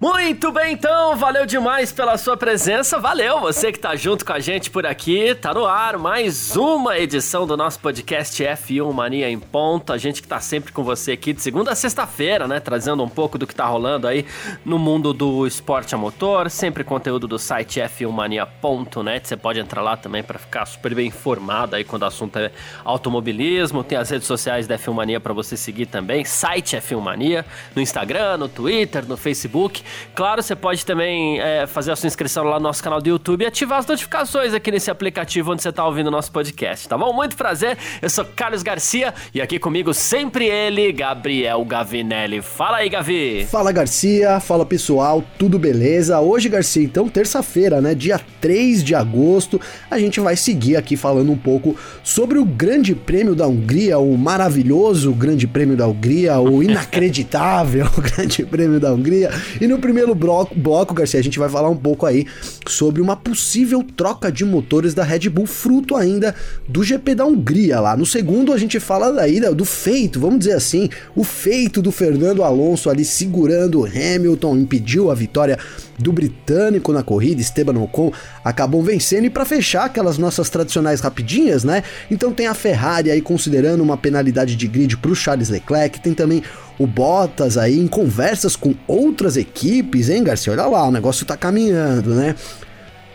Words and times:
Muito 0.00 0.52
bem, 0.52 0.74
então, 0.74 1.16
valeu 1.16 1.44
demais 1.44 1.90
pela 1.90 2.16
sua 2.16 2.36
presença. 2.36 3.00
Valeu 3.00 3.40
você 3.40 3.72
que 3.72 3.80
tá 3.80 3.96
junto 3.96 4.24
com 4.24 4.32
a 4.32 4.38
gente 4.38 4.70
por 4.70 4.86
aqui. 4.86 5.34
Tá 5.34 5.52
no 5.52 5.66
ar 5.66 5.98
mais 5.98 6.54
uma 6.54 6.96
edição 6.96 7.48
do 7.48 7.56
nosso 7.56 7.80
podcast 7.80 8.40
F1 8.40 8.92
Mania 8.92 9.28
em 9.28 9.40
Ponto. 9.40 9.92
A 9.92 9.98
gente 9.98 10.22
que 10.22 10.28
tá 10.28 10.38
sempre 10.38 10.70
com 10.70 10.84
você 10.84 11.10
aqui 11.10 11.32
de 11.32 11.42
segunda 11.42 11.72
a 11.72 11.74
sexta-feira, 11.74 12.46
né? 12.46 12.60
Trazendo 12.60 13.02
um 13.02 13.08
pouco 13.08 13.36
do 13.36 13.44
que 13.44 13.52
tá 13.52 13.66
rolando 13.66 14.06
aí 14.06 14.24
no 14.64 14.78
mundo 14.78 15.12
do 15.12 15.44
esporte 15.48 15.96
a 15.96 15.98
motor. 15.98 16.48
Sempre 16.48 16.84
conteúdo 16.84 17.26
do 17.26 17.36
site 17.36 17.80
f1mania.net. 17.80 19.26
Você 19.26 19.36
pode 19.36 19.58
entrar 19.58 19.82
lá 19.82 19.96
também 19.96 20.22
para 20.22 20.38
ficar 20.38 20.64
super 20.64 20.94
bem 20.94 21.08
informado 21.08 21.74
aí 21.74 21.82
quando 21.82 22.02
o 22.02 22.06
assunto 22.06 22.38
é 22.38 22.52
automobilismo. 22.84 23.82
Tem 23.82 23.98
as 23.98 24.10
redes 24.10 24.28
sociais 24.28 24.68
da 24.68 24.78
F1 24.78 24.92
Mania 24.92 25.18
para 25.18 25.32
você 25.32 25.56
seguir 25.56 25.86
também. 25.86 26.24
Site 26.24 26.76
F1 26.76 27.00
Mania 27.00 27.44
no 27.74 27.82
Instagram, 27.82 28.36
no 28.36 28.48
Twitter, 28.48 29.04
no 29.04 29.16
Facebook. 29.16 29.87
Claro, 30.14 30.42
você 30.42 30.54
pode 30.56 30.84
também 30.84 31.40
é, 31.40 31.66
fazer 31.66 31.92
a 31.92 31.96
sua 31.96 32.06
inscrição 32.06 32.44
lá 32.44 32.58
no 32.58 32.64
nosso 32.64 32.82
canal 32.82 33.00
do 33.00 33.08
YouTube 33.08 33.42
e 33.42 33.46
ativar 33.46 33.78
as 33.78 33.86
notificações 33.86 34.54
aqui 34.54 34.70
nesse 34.70 34.90
aplicativo 34.90 35.52
onde 35.52 35.62
você 35.62 35.68
está 35.68 35.84
ouvindo 35.84 36.08
o 36.08 36.10
nosso 36.10 36.30
podcast, 36.32 36.88
tá 36.88 36.96
bom? 36.96 37.12
Muito 37.12 37.36
prazer, 37.36 37.76
eu 38.00 38.10
sou 38.10 38.24
Carlos 38.24 38.62
Garcia 38.62 39.14
e 39.34 39.40
aqui 39.40 39.58
comigo 39.58 39.92
sempre 39.94 40.46
ele, 40.46 40.92
Gabriel 40.92 41.64
Gavinelli. 41.64 42.42
Fala 42.42 42.78
aí, 42.78 42.88
Gavi! 42.88 43.46
Fala, 43.50 43.72
Garcia, 43.72 44.40
fala 44.40 44.64
pessoal, 44.64 45.24
tudo 45.38 45.58
beleza? 45.58 46.20
Hoje, 46.20 46.48
Garcia, 46.48 46.82
então, 46.82 47.08
terça-feira, 47.08 47.80
né, 47.80 47.94
dia 47.94 48.20
3 48.40 48.82
de 48.82 48.94
agosto, 48.94 49.60
a 49.90 49.98
gente 49.98 50.20
vai 50.20 50.36
seguir 50.36 50.76
aqui 50.76 50.96
falando 50.96 51.30
um 51.30 51.36
pouco 51.36 51.76
sobre 52.02 52.38
o 52.38 52.44
Grande 52.44 52.94
Prêmio 52.94 53.34
da 53.34 53.46
Hungria, 53.46 53.98
o 53.98 54.16
maravilhoso 54.16 55.12
Grande 55.12 55.46
Prêmio 55.46 55.76
da 55.76 55.86
Hungria, 55.86 56.38
o 56.38 56.62
inacreditável 56.64 57.86
Grande 58.16 58.44
Prêmio 58.44 58.80
da 58.80 58.92
Hungria. 58.92 59.30
E 59.60 59.66
no 59.66 59.77
primeiro 59.78 60.14
bloco, 60.14 60.54
bloco, 60.54 60.94
Garcia, 60.94 61.20
a 61.20 61.22
gente 61.22 61.38
vai 61.38 61.48
falar 61.48 61.68
um 61.68 61.76
pouco 61.76 62.06
aí 62.06 62.26
sobre 62.66 63.00
uma 63.00 63.16
possível 63.16 63.84
troca 63.96 64.30
de 64.30 64.44
motores 64.44 64.94
da 64.94 65.02
Red 65.02 65.28
Bull, 65.28 65.46
fruto 65.46 65.96
ainda 65.96 66.34
do 66.68 66.82
GP 66.82 67.14
da 67.14 67.24
Hungria 67.24 67.80
lá. 67.80 67.96
No 67.96 68.06
segundo, 68.06 68.52
a 68.52 68.58
gente 68.58 68.78
fala 68.80 69.12
daí 69.12 69.40
do 69.54 69.64
feito, 69.64 70.20
vamos 70.20 70.40
dizer 70.40 70.54
assim, 70.54 70.88
o 71.14 71.24
feito 71.24 71.80
do 71.80 71.92
Fernando 71.92 72.42
Alonso 72.42 72.90
ali 72.90 73.04
segurando 73.04 73.80
o 73.80 73.86
Hamilton, 73.86 74.56
impediu 74.56 75.10
a 75.10 75.14
vitória 75.14 75.58
do 75.98 76.12
britânico 76.12 76.92
na 76.92 77.02
corrida, 77.02 77.40
Esteban 77.40 77.78
Ocon, 77.80 78.12
acabou 78.44 78.82
vencendo. 78.82 79.24
E 79.24 79.30
para 79.30 79.44
fechar 79.44 79.84
aquelas 79.84 80.16
nossas 80.16 80.48
tradicionais 80.48 81.00
rapidinhas, 81.00 81.64
né? 81.64 81.82
Então 82.10 82.32
tem 82.32 82.46
a 82.46 82.54
Ferrari 82.54 83.10
aí 83.10 83.20
considerando 83.20 83.82
uma 83.82 83.96
penalidade 83.96 84.54
de 84.54 84.68
grid 84.68 84.96
para 84.96 85.10
o 85.10 85.16
Charles 85.16 85.48
Leclerc, 85.48 86.00
tem 86.00 86.14
também 86.14 86.42
o 86.78 86.86
Bottas 86.86 87.58
aí 87.58 87.78
em 87.78 87.86
conversas 87.86 88.54
com 88.54 88.74
outras 88.86 89.36
equipes, 89.36 90.08
hein, 90.08 90.22
Garcia? 90.22 90.52
Olha 90.52 90.66
lá, 90.66 90.86
o 90.86 90.92
negócio 90.92 91.26
tá 91.26 91.36
caminhando, 91.36 92.14
né? 92.14 92.34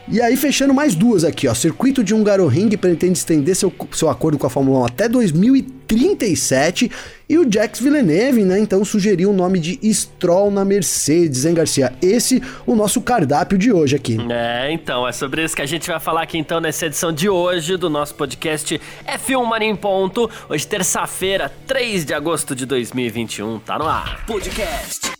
E 0.06 0.20
aí, 0.20 0.36
fechando 0.36 0.74
mais 0.74 0.94
duas 0.94 1.24
aqui, 1.24 1.48
ó. 1.48 1.54
Circuito 1.54 2.04
de 2.04 2.12
Hungaroring 2.14 2.68
pretende 2.76 3.18
estender 3.18 3.56
seu, 3.56 3.72
seu 3.92 4.10
acordo 4.10 4.36
com 4.36 4.46
a 4.46 4.50
Fórmula 4.50 4.80
1 4.80 4.84
até 4.84 5.08
2037. 5.08 6.90
E 7.26 7.38
o 7.38 7.50
Jax 7.50 7.80
Villeneuve, 7.80 8.44
né, 8.44 8.58
então 8.58 8.84
sugeriu 8.84 9.30
o 9.30 9.32
nome 9.32 9.58
de 9.58 9.78
Stroll 9.94 10.50
na 10.50 10.62
Mercedes, 10.62 11.46
hein, 11.46 11.54
Garcia? 11.54 11.94
Esse 12.02 12.42
o 12.66 12.76
nosso 12.76 13.00
cardápio 13.00 13.56
de 13.56 13.72
hoje 13.72 13.96
aqui. 13.96 14.18
É, 14.30 14.70
então, 14.70 15.08
é 15.08 15.12
sobre 15.12 15.42
isso 15.42 15.56
que 15.56 15.62
a 15.62 15.66
gente 15.66 15.88
vai 15.88 15.98
falar 15.98 16.22
aqui 16.22 16.36
então 16.36 16.60
nessa 16.60 16.84
edição 16.84 17.10
de 17.10 17.28
hoje 17.28 17.78
do 17.78 17.88
nosso 17.88 18.14
podcast 18.14 18.78
F1 19.06 19.44
Mania 19.46 19.68
em 19.68 19.76
Ponto. 19.76 20.30
Hoje, 20.50 20.66
terça-feira, 20.66 21.50
3 21.66 22.04
de 22.04 22.12
agosto 22.12 22.54
de 22.54 22.66
2021. 22.66 23.58
Tá 23.60 23.78
no 23.78 23.86
ar. 23.86 24.26
Podcast 24.26 25.12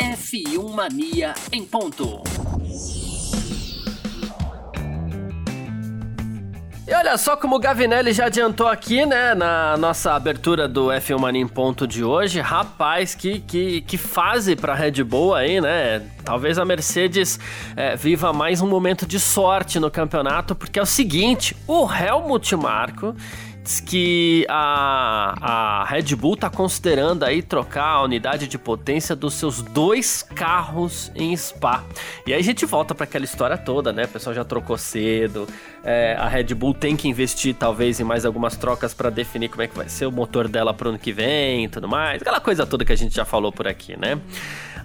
F1 0.00 0.74
Mania 0.74 1.34
em 1.52 1.64
Ponto. 1.64 2.20
E 6.86 6.92
olha 6.92 7.16
só 7.16 7.34
como 7.34 7.56
o 7.56 7.58
Gavinelli 7.58 8.12
já 8.12 8.26
adiantou 8.26 8.68
aqui, 8.68 9.06
né, 9.06 9.34
na 9.34 9.74
nossa 9.78 10.12
abertura 10.12 10.68
do 10.68 10.88
F1 10.88 11.18
Mania 11.18 11.40
em 11.40 11.48
ponto 11.48 11.86
de 11.86 12.04
hoje. 12.04 12.40
Rapaz, 12.40 13.14
que, 13.14 13.40
que, 13.40 13.80
que 13.80 13.96
fase 13.96 14.54
pra 14.54 14.74
Red 14.74 15.02
Bull 15.02 15.34
aí, 15.34 15.62
né? 15.62 16.02
Talvez 16.22 16.58
a 16.58 16.64
Mercedes 16.64 17.40
é, 17.74 17.96
viva 17.96 18.34
mais 18.34 18.60
um 18.60 18.68
momento 18.68 19.06
de 19.06 19.18
sorte 19.18 19.80
no 19.80 19.90
campeonato, 19.90 20.54
porque 20.54 20.78
é 20.78 20.82
o 20.82 20.86
seguinte, 20.86 21.56
o 21.66 21.90
Helmut 21.90 22.54
Marko 22.54 23.16
Diz 23.64 23.80
que 23.80 24.46
a, 24.46 25.34
a 25.40 25.84
Red 25.86 26.14
Bull 26.14 26.34
está 26.34 26.50
considerando 26.50 27.24
aí 27.24 27.40
trocar 27.40 27.86
a 27.86 28.02
unidade 28.02 28.46
de 28.46 28.58
potência 28.58 29.16
dos 29.16 29.32
seus 29.32 29.62
dois 29.62 30.22
carros 30.22 31.10
em 31.14 31.34
Spa. 31.34 31.82
E 32.26 32.34
aí 32.34 32.38
a 32.38 32.44
gente 32.44 32.66
volta 32.66 32.94
para 32.94 33.04
aquela 33.04 33.24
história 33.24 33.56
toda, 33.56 33.90
né? 33.90 34.04
O 34.04 34.08
pessoal 34.08 34.34
já 34.34 34.44
trocou 34.44 34.76
cedo. 34.76 35.48
É, 35.82 36.14
a 36.18 36.28
Red 36.28 36.54
Bull 36.54 36.74
tem 36.74 36.94
que 36.94 37.08
investir 37.08 37.54
talvez 37.54 37.98
em 37.98 38.04
mais 38.04 38.26
algumas 38.26 38.54
trocas 38.54 38.92
para 38.92 39.08
definir 39.08 39.48
como 39.48 39.62
é 39.62 39.66
que 39.66 39.74
vai 39.74 39.88
ser 39.88 40.04
o 40.04 40.12
motor 40.12 40.46
dela 40.46 40.74
pro 40.74 40.90
ano 40.90 40.98
que 40.98 41.10
vem 41.10 41.64
e 41.64 41.68
tudo 41.68 41.88
mais. 41.88 42.20
Aquela 42.20 42.40
coisa 42.40 42.66
toda 42.66 42.84
que 42.84 42.92
a 42.92 42.96
gente 42.96 43.14
já 43.14 43.24
falou 43.24 43.50
por 43.50 43.66
aqui, 43.66 43.98
né? 43.98 44.20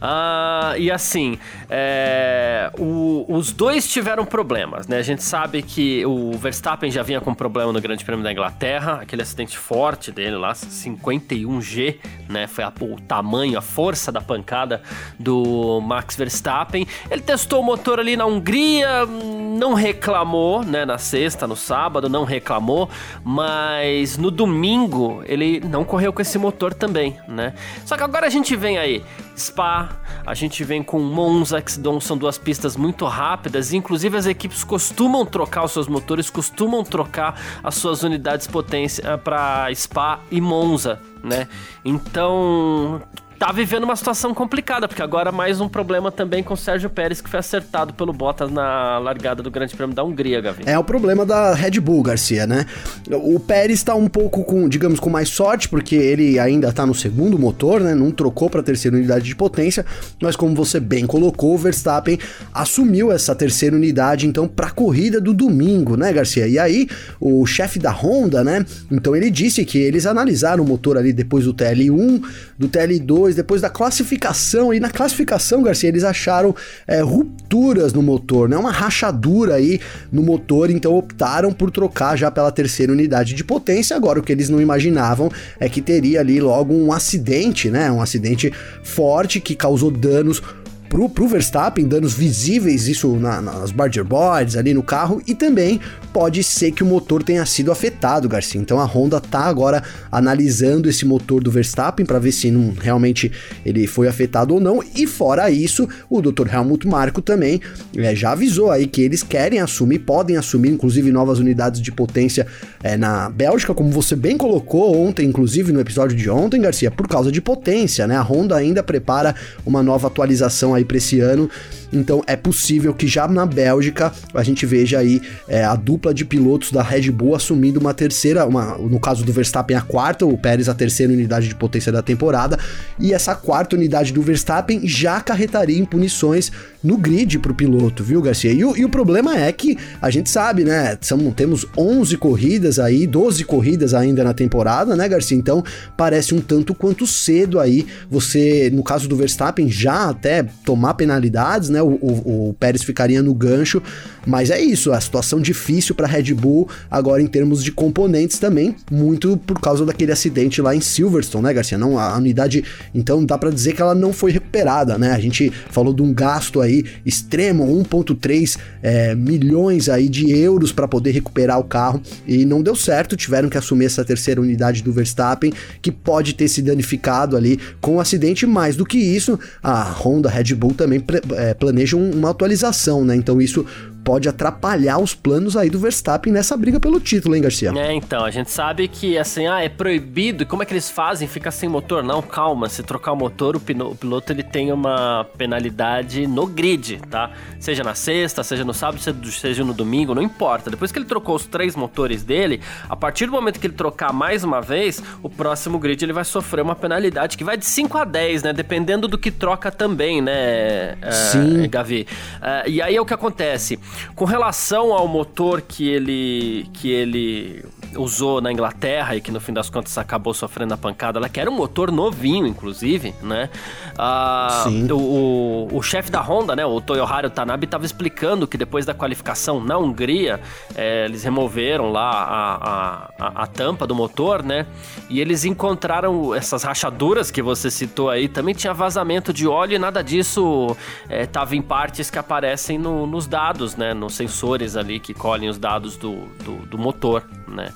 Ah, 0.02 0.76
e 0.78 0.90
assim, 0.90 1.38
é, 1.70 2.72
o, 2.78 3.26
os 3.28 3.52
dois 3.52 3.88
tiveram 3.88 4.26
problemas, 4.26 4.88
né? 4.88 4.98
A 4.98 5.02
gente 5.02 5.22
sabe 5.22 5.62
que 5.62 6.06
o 6.06 6.32
Verstappen 6.34 6.90
já 6.90 7.04
vinha 7.04 7.20
com 7.20 7.34
problema 7.34 7.74
no 7.74 7.82
Grande 7.82 8.06
Prêmio 8.06 8.24
da 8.24 8.32
Inglaterra, 8.32 9.00
aquele 9.02 9.22
acidente 9.22 9.58
forte 9.58 10.12
dele 10.12 10.38
lá, 10.38 10.54
51G, 10.54 11.98
né? 12.30 12.48
Foi 12.48 12.64
a, 12.64 12.72
o 12.82 13.00
tamanho, 13.02 13.58
a 13.58 13.62
força 13.62 14.12
da 14.12 14.22
pancada 14.22 14.82
do 15.18 15.82
Max 15.82 16.16
Verstappen. 16.16 16.88
Ele 17.12 17.22
testou 17.22 17.60
o 17.60 17.64
motor 17.64 18.00
ali 18.00 18.16
na 18.16 18.26
Hungria, 18.26 19.06
não 19.06 19.74
reclamou, 19.74 20.64
né? 20.64 20.86
Na 20.86 20.98
sexta, 20.98 21.46
no 21.46 21.56
sábado, 21.56 22.08
não 22.08 22.24
reclamou, 22.24 22.90
mas 23.24 24.18
no 24.18 24.32
domingo 24.32 25.22
ele 25.26 25.60
não 25.60 25.84
correu 25.84 26.14
com 26.14 26.22
esse 26.22 26.38
motor 26.38 26.74
também, 26.74 27.18
né? 27.28 27.54
Só 27.86 27.98
que 27.98 28.04
agora 28.04 28.28
a 28.28 28.30
gente 28.30 28.56
vem 28.56 28.78
aí, 28.78 29.04
Spa, 29.38 29.89
a 30.26 30.34
gente 30.34 30.64
vem 30.64 30.84
com 30.84 31.00
Monza, 31.00 31.62
que 31.62 31.72
são 31.72 32.18
duas 32.18 32.38
pistas 32.38 32.76
muito 32.76 33.06
rápidas, 33.06 33.74
inclusive 33.74 34.18
as 34.18 34.26
equipes 34.26 34.64
costumam 34.64 35.26
trocar 35.26 35.64
os 35.64 35.72
seus 35.72 35.88
motores, 35.88 36.30
costumam 36.30 36.84
trocar 36.84 37.40
as 37.64 37.76
suas 37.76 38.04
unidades 38.04 38.48
potência 38.48 39.02
eh, 39.06 39.18
para 39.18 39.74
Spa 39.74 40.20
e 40.32 40.40
Monza, 40.40 41.00
né? 41.24 41.48
Então, 41.84 43.02
tá 43.40 43.54
vivendo 43.54 43.86
uma 43.86 43.96
situação 43.96 44.34
complicada, 44.34 44.86
porque 44.86 45.02
agora 45.02 45.32
mais 45.32 45.62
um 45.62 45.70
problema 45.70 46.12
também 46.12 46.44
com 46.44 46.54
o 46.56 46.58
Sérgio 46.58 46.90
Pérez, 46.90 47.22
que 47.22 47.30
foi 47.30 47.40
acertado 47.40 47.94
pelo 47.94 48.12
Bottas 48.12 48.52
na 48.52 49.00
largada 49.00 49.42
do 49.42 49.50
Grande 49.50 49.74
Prêmio 49.74 49.96
da 49.96 50.04
Hungria, 50.04 50.42
Gavi. 50.42 50.64
É 50.66 50.78
o 50.78 50.84
problema 50.84 51.26
da 51.26 51.54
Red 51.54 51.80
Bull, 51.80 52.04
Garcia, 52.04 52.46
né? 52.46 52.66
O 53.10 53.40
Pérez 53.40 53.82
tá 53.82 53.96
um 53.96 54.10
pouco 54.10 54.44
com, 54.44 54.68
digamos, 54.68 55.00
com 55.00 55.10
mais 55.10 55.30
sorte, 55.30 55.70
porque 55.70 55.96
ele 55.96 56.38
ainda 56.38 56.74
tá 56.74 56.86
no 56.86 56.94
segundo 56.94 57.40
motor, 57.40 57.80
né? 57.80 57.96
Não 57.96 58.12
trocou 58.12 58.50
para 58.50 58.62
terceira 58.62 58.98
unidade 58.98 59.24
de 59.24 59.36
potência, 59.36 59.86
mas 60.22 60.36
como 60.36 60.54
você 60.54 60.78
bem 60.78 61.08
colocou, 61.08 61.54
o 61.54 61.58
Verstappen 61.58 62.20
assumiu 62.54 63.10
essa 63.10 63.34
terceira 63.34 63.74
unidade, 63.74 64.28
então, 64.28 64.50
pra 64.50 64.70
corrida 64.70 65.22
do 65.22 65.34
domingo, 65.34 65.96
né, 65.96 66.12
Garcia? 66.12 66.46
E 66.46 66.60
aí, 66.60 66.90
o 67.22 67.46
chefe 67.46 67.80
da 67.80 67.92
Honda, 67.92 68.44
né? 68.44 68.66
Então, 68.92 69.16
ele 69.16 69.32
disse 69.32 69.64
que 69.64 69.78
eles 69.78 70.06
analisaram 70.06 70.62
o 70.62 70.68
motor 70.68 70.98
ali 70.98 71.14
depois 71.14 71.46
do 71.46 71.54
TL1, 71.54 72.22
do 72.58 72.68
TL2, 72.68 73.29
depois, 73.36 73.60
depois 73.60 73.62
da 73.62 73.70
classificação, 73.70 74.74
e 74.74 74.80
na 74.80 74.90
classificação, 74.90 75.62
Garcia, 75.62 75.90
eles 75.90 76.04
acharam 76.04 76.56
é, 76.88 77.02
rupturas 77.02 77.94
no 77.94 78.02
motor, 78.02 78.48
né? 78.48 78.58
Uma 78.58 78.72
rachadura 78.72 79.56
aí 79.56 79.80
no 80.12 80.22
motor, 80.22 80.70
então 80.70 80.96
optaram 80.96 81.52
por 81.52 81.72
trocar 81.72 82.16
já 82.16 82.32
pela 82.32 82.52
terceira 82.52 82.92
unidade 82.92 83.34
de 83.34 83.44
potência. 83.44 83.96
Agora, 83.96 84.20
o 84.20 84.24
que 84.24 84.32
eles 84.32 84.50
não 84.50 84.62
imaginavam 84.62 85.32
é 85.60 85.68
que 85.68 85.82
teria 85.82 86.20
ali 86.20 86.40
logo 86.40 86.74
um 86.74 86.92
acidente, 86.92 87.70
né? 87.70 87.92
Um 87.92 88.02
acidente 88.02 88.52
forte 88.84 89.40
que 89.40 89.56
causou 89.56 89.92
danos 89.92 90.42
pro, 90.90 91.08
pro 91.08 91.28
Verstappen, 91.28 91.88
danos 91.88 92.14
visíveis, 92.14 92.88
isso 92.88 93.16
na, 93.16 93.42
nas 93.42 93.72
barger 93.72 94.04
boards, 94.04 94.56
ali 94.56 94.74
no 94.74 94.82
carro, 94.82 95.22
e 95.28 95.36
também 95.36 95.80
pode 96.12 96.44
ser 96.44 96.72
que 96.72 96.84
o 96.84 96.86
motor 96.86 97.24
tenha 97.24 97.46
sido 97.46 97.72
afetado, 97.72 98.28
Garcia. 98.28 98.60
Então 98.60 98.80
a 98.80 98.86
Honda 98.86 99.22
tá 99.22 99.42
agora 99.42 99.84
analisando 100.12 100.90
esse 100.90 101.06
motor 101.06 101.42
do 101.44 101.52
Verstappen 101.52 102.06
para 102.06 102.18
ver 102.18 102.32
se 102.32 102.50
não, 102.50 102.74
realmente 102.74 103.32
ele 103.64 103.86
foi 103.86 104.08
afetado 104.08 104.56
ou 104.56 104.60
não. 104.60 104.84
E 104.96 105.06
fora 105.06 105.52
isso, 105.52 105.88
o 106.10 106.22
Dr. 106.22 106.52
Helmut 106.52 106.88
Marko 106.88 107.22
também 107.22 107.62
é, 107.96 108.16
já 108.16 108.32
avisou 108.32 108.72
aí 108.72 108.88
que 108.88 109.02
eles 109.02 109.22
querem 109.22 109.60
assumir, 109.60 110.00
podem 110.00 110.36
assumir, 110.36 110.70
inclusive, 110.70 111.12
novas 111.12 111.38
unidades 111.38 111.80
de 111.80 111.92
potência 111.92 112.48
é, 112.84 112.98
na 112.98 113.30
Bélgica, 113.30 113.74
como 113.74 113.92
você 113.92 114.16
bem 114.16 114.38
colocou 114.38 114.98
ontem, 114.98 115.28
inclusive 115.28 115.72
no 115.72 115.80
episódio 115.80 116.18
de 116.18 116.30
ontem, 116.30 116.60
Garcia, 116.60 116.90
por 116.90 117.08
causa 117.08 117.32
de 117.32 117.40
potência, 117.40 118.08
né? 118.08 118.16
A 118.16 118.22
Honda 118.22 118.56
ainda 118.56 118.82
prepara 118.82 119.36
uma 119.66 119.84
nova 119.84 120.08
atualização 120.08 120.74
aí 120.80 120.86
para 120.86 120.98
esse 120.98 121.20
ano. 121.20 121.50
Então 121.92 122.24
é 122.28 122.36
possível 122.36 122.94
que 122.94 123.08
já 123.08 123.28
na 123.28 123.46
Bélgica 123.46 124.12
a 124.34 124.44
gente 124.44 124.66
veja 124.66 125.00
aí 125.00 125.22
é, 125.48 125.64
a 125.64 125.76
dupla 125.76 126.14
de 126.14 126.26
pilotos 126.26 126.72
da 126.72 126.84
Red 126.84 127.12
Bull 127.12 127.36
assumindo 127.36 127.80
uma 127.80 127.94
terceira, 127.94 128.46
uma, 128.46 128.78
no 128.78 129.00
caso 129.00 129.24
do 129.24 129.34
Verstappen 129.34 129.76
a 129.76 129.82
quarta, 129.82 130.26
o 130.26 130.38
Pérez 130.38 130.70
a 130.70 130.74
terceira 130.74 131.12
unidade 131.12 131.48
de 131.48 131.56
potência 131.56 131.92
da 131.92 132.02
temporada, 132.02 132.58
e 133.00 133.14
essa 133.14 133.36
quarta 133.36 133.76
unidade 133.76 134.14
do 134.14 134.22
Verstappen 134.22 134.82
já 134.88 135.18
acarretaria 135.18 135.78
em 135.78 135.86
punições 135.86 136.52
no 136.84 136.98
grid 136.98 137.40
para 137.40 137.52
o 137.52 137.56
piloto, 137.56 138.04
viu, 138.04 138.22
Garcia? 138.22 138.52
E 138.52 138.64
o, 138.64 138.76
e 138.76 138.86
o, 138.86 138.90
problema 138.90 139.38
é 139.38 139.52
que 139.52 139.78
a 140.02 140.10
gente 140.10 140.30
sabe, 140.30 140.64
né? 140.64 140.98
São, 141.02 141.32
temos 141.32 141.66
11 141.78 142.16
corridas 142.18 142.80
aí, 142.80 143.06
12 143.06 143.44
corridas 143.44 143.94
ainda 143.94 144.24
na 144.24 144.34
temporada, 144.34 144.96
né, 144.96 145.08
Garcia? 145.08 145.38
Então 145.38 145.64
parece 145.98 146.34
um 146.34 146.40
tanto 146.40 146.74
quanto 146.74 147.06
cedo 147.06 147.60
aí 147.60 147.86
você, 148.10 148.70
no 148.74 148.84
caso 148.84 149.08
do 149.08 149.16
Verstappen, 149.16 149.70
já 149.70 150.10
até 150.10 150.44
tomar 150.64 150.94
penalidades, 150.94 151.70
né? 151.70 151.79
O, 151.82 151.90
o, 151.90 152.50
o 152.50 152.54
Pérez 152.54 152.84
ficaria 152.84 153.22
no 153.22 153.34
gancho, 153.34 153.82
mas 154.26 154.50
é 154.50 154.60
isso, 154.60 154.92
a 154.92 155.02
situação 155.02 155.42
difícil 155.42 155.94
para 155.94 156.08
Red 156.08 156.34
Bull 156.34 156.68
agora 156.90 157.22
em 157.22 157.28
termos 157.28 157.64
de 157.64 157.72
componentes 157.72 158.40
também, 158.40 158.76
muito 158.90 159.38
por 159.38 159.60
causa 159.60 159.86
daquele 159.86 160.12
acidente 160.12 160.62
lá 160.62 160.76
em 160.76 160.82
Silverstone, 160.82 161.44
né, 161.44 161.54
Garcia? 161.54 161.78
Não, 161.78 162.00
a 162.00 162.16
unidade, 162.18 162.64
então 162.96 163.26
dá 163.26 163.38
para 163.38 163.50
dizer 163.50 163.74
que 163.74 163.82
ela 163.82 163.96
não 163.96 164.14
foi 164.14 164.32
recuperada, 164.32 164.98
né? 164.98 165.12
A 165.12 165.20
gente 165.20 165.52
falou 165.70 165.94
de 165.94 166.02
um 166.02 166.14
gasto 166.14 166.62
aí 166.62 166.70
aí 166.70 166.86
extremo, 167.06 167.66
1.3 167.84 168.58
é, 168.82 169.16
milhões 169.16 169.90
aí 169.90 170.08
de 170.08 170.32
euros 170.32 170.72
para 170.72 170.88
poder 170.88 171.12
recuperar 171.12 171.60
o 171.60 171.64
carro 171.64 172.02
e 172.28 172.46
não 172.46 172.62
deu 172.62 172.76
certo, 172.76 173.18
tiveram 173.18 173.50
que 173.50 173.58
assumir 173.58 173.86
essa 173.86 174.06
terceira 174.06 174.40
unidade 174.40 174.84
do 174.84 174.94
Verstappen, 174.94 175.52
que 175.82 175.92
pode 175.92 176.34
ter 176.34 176.48
se 176.48 176.62
danificado 176.62 177.36
ali 177.36 177.60
com 177.82 177.98
o 177.98 178.00
acidente, 178.00 178.46
mais 178.46 178.76
do 178.76 178.86
que 178.86 178.98
isso, 178.98 179.40
a 179.62 179.84
Honda 179.84 180.30
Red 180.30 180.56
Bull 180.56 180.74
também 180.74 181.04
é, 181.36 181.54
planeja 181.70 181.96
uma 181.96 182.32
atualização, 182.32 183.06
né? 183.06 183.16
Então 183.16 183.40
isso 183.40 183.66
pode 184.10 184.28
atrapalhar 184.28 184.98
os 184.98 185.14
planos 185.14 185.56
aí 185.56 185.70
do 185.70 185.78
Verstappen 185.78 186.34
nessa 186.34 186.58
briga 186.58 186.80
pelo 186.80 187.00
título, 187.00 187.36
hein, 187.36 187.44
Garcia? 187.44 187.72
É, 187.78 187.94
então, 187.94 188.26
a 188.26 188.32
gente 188.32 188.50
sabe 188.50 188.88
que 188.88 189.16
assim, 189.16 189.46
ah, 189.46 189.64
é 189.64 189.70
proibido, 189.70 190.48
como 190.48 190.64
é 190.64 190.66
que 190.66 190.74
eles 190.74 190.90
fazem? 190.90 191.28
Fica 191.28 191.52
sem 191.52 191.70
motor? 191.70 192.02
Não, 192.02 192.20
calma, 192.20 192.68
se 192.70 192.82
trocar 192.82 193.12
o 193.12 193.16
motor, 193.16 193.56
o, 193.56 193.60
o 193.60 193.96
piloto 193.96 194.34
ele 194.34 194.42
tem 194.42 194.72
uma 194.72 195.28
penalidade 195.38 196.26
no 196.26 196.48
grid, 196.48 197.00
tá? 197.08 197.30
Seja 197.60 197.84
na 197.84 197.94
sexta, 197.94 198.42
seja 198.42 198.66
no 198.66 198.74
sábado, 198.74 199.00
seja 199.30 199.64
no 199.64 199.76
domingo, 199.76 200.16
não 200.16 200.24
importa. 200.24 200.72
Depois 200.72 200.92
que 200.92 200.98
ele 200.98 201.06
trocou 201.06 201.36
os 201.36 201.46
três 201.46 201.76
motores 201.76 202.24
dele, 202.24 202.62
a 202.90 202.96
partir 202.96 203.28
do 203.28 203.32
momento 203.32 203.60
que 203.60 203.68
ele 203.68 203.76
trocar 203.76 204.12
mais 204.12 204.44
uma 204.44 204.60
vez, 204.60 205.04
o 205.22 205.30
próximo 205.30 205.78
grid 205.78 206.04
ele 206.04 206.14
vai 206.14 206.26
sofrer 206.26 206.64
uma 206.64 206.76
penalidade 206.76 207.38
que 207.38 207.44
vai 207.44 207.56
de 207.56 207.66
5 207.68 207.96
a 207.96 208.06
10, 208.06 208.42
né? 208.42 208.54
Dependendo 208.54 209.08
do 209.08 209.20
que 209.20 209.30
troca 209.30 209.72
também, 209.72 210.20
né, 210.20 210.98
é, 211.00 211.12
Sim. 211.12 211.70
Gavi? 211.70 212.08
Uh, 212.42 212.68
e 212.68 212.82
aí 212.82 212.96
é 212.96 213.00
o 213.00 213.06
que 213.06 213.14
acontece. 213.14 213.78
Com 214.16 214.26
relação 214.26 214.94
ao 214.94 215.08
motor 215.08 215.62
que 215.62 215.88
ele, 215.88 216.70
que 216.74 216.90
ele 216.90 217.66
usou 217.96 218.42
na 218.42 218.52
Inglaterra 218.52 219.16
e 219.16 219.22
que 219.22 219.32
no 219.32 219.40
fim 219.40 219.54
das 219.54 219.70
contas 219.70 219.98
acabou 219.98 220.34
sofrendo 220.34 220.74
a 220.74 220.78
pancada, 220.78 221.20
ela 221.20 221.30
que 221.30 221.40
era 221.40 221.50
um 221.50 221.56
motor 221.56 221.92
novinho, 221.92 222.46
inclusive, 222.46 223.14
né? 223.22 223.50
Ah, 223.98 224.64
Sim. 224.64 224.92
O, 224.92 225.68
o, 225.72 225.78
o 225.78 225.82
chefe 225.82 226.12
da 226.12 226.22
Honda, 226.22 226.56
né, 226.56 226.66
o 226.66 226.80
Toyoharu 226.80 227.30
Tanabe, 227.30 227.66
estava 227.66 227.86
explicando 227.86 228.48
que 228.48 228.58
depois 228.58 228.86
da 228.86 228.94
qualificação 228.94 229.60
na 229.60 229.78
Hungria, 229.78 230.40
é, 230.76 231.06
eles 231.06 231.24
removeram 231.24 231.92
lá 231.92 232.10
a, 232.10 232.56
a, 232.56 233.10
a, 233.20 233.44
a, 233.44 233.48
tampa 233.48 233.86
do 233.86 233.96
motor, 233.96 234.44
né? 234.44 234.66
E 235.10 235.20
eles 235.20 235.46
encontraram 235.46 236.34
essas 236.34 236.64
rachaduras 236.64 237.32
que 237.32 237.42
você 237.42 237.72
citou 237.72 238.10
aí, 238.10 238.28
também 238.28 238.54
tinha 238.54 238.74
vazamento 238.74 239.34
de 239.34 239.48
óleo 239.48 239.76
e 239.76 239.80
nada 239.80 240.04
disso 240.04 240.76
estava 241.10 241.56
é, 241.56 241.58
em 241.58 241.62
partes 241.62 242.10
que 242.10 242.20
aparecem 242.20 242.78
no, 242.78 243.06
nos 243.06 243.28
dados, 243.28 243.76
né? 243.76 243.94
Nos 243.94 244.16
sensores 244.16 244.76
ali 244.76 245.00
que 245.00 245.14
colhem 245.14 245.50
os 245.50 245.58
dados 245.58 245.98
do, 245.98 246.28
do, 246.44 246.66
do 246.66 246.78
motor, 246.78 247.24
né? 247.48 247.74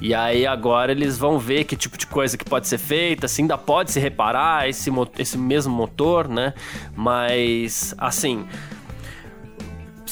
E 0.00 0.14
aí 0.14 0.46
agora 0.46 0.92
eles 0.92 1.16
vão 1.16 1.38
ver 1.38 1.64
que 1.64 1.74
tipo 1.74 1.96
de 1.96 2.06
coisa 2.06 2.36
que 2.36 2.44
pode 2.44 2.68
ser 2.68 2.78
feita, 2.78 3.26
se 3.26 3.40
ainda 3.40 3.56
pode 3.56 3.92
se 3.92 3.98
reparar 3.98 4.68
esse, 4.68 4.90
esse 5.18 5.38
mesmo 5.38 5.74
motor, 5.74 6.28
né? 6.28 6.52
Mas 6.94 7.94
assim, 7.96 8.46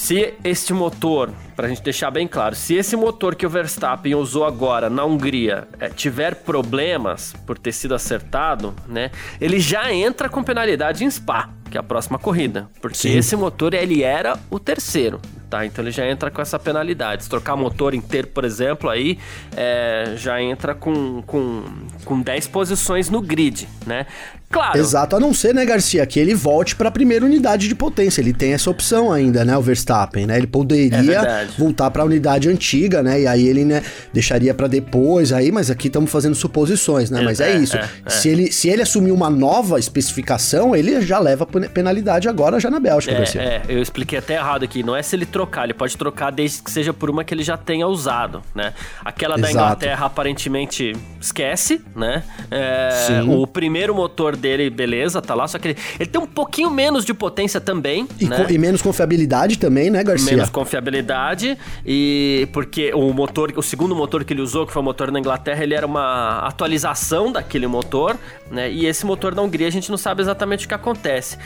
se 0.04 0.34
este 0.44 0.74
motor, 0.74 1.30
para 1.56 1.64
a 1.64 1.68
gente 1.70 1.82
deixar 1.82 2.10
bem 2.10 2.28
claro, 2.28 2.54
se 2.54 2.74
esse 2.74 2.94
motor 2.94 3.34
que 3.34 3.46
o 3.46 3.48
Verstappen 3.48 4.14
usou 4.14 4.44
agora 4.44 4.90
na 4.90 5.02
Hungria 5.02 5.66
é, 5.80 5.88
tiver 5.88 6.34
problemas 6.34 7.34
por 7.46 7.56
ter 7.56 7.72
sido 7.72 7.94
acertado, 7.94 8.74
né? 8.86 9.10
Ele 9.40 9.58
já 9.58 9.90
entra 9.90 10.28
com 10.28 10.44
penalidade 10.44 11.06
em 11.06 11.10
Spa, 11.10 11.48
que 11.70 11.78
é 11.78 11.80
a 11.80 11.82
próxima 11.82 12.18
corrida, 12.18 12.68
porque 12.82 12.98
Sim. 12.98 13.16
esse 13.16 13.34
motor 13.34 13.72
ele 13.72 14.02
era 14.02 14.38
o 14.50 14.58
terceiro 14.58 15.22
tá? 15.54 15.64
Então 15.64 15.84
ele 15.84 15.92
já 15.92 16.04
entra 16.08 16.30
com 16.32 16.42
essa 16.42 16.58
penalidade. 16.58 17.22
Se 17.22 17.30
trocar 17.30 17.54
motor 17.54 17.94
inteiro, 17.94 18.26
por 18.28 18.44
exemplo, 18.44 18.90
aí 18.90 19.18
é, 19.56 20.14
já 20.16 20.42
entra 20.42 20.74
com, 20.74 21.22
com, 21.22 21.62
com 22.04 22.20
10 22.20 22.48
posições 22.48 23.08
no 23.08 23.20
grid, 23.20 23.68
né? 23.86 24.06
Claro. 24.54 24.78
Exato, 24.78 25.16
a 25.16 25.20
não 25.20 25.34
ser, 25.34 25.52
né, 25.52 25.66
Garcia, 25.66 26.06
que 26.06 26.20
ele 26.20 26.32
volte 26.32 26.76
para 26.76 26.88
a 26.88 26.92
primeira 26.92 27.24
unidade 27.24 27.66
de 27.66 27.74
potência. 27.74 28.20
Ele 28.20 28.32
tem 28.32 28.52
essa 28.52 28.70
opção 28.70 29.10
ainda, 29.10 29.44
né, 29.44 29.58
o 29.58 29.60
Verstappen, 29.60 30.26
né? 30.26 30.36
Ele 30.36 30.46
poderia 30.46 31.18
é 31.18 31.48
voltar 31.58 31.90
para 31.90 32.02
a 32.02 32.06
unidade 32.06 32.48
antiga, 32.48 33.02
né? 33.02 33.22
E 33.22 33.26
aí 33.26 33.48
ele, 33.48 33.64
né, 33.64 33.82
deixaria 34.12 34.54
para 34.54 34.68
depois 34.68 35.32
aí, 35.32 35.50
mas 35.50 35.72
aqui 35.72 35.88
estamos 35.88 36.08
fazendo 36.08 36.36
suposições, 36.36 37.10
né? 37.10 37.20
É, 37.20 37.24
mas 37.24 37.40
é, 37.40 37.50
é 37.50 37.56
isso. 37.56 37.76
É, 37.76 37.88
é, 38.06 38.10
se 38.10 38.28
ele 38.28 38.52
se 38.52 38.68
ele 38.68 38.82
assumir 38.82 39.10
uma 39.10 39.28
nova 39.28 39.76
especificação, 39.76 40.76
ele 40.76 41.00
já 41.00 41.18
leva 41.18 41.44
penalidade 41.46 42.28
agora 42.28 42.60
já 42.60 42.70
na 42.70 42.78
Bélgica, 42.78 43.12
é, 43.12 43.18
Garcia. 43.18 43.42
É, 43.42 43.62
eu 43.68 43.82
expliquei 43.82 44.20
até 44.20 44.34
errado 44.34 44.62
aqui. 44.62 44.84
Não 44.84 44.94
é 44.94 45.02
se 45.02 45.16
ele 45.16 45.26
trocar, 45.26 45.64
ele 45.64 45.74
pode 45.74 45.96
trocar 45.96 46.30
desde 46.30 46.62
que 46.62 46.70
seja 46.70 46.92
por 46.92 47.10
uma 47.10 47.24
que 47.24 47.34
ele 47.34 47.42
já 47.42 47.56
tenha 47.56 47.88
usado, 47.88 48.40
né? 48.54 48.72
Aquela 49.04 49.34
Exato. 49.34 49.42
da 49.42 49.50
Inglaterra 49.50 50.06
aparentemente 50.06 50.92
esquece, 51.24 51.80
né? 51.96 52.22
É, 52.50 53.22
o 53.26 53.46
primeiro 53.46 53.94
motor 53.94 54.36
dele, 54.36 54.68
beleza, 54.68 55.22
tá 55.22 55.34
lá, 55.34 55.48
só 55.48 55.58
que 55.58 55.68
ele, 55.68 55.78
ele 55.98 56.08
tem 56.08 56.20
um 56.20 56.26
pouquinho 56.26 56.70
menos 56.70 57.04
de 57.04 57.14
potência 57.14 57.60
também. 57.60 58.06
E, 58.20 58.26
né? 58.26 58.46
e, 58.50 58.58
menos 58.58 58.82
confiabilidade 58.82 59.58
também, 59.58 59.90
né, 59.90 60.04
Garcia? 60.04 60.32
Menos 60.32 60.50
confiabilidade, 60.50 61.56
e 61.84 62.48
porque 62.52 62.92
o 62.92 63.12
motor, 63.12 63.52
o 63.56 63.62
segundo 63.62 63.94
motor 63.94 64.24
que 64.24 64.32
ele 64.32 64.42
usou, 64.42 64.66
que 64.66 64.72
foi 64.72 64.82
o 64.82 64.84
motor 64.84 65.10
na 65.10 65.18
Inglaterra, 65.18 65.62
ele 65.62 65.74
era 65.74 65.86
uma 65.86 66.40
atualização 66.40 67.32
daquele 67.32 67.66
motor, 67.66 68.16
né? 68.50 68.70
E 68.70 68.86
esse 68.86 69.06
motor 69.06 69.34
da 69.34 69.42
Hungria 69.42 69.68
a 69.68 69.72
gente 69.72 69.90
não 69.90 69.98
sabe 69.98 70.20
exatamente 70.20 70.66
o 70.66 70.68
que 70.68 70.74
acontece. 70.74 71.38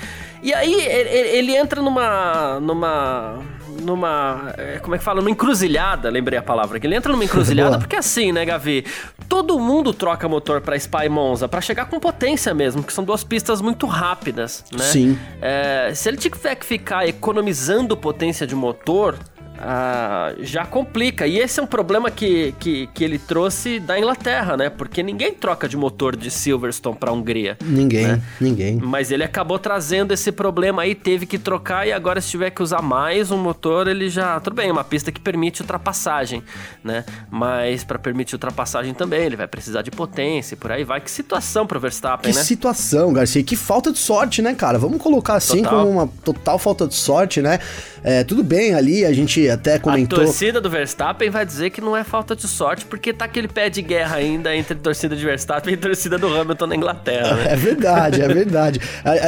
E 0.43 0.53
aí 0.53 0.75
ele, 0.75 1.29
ele 1.37 1.57
entra 1.57 1.81
numa. 1.83 2.61
numa 2.61 3.39
numa. 3.81 4.53
É, 4.57 4.79
como 4.79 4.95
é 4.95 4.99
que 4.99 5.05
fala? 5.05 5.21
Numa 5.21 5.31
encruzilhada, 5.31 6.11
lembrei 6.11 6.39
a 6.39 6.43
palavra. 6.43 6.79
Que 6.79 6.87
ele 6.87 6.95
entra 6.95 7.13
numa 7.13 7.25
encruzilhada 7.25 7.79
porque 7.79 7.97
assim, 7.97 8.33
né, 8.33 8.45
Gavi? 8.45 8.85
Todo 9.29 9.59
mundo 9.59 9.93
troca 9.93 10.29
motor 10.29 10.61
pra 10.61 10.79
Spa 10.79 11.05
e 11.05 11.09
Monza 11.09 11.49
para 11.49 11.61
chegar 11.61 11.87
com 11.87 12.01
potência 12.01 12.55
mesmo, 12.55 12.83
que 12.83 12.93
são 12.93 13.05
duas 13.05 13.23
pistas 13.23 13.61
muito 13.61 13.87
rápidas, 13.87 14.65
né? 14.73 14.85
Sim. 14.85 15.19
É, 15.41 15.93
se 15.95 16.09
ele 16.09 16.17
tiver 16.17 16.55
que 16.55 16.65
ficar 16.65 17.07
economizando 17.07 17.97
potência 17.97 18.47
de 18.47 18.55
motor, 18.55 19.17
ah, 19.61 20.35
já 20.41 20.65
complica. 20.65 21.27
E 21.27 21.39
esse 21.39 21.61
é 21.61 21.63
um 21.63 21.67
problema 21.67 22.11
que, 22.11 22.55
que, 22.59 22.89
que, 22.95 23.05
ele 23.05 23.19
trouxe 23.19 23.81
da 23.81 23.99
Inglaterra, 23.99 24.57
né? 24.57 24.71
Porque 24.71 25.03
ninguém 25.03 25.33
troca 25.33 25.69
de 25.69 25.77
motor 25.77 26.17
de 26.17 26.31
Silverstone 26.31 26.97
para 26.97 27.13
Hungria. 27.13 27.57
Ninguém, 27.63 28.07
né? 28.07 28.23
ninguém. 28.41 28.77
Mas 28.77 29.11
ele 29.11 29.25
acabou 29.25 29.59
trazendo 29.59 30.13
esse 30.13 30.31
problema 30.31 30.83
aí, 30.83 30.95
teve 30.95 31.27
que 31.27 31.39
trocar 31.39 31.87
e 31.87 31.93
agora 31.93 32.21
se 32.21 32.31
tiver 32.31 32.51
que 32.51 32.63
usar 32.63 32.83
mais 32.83 33.31
um 33.31 33.37
motor, 33.37 33.89
ele 33.89 34.09
já, 34.09 34.39
tudo 34.41 34.55
bem, 34.55 34.71
uma 34.71 34.85
pista 34.85 35.11
que 35.11 35.21
permite 35.21 35.63
ultrapassagem, 35.63 36.43
né? 36.83 37.05
Mas 37.31 37.85
para 37.85 37.99
permitir 37.99 38.35
ultrapassagem 38.35 38.95
também, 38.95 39.25
ele 39.25 39.37
vai 39.37 39.47
precisar 39.47 39.83
de 39.83 39.91
potência, 39.91 40.57
por 40.57 40.71
aí 40.71 40.85
vai. 40.85 41.01
Que 41.01 41.11
situação 41.11 41.67
pro 41.67 41.81
Verstappen, 41.81 42.31
que 42.31 42.37
né? 42.37 42.43
Que 42.43 42.47
situação, 42.47 43.13
Garcia, 43.13 43.43
que 43.43 43.57
falta 43.57 43.93
de 43.93 43.99
sorte, 43.99 44.43
né, 44.43 44.55
cara? 44.55 44.79
Vamos 44.79 45.01
colocar 45.03 45.35
assim 45.35 45.63
total. 45.63 45.87
como 45.87 45.91
uma 45.91 46.09
total 46.25 46.59
falta 46.59 46.87
de 46.87 46.95
sorte, 46.95 47.41
né? 47.41 47.59
é, 48.03 48.25
tudo 48.25 48.43
bem 48.43 48.75
ali, 48.75 49.05
a 49.05 49.13
gente 49.13 49.48
até 49.51 49.79
comentou. 49.79 50.21
A 50.21 50.25
torcida 50.25 50.61
do 50.61 50.71
Verstappen 50.71 51.31
vai 51.31 51.45
dizer 51.45 51.71
que 51.71 51.81
não 51.81 51.97
é 51.97 52.05
falta 52.05 52.35
de 52.35 52.47
sorte, 52.47 52.85
porque 52.85 53.13
tá 53.13 53.25
aquele 53.25 53.49
pé 53.49 53.69
de 53.69 53.83
guerra 53.83 54.17
ainda 54.17 54.55
entre 54.55 54.75
torcida 54.75 55.17
de 55.17 55.25
Verstappen 55.25 55.75
e 55.75 55.77
torcida 55.77 56.19
do 56.19 56.27
Hamilton 56.27 56.67
na 56.67 56.77
Inglaterra. 56.77 57.35
Né? 57.35 57.49
É 57.49 57.57
verdade, 57.57 58.21
é 58.23 58.29
verdade. 58.29 58.81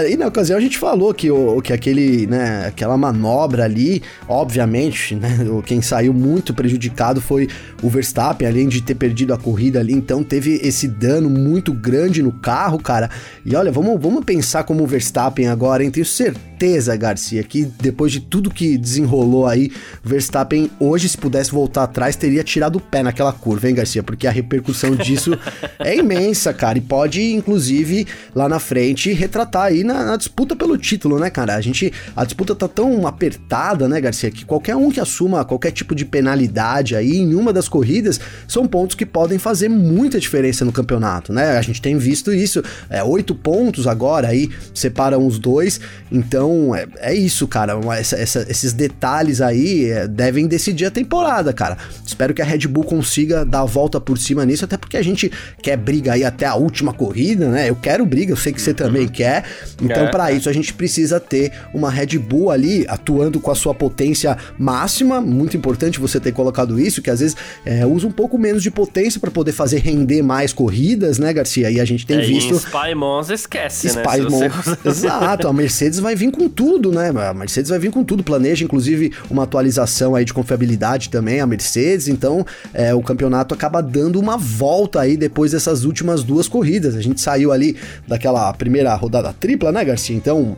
E 0.09 0.17
na 0.17 0.27
ocasião 0.27 0.59
a 0.59 0.61
gente 0.61 0.79
falou 0.79 1.13
que, 1.13 1.31
o, 1.31 1.61
que 1.63 1.73
aquele, 1.73 2.27
né, 2.27 2.67
aquela 2.67 2.97
manobra 2.97 3.65
ali, 3.65 4.03
obviamente, 4.29 5.15
né, 5.15 5.39
quem 5.65 5.81
saiu 5.81 6.13
muito 6.13 6.53
prejudicado 6.55 7.21
foi 7.21 7.49
o 7.83 7.89
Verstappen, 7.89 8.47
além 8.47 8.69
de 8.69 8.83
ter 8.83 8.95
perdido 8.95 9.33
a 9.33 9.39
corrida 9.39 9.81
ali, 9.81 9.93
então 9.93 10.23
teve 10.23 10.61
esse 10.63 10.87
dano 10.87 11.31
muito 11.31 11.73
grande 11.73 12.23
no 12.23 12.33
carro, 12.33 12.79
cara. 12.79 13.11
E 13.45 13.55
olha, 13.57 13.73
vamos, 13.73 14.01
vamos 14.01 14.25
pensar 14.25 14.65
como 14.65 14.85
o 14.85 14.87
Verstappen 14.87 15.49
agora, 15.49 15.83
hein? 15.83 15.91
Tenho 15.91 16.07
certeza, 16.07 16.50
Garcia, 16.99 17.43
que 17.43 17.65
depois 17.65 18.13
de 18.13 18.21
tudo 18.21 18.51
que 18.51 18.77
desenrolou 18.77 19.47
aí, 19.47 19.73
Verstappen 20.05 20.71
hoje, 20.79 21.09
se 21.09 21.17
pudesse 21.17 21.51
voltar 21.51 21.85
atrás, 21.85 22.17
teria 22.17 22.45
tirado 22.45 22.77
o 22.77 22.81
pé 22.81 23.03
naquela 23.03 23.33
curva, 23.33 23.69
hein, 23.69 23.75
Garcia? 23.75 24.03
Porque 24.03 24.27
a 24.27 24.31
repercussão 24.31 24.95
disso 24.95 25.39
é 25.81 25.97
imensa, 25.97 26.53
cara, 26.53 26.77
e 26.77 26.81
pode, 26.83 27.33
inclusive, 27.33 28.07
lá 28.35 28.49
na 28.49 28.59
frente, 28.59 29.13
retratar 29.13 29.65
aí 29.65 29.83
na, 29.83 30.05
na 30.05 30.17
disputa 30.17 30.55
pelo 30.55 30.77
título, 30.77 31.19
né, 31.19 31.31
cara? 31.31 31.55
A 31.55 31.61
gente, 31.63 31.93
a 32.15 32.25
disputa 32.25 32.55
tá 32.55 32.69
tão 32.69 33.07
apertada, 33.07 33.89
né, 33.89 33.99
Garcia, 33.99 34.31
que 34.31 34.45
qualquer 34.45 34.77
um 34.77 34.91
que 34.91 35.01
assuma 35.01 35.45
qualquer 35.45 35.71
tipo 35.71 35.95
de 35.95 36.05
penalidade 36.05 36.95
aí 36.95 37.17
em 37.17 37.35
uma 37.35 37.53
das 37.53 37.69
corridas 37.69 38.21
são 38.47 38.67
pontos 38.67 38.95
que 38.95 39.07
podem 39.07 39.39
fazer 39.39 39.69
muita 39.71 40.21
diferença 40.21 40.65
no 40.65 40.73
campeonato, 40.73 41.33
né? 41.33 41.57
A 41.57 41.63
gente 41.63 41.81
tem 41.81 41.97
visto 41.97 42.33
isso, 42.33 42.63
é 42.91 43.03
oito 43.03 43.35
pontos 43.35 43.87
agora 43.87 44.29
aí 44.29 44.51
separam 44.75 45.27
os 45.27 45.39
dois, 45.39 45.81
então 46.13 46.50
é, 46.75 46.87
é 46.99 47.15
isso, 47.15 47.47
cara. 47.47 47.79
Essa, 47.99 48.17
essa, 48.17 48.47
esses 48.49 48.73
detalhes 48.73 49.41
aí 49.41 49.91
é, 49.91 50.09
devem 50.09 50.47
decidir 50.47 50.87
a 50.87 50.91
temporada, 50.91 51.53
cara. 51.53 51.77
Espero 52.05 52.33
que 52.35 52.43
a 52.43 52.45
Red 52.45 52.67
Bull 52.67 52.85
consiga 52.85 53.45
dar 53.45 53.61
a 53.61 53.65
volta 53.65 54.01
por 54.01 54.19
cima 54.19 54.45
nisso, 54.45 54.65
até 54.65 54.77
porque 54.77 54.97
a 54.97 55.03
gente 55.03 55.31
quer 55.63 55.77
briga 55.77 56.13
aí 56.13 56.25
até 56.25 56.47
a 56.47 56.55
última 56.55 56.93
corrida, 56.93 57.49
né? 57.49 57.69
Eu 57.69 57.77
quero 57.77 58.05
briga, 58.07 58.33
eu 58.33 58.37
sei 58.37 58.53
que 58.53 58.61
você 58.61 58.73
também 58.73 59.03
uhum. 59.03 59.09
quer. 59.09 59.45
Então, 59.83 60.05
é. 60.05 60.11
para 60.11 60.33
isso 60.33 60.49
a 60.49 60.53
gente 60.53 60.73
precisa 60.75 61.21
ter 61.21 61.53
uma 61.75 61.91
Red 61.91 62.19
Bull 62.19 62.51
ali 62.51 62.85
atuando 62.89 63.41
com 63.41 63.51
a 63.51 63.55
sua 63.55 63.75
potência 63.75 64.37
máxima. 64.59 65.21
Muito 65.21 65.57
importante 65.57 66.01
você 66.01 66.19
ter 66.19 66.33
colocado 66.33 66.79
isso, 66.81 67.03
que 67.03 67.11
às 67.11 67.21
vezes 67.21 67.37
é, 67.65 67.85
usa 67.87 68.07
um 68.07 68.13
pouco 68.13 68.39
menos 68.39 68.63
de 68.63 68.71
potência 68.71 69.21
para 69.21 69.31
poder 69.31 69.53
fazer 69.53 69.79
render 69.79 70.23
mais 70.23 70.53
corridas, 70.53 71.19
né, 71.19 71.33
Garcia? 71.33 71.71
E 71.71 71.81
a 71.81 71.85
gente 71.85 72.07
tem 72.07 72.19
é, 72.19 72.23
visto. 72.23 72.55
Spy 72.55 72.95
Monza 72.95 73.35
esquece, 73.35 73.89
Spy 73.89 74.21
né? 74.21 74.29
Monza. 74.29 74.79
Exato, 74.85 75.49
a 75.49 75.53
Mercedes 75.53 75.99
vai 75.99 76.15
vir 76.15 76.31
com 76.31 76.40
tudo, 76.49 76.91
né? 76.93 77.11
A 77.11 77.35
Mercedes 77.35 77.71
vai 77.71 77.79
vir 77.79 77.91
com 77.91 78.05
tudo. 78.05 78.23
Planeja, 78.23 78.65
inclusive, 78.65 79.13
uma 79.31 79.45
atualização 79.45 80.15
aí 80.15 80.25
de 80.25 80.33
confiabilidade 80.33 81.09
também, 81.09 81.41
a 81.41 81.47
Mercedes. 81.47 82.09
Então, 82.09 82.45
é, 82.73 82.95
o 82.95 83.03
campeonato 83.03 83.55
acaba 83.55 83.81
dando 83.81 84.19
uma 84.19 84.37
volta 84.37 85.01
aí 85.01 85.17
depois 85.17 85.53
dessas 85.53 85.85
últimas 85.85 86.23
duas 86.23 86.49
corridas. 86.49 86.95
A 86.95 87.01
gente 87.01 87.21
saiu 87.21 87.53
ali 87.53 87.77
daquela 88.07 88.53
primeira 88.53 88.95
rodada 88.95 89.33
tripla, 89.33 89.73
né, 89.73 89.85
Garcia? 89.85 90.17
Então, 90.17 90.57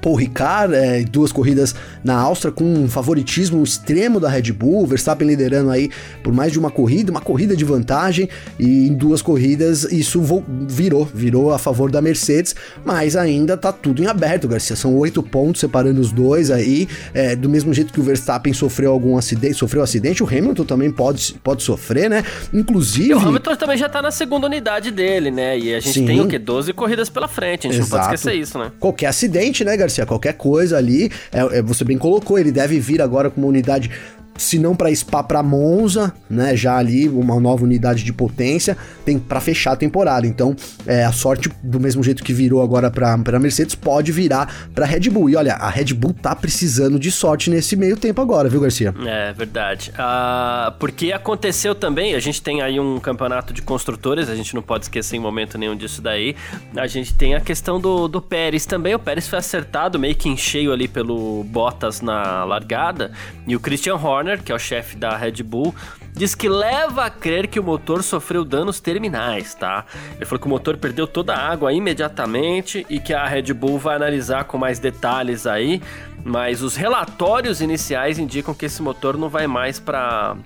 Paul 0.00 0.16
Ricard, 0.16 0.74
é, 0.74 1.02
duas 1.02 1.32
corridas 1.32 1.74
na 2.04 2.14
Áustria 2.14 2.52
com 2.52 2.64
um 2.64 2.88
favoritismo 2.88 3.62
extremo 3.62 4.20
da 4.20 4.28
Red 4.28 4.52
Bull, 4.52 4.86
Verstappen 4.86 5.26
liderando 5.26 5.70
aí 5.70 5.90
por 6.22 6.32
mais 6.32 6.52
de 6.52 6.58
uma 6.58 6.70
corrida, 6.70 7.10
uma 7.10 7.20
corrida 7.20 7.56
de 7.56 7.64
vantagem, 7.64 8.28
e 8.58 8.88
em 8.88 8.94
duas 8.94 9.22
corridas 9.22 9.84
isso 9.84 10.22
virou, 10.68 11.04
virou 11.04 11.52
a 11.52 11.58
favor 11.58 11.90
da 11.90 12.00
Mercedes, 12.00 12.54
mas 12.84 13.16
ainda 13.16 13.56
tá 13.56 13.72
tudo 13.72 14.02
em 14.02 14.06
aberto, 14.06 14.48
Garcia, 14.48 14.76
são 14.76 14.94
oito 14.96 15.22
pontos 15.22 15.60
separando 15.60 16.00
os 16.00 16.12
dois 16.12 16.50
aí, 16.50 16.88
é, 17.12 17.34
do 17.34 17.48
mesmo 17.48 17.72
jeito 17.72 17.92
que 17.92 18.00
o 18.00 18.02
Verstappen 18.02 18.52
sofreu 18.52 18.92
algum 18.92 19.16
acidente, 19.16 19.54
sofreu 19.54 19.80
um 19.80 19.84
acidente, 19.84 20.22
o 20.22 20.26
Hamilton 20.26 20.64
também 20.64 20.90
pode, 20.90 21.34
pode 21.42 21.62
sofrer, 21.62 22.08
né, 22.08 22.22
inclusive... 22.52 23.10
E 23.10 23.14
o 23.14 23.18
Hamilton 23.18 23.56
também 23.56 23.76
já 23.76 23.88
tá 23.88 24.00
na 24.00 24.10
segunda 24.10 24.46
unidade 24.46 24.90
dele, 24.90 25.30
né, 25.30 25.58
e 25.58 25.74
a 25.74 25.80
gente 25.80 25.94
Sim. 25.94 26.06
tem 26.06 26.20
o 26.20 26.28
quê? 26.28 26.38
12 26.38 26.72
corridas 26.72 27.08
pela 27.08 27.28
frente, 27.28 27.66
a 27.66 27.72
gente 27.72 27.80
Exato. 27.80 27.96
não 27.96 28.08
pode 28.08 28.14
esquecer 28.14 28.38
isso, 28.38 28.58
né. 28.58 28.70
Qualquer 28.78 29.06
acidente, 29.06 29.64
né, 29.64 29.76
Garcia? 29.78 30.04
Qualquer 30.04 30.34
coisa 30.34 30.76
ali, 30.76 31.10
é, 31.32 31.58
é, 31.58 31.62
você 31.62 31.84
bem 31.84 31.96
colocou, 31.96 32.38
ele 32.38 32.52
deve 32.52 32.78
vir 32.78 33.00
agora 33.00 33.30
com 33.30 33.40
uma 33.40 33.48
unidade 33.48 33.90
se 34.38 34.58
não 34.58 34.74
para 34.74 34.94
Spa, 34.94 35.22
para 35.22 35.42
Monza, 35.42 36.14
né? 36.30 36.56
Já 36.56 36.76
ali 36.76 37.08
uma 37.08 37.38
nova 37.38 37.64
unidade 37.64 38.02
de 38.04 38.12
potência, 38.12 38.76
tem 39.04 39.18
para 39.18 39.40
fechar 39.40 39.72
a 39.72 39.76
temporada. 39.76 40.26
Então, 40.26 40.54
é, 40.86 41.04
a 41.04 41.12
sorte 41.12 41.50
do 41.62 41.78
mesmo 41.80 42.02
jeito 42.02 42.22
que 42.22 42.32
virou 42.32 42.62
agora 42.62 42.90
para 42.90 43.38
Mercedes 43.38 43.74
pode 43.74 44.12
virar 44.12 44.68
para 44.74 44.86
Red 44.86 45.10
Bull. 45.10 45.28
E 45.30 45.36
olha, 45.36 45.54
a 45.54 45.68
Red 45.68 45.92
Bull 45.94 46.14
tá 46.14 46.34
precisando 46.34 46.98
de 46.98 47.10
sorte 47.10 47.50
nesse 47.50 47.76
meio 47.76 47.96
tempo 47.96 48.20
agora, 48.20 48.48
viu, 48.48 48.60
Garcia? 48.60 48.94
É 49.04 49.32
verdade. 49.32 49.92
Ah, 49.98 50.74
porque 50.78 51.12
aconteceu 51.12 51.74
também, 51.74 52.14
a 52.14 52.20
gente 52.20 52.40
tem 52.40 52.62
aí 52.62 52.78
um 52.78 52.98
campeonato 52.98 53.52
de 53.52 53.62
construtores, 53.62 54.28
a 54.28 54.36
gente 54.36 54.54
não 54.54 54.62
pode 54.62 54.84
esquecer 54.84 55.16
em 55.16 55.20
momento 55.20 55.58
nenhum 55.58 55.76
disso 55.76 56.00
daí. 56.00 56.36
A 56.76 56.86
gente 56.86 57.14
tem 57.14 57.34
a 57.34 57.40
questão 57.40 57.80
do, 57.80 58.08
do 58.08 58.20
Pérez 58.20 58.66
também. 58.66 58.94
O 58.94 58.98
Pérez 58.98 59.26
foi 59.26 59.38
acertado 59.38 59.98
meio 59.98 60.14
que 60.14 60.28
em 60.28 60.36
cheio 60.36 60.72
ali 60.72 60.86
pelo 60.86 61.44
Bottas 61.44 62.00
na 62.00 62.44
largada 62.44 63.12
e 63.46 63.56
o 63.56 63.60
Christian 63.60 63.96
Horner 63.96 64.27
Horner, 64.28 64.42
que 64.42 64.52
é 64.52 64.54
o 64.54 64.58
chefe 64.58 64.96
da 64.96 65.16
Red 65.16 65.42
Bull, 65.42 65.74
diz 66.12 66.34
que 66.34 66.48
leva 66.48 67.06
a 67.06 67.10
crer 67.10 67.46
que 67.46 67.58
o 67.58 67.62
motor 67.62 68.02
sofreu 68.02 68.44
danos 68.44 68.80
terminais, 68.80 69.54
tá? 69.54 69.86
Ele 70.16 70.24
falou 70.26 70.40
que 70.40 70.46
o 70.46 70.50
motor 70.50 70.76
perdeu 70.76 71.06
toda 71.06 71.34
a 71.34 71.50
água 71.50 71.72
imediatamente 71.72 72.84
e 72.90 73.00
que 73.00 73.14
a 73.14 73.26
Red 73.26 73.52
Bull 73.54 73.78
vai 73.78 73.96
analisar 73.96 74.44
com 74.44 74.58
mais 74.58 74.78
detalhes 74.78 75.46
aí, 75.46 75.80
mas 76.24 76.62
os 76.62 76.76
relatórios 76.76 77.60
iniciais 77.62 78.18
indicam 78.18 78.54
que 78.54 78.66
esse 78.66 78.82
motor 78.82 79.16
não 79.16 79.28
vai 79.28 79.46
mais 79.46 79.80
para 79.80 80.36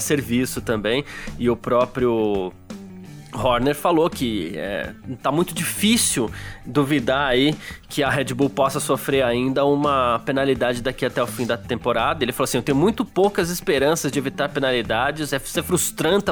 serviço 0.00 0.60
também 0.60 1.04
e 1.38 1.48
o 1.48 1.56
próprio 1.56 2.52
Horner 3.32 3.76
falou 3.76 4.10
que 4.10 4.52
é, 4.56 4.92
tá 5.22 5.30
muito 5.30 5.54
difícil 5.54 6.30
duvidar 6.66 7.28
aí 7.28 7.54
que 7.90 8.04
a 8.04 8.08
Red 8.08 8.32
Bull 8.32 8.48
possa 8.48 8.78
sofrer 8.78 9.24
ainda 9.24 9.64
uma 9.64 10.20
penalidade 10.24 10.80
daqui 10.80 11.04
até 11.04 11.20
o 11.20 11.26
fim 11.26 11.44
da 11.44 11.58
temporada. 11.58 12.24
Ele 12.24 12.32
falou 12.32 12.44
assim: 12.44 12.58
eu 12.58 12.62
tenho 12.62 12.78
muito 12.78 13.04
poucas 13.04 13.50
esperanças 13.50 14.12
de 14.12 14.18
evitar 14.18 14.48
penalidades. 14.48 15.32
É 15.32 15.38
ser 15.40 15.64
frustrante, 15.64 16.26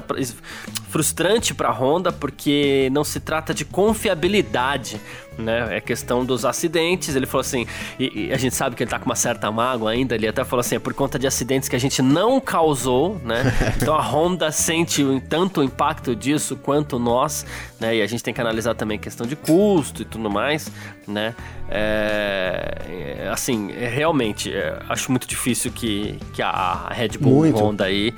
frustrante 0.88 1.53
para 1.53 1.69
a 1.69 1.73
Honda 1.73 2.12
porque 2.12 2.88
não 2.93 3.03
se 3.03 3.19
trata 3.19 3.53
de 3.53 3.65
confiabilidade 3.65 5.00
né? 5.38 5.77
É 5.77 5.81
questão 5.81 6.25
dos 6.25 6.45
acidentes. 6.45 7.15
Ele 7.15 7.27
falou 7.27 7.41
assim, 7.41 7.67
e, 7.99 8.27
e, 8.27 8.33
a 8.33 8.37
gente 8.37 8.55
sabe 8.55 8.75
que 8.75 8.83
ele 8.83 8.91
tá 8.91 8.99
com 8.99 9.07
uma 9.07 9.15
certa 9.15 9.50
mágoa 9.50 9.91
ainda. 9.93 10.15
Ele 10.15 10.27
até 10.27 10.45
falou 10.45 10.61
assim, 10.61 10.77
é 10.77 10.79
por 10.79 10.93
conta 10.93 11.19
de 11.19 11.27
acidentes 11.27 11.69
que 11.69 11.77
a 11.77 11.79
gente 11.79 12.03
não 12.03 12.41
causou, 12.41 13.21
né? 13.25 13.45
Então 13.81 13.95
a 13.95 14.03
Honda 14.03 14.50
sente 14.50 15.05
tanto 15.29 15.61
o 15.61 15.65
impacto 15.65 16.17
disso 16.17 16.57
quanto 16.57 16.99
nós, 16.99 17.47
né? 17.80 17.97
E 17.97 18.02
a 18.02 18.06
gente 18.06 18.23
tem 18.23 18.35
que 18.35 18.40
analisar 18.40 18.75
também 18.75 18.97
a 18.97 19.00
questão 19.00 19.26
de 19.26 19.37
custo 19.37 20.02
e 20.02 20.04
tudo 20.04 20.30
mais, 20.30 20.70
né? 21.06 21.35
É, 21.70 23.25
é 23.25 23.28
assim, 23.30 23.73
é, 23.73 23.88
realmente, 23.88 24.52
é, 24.52 24.78
acho 24.88 25.11
muito 25.11 25.26
difícil 25.26 25.70
que, 25.73 26.18
que 26.32 26.42
a 26.42 26.88
Red 26.90 27.18
Bull 27.20 27.40
muito. 27.40 27.58
Honda 27.58 27.85
aí 27.85 28.14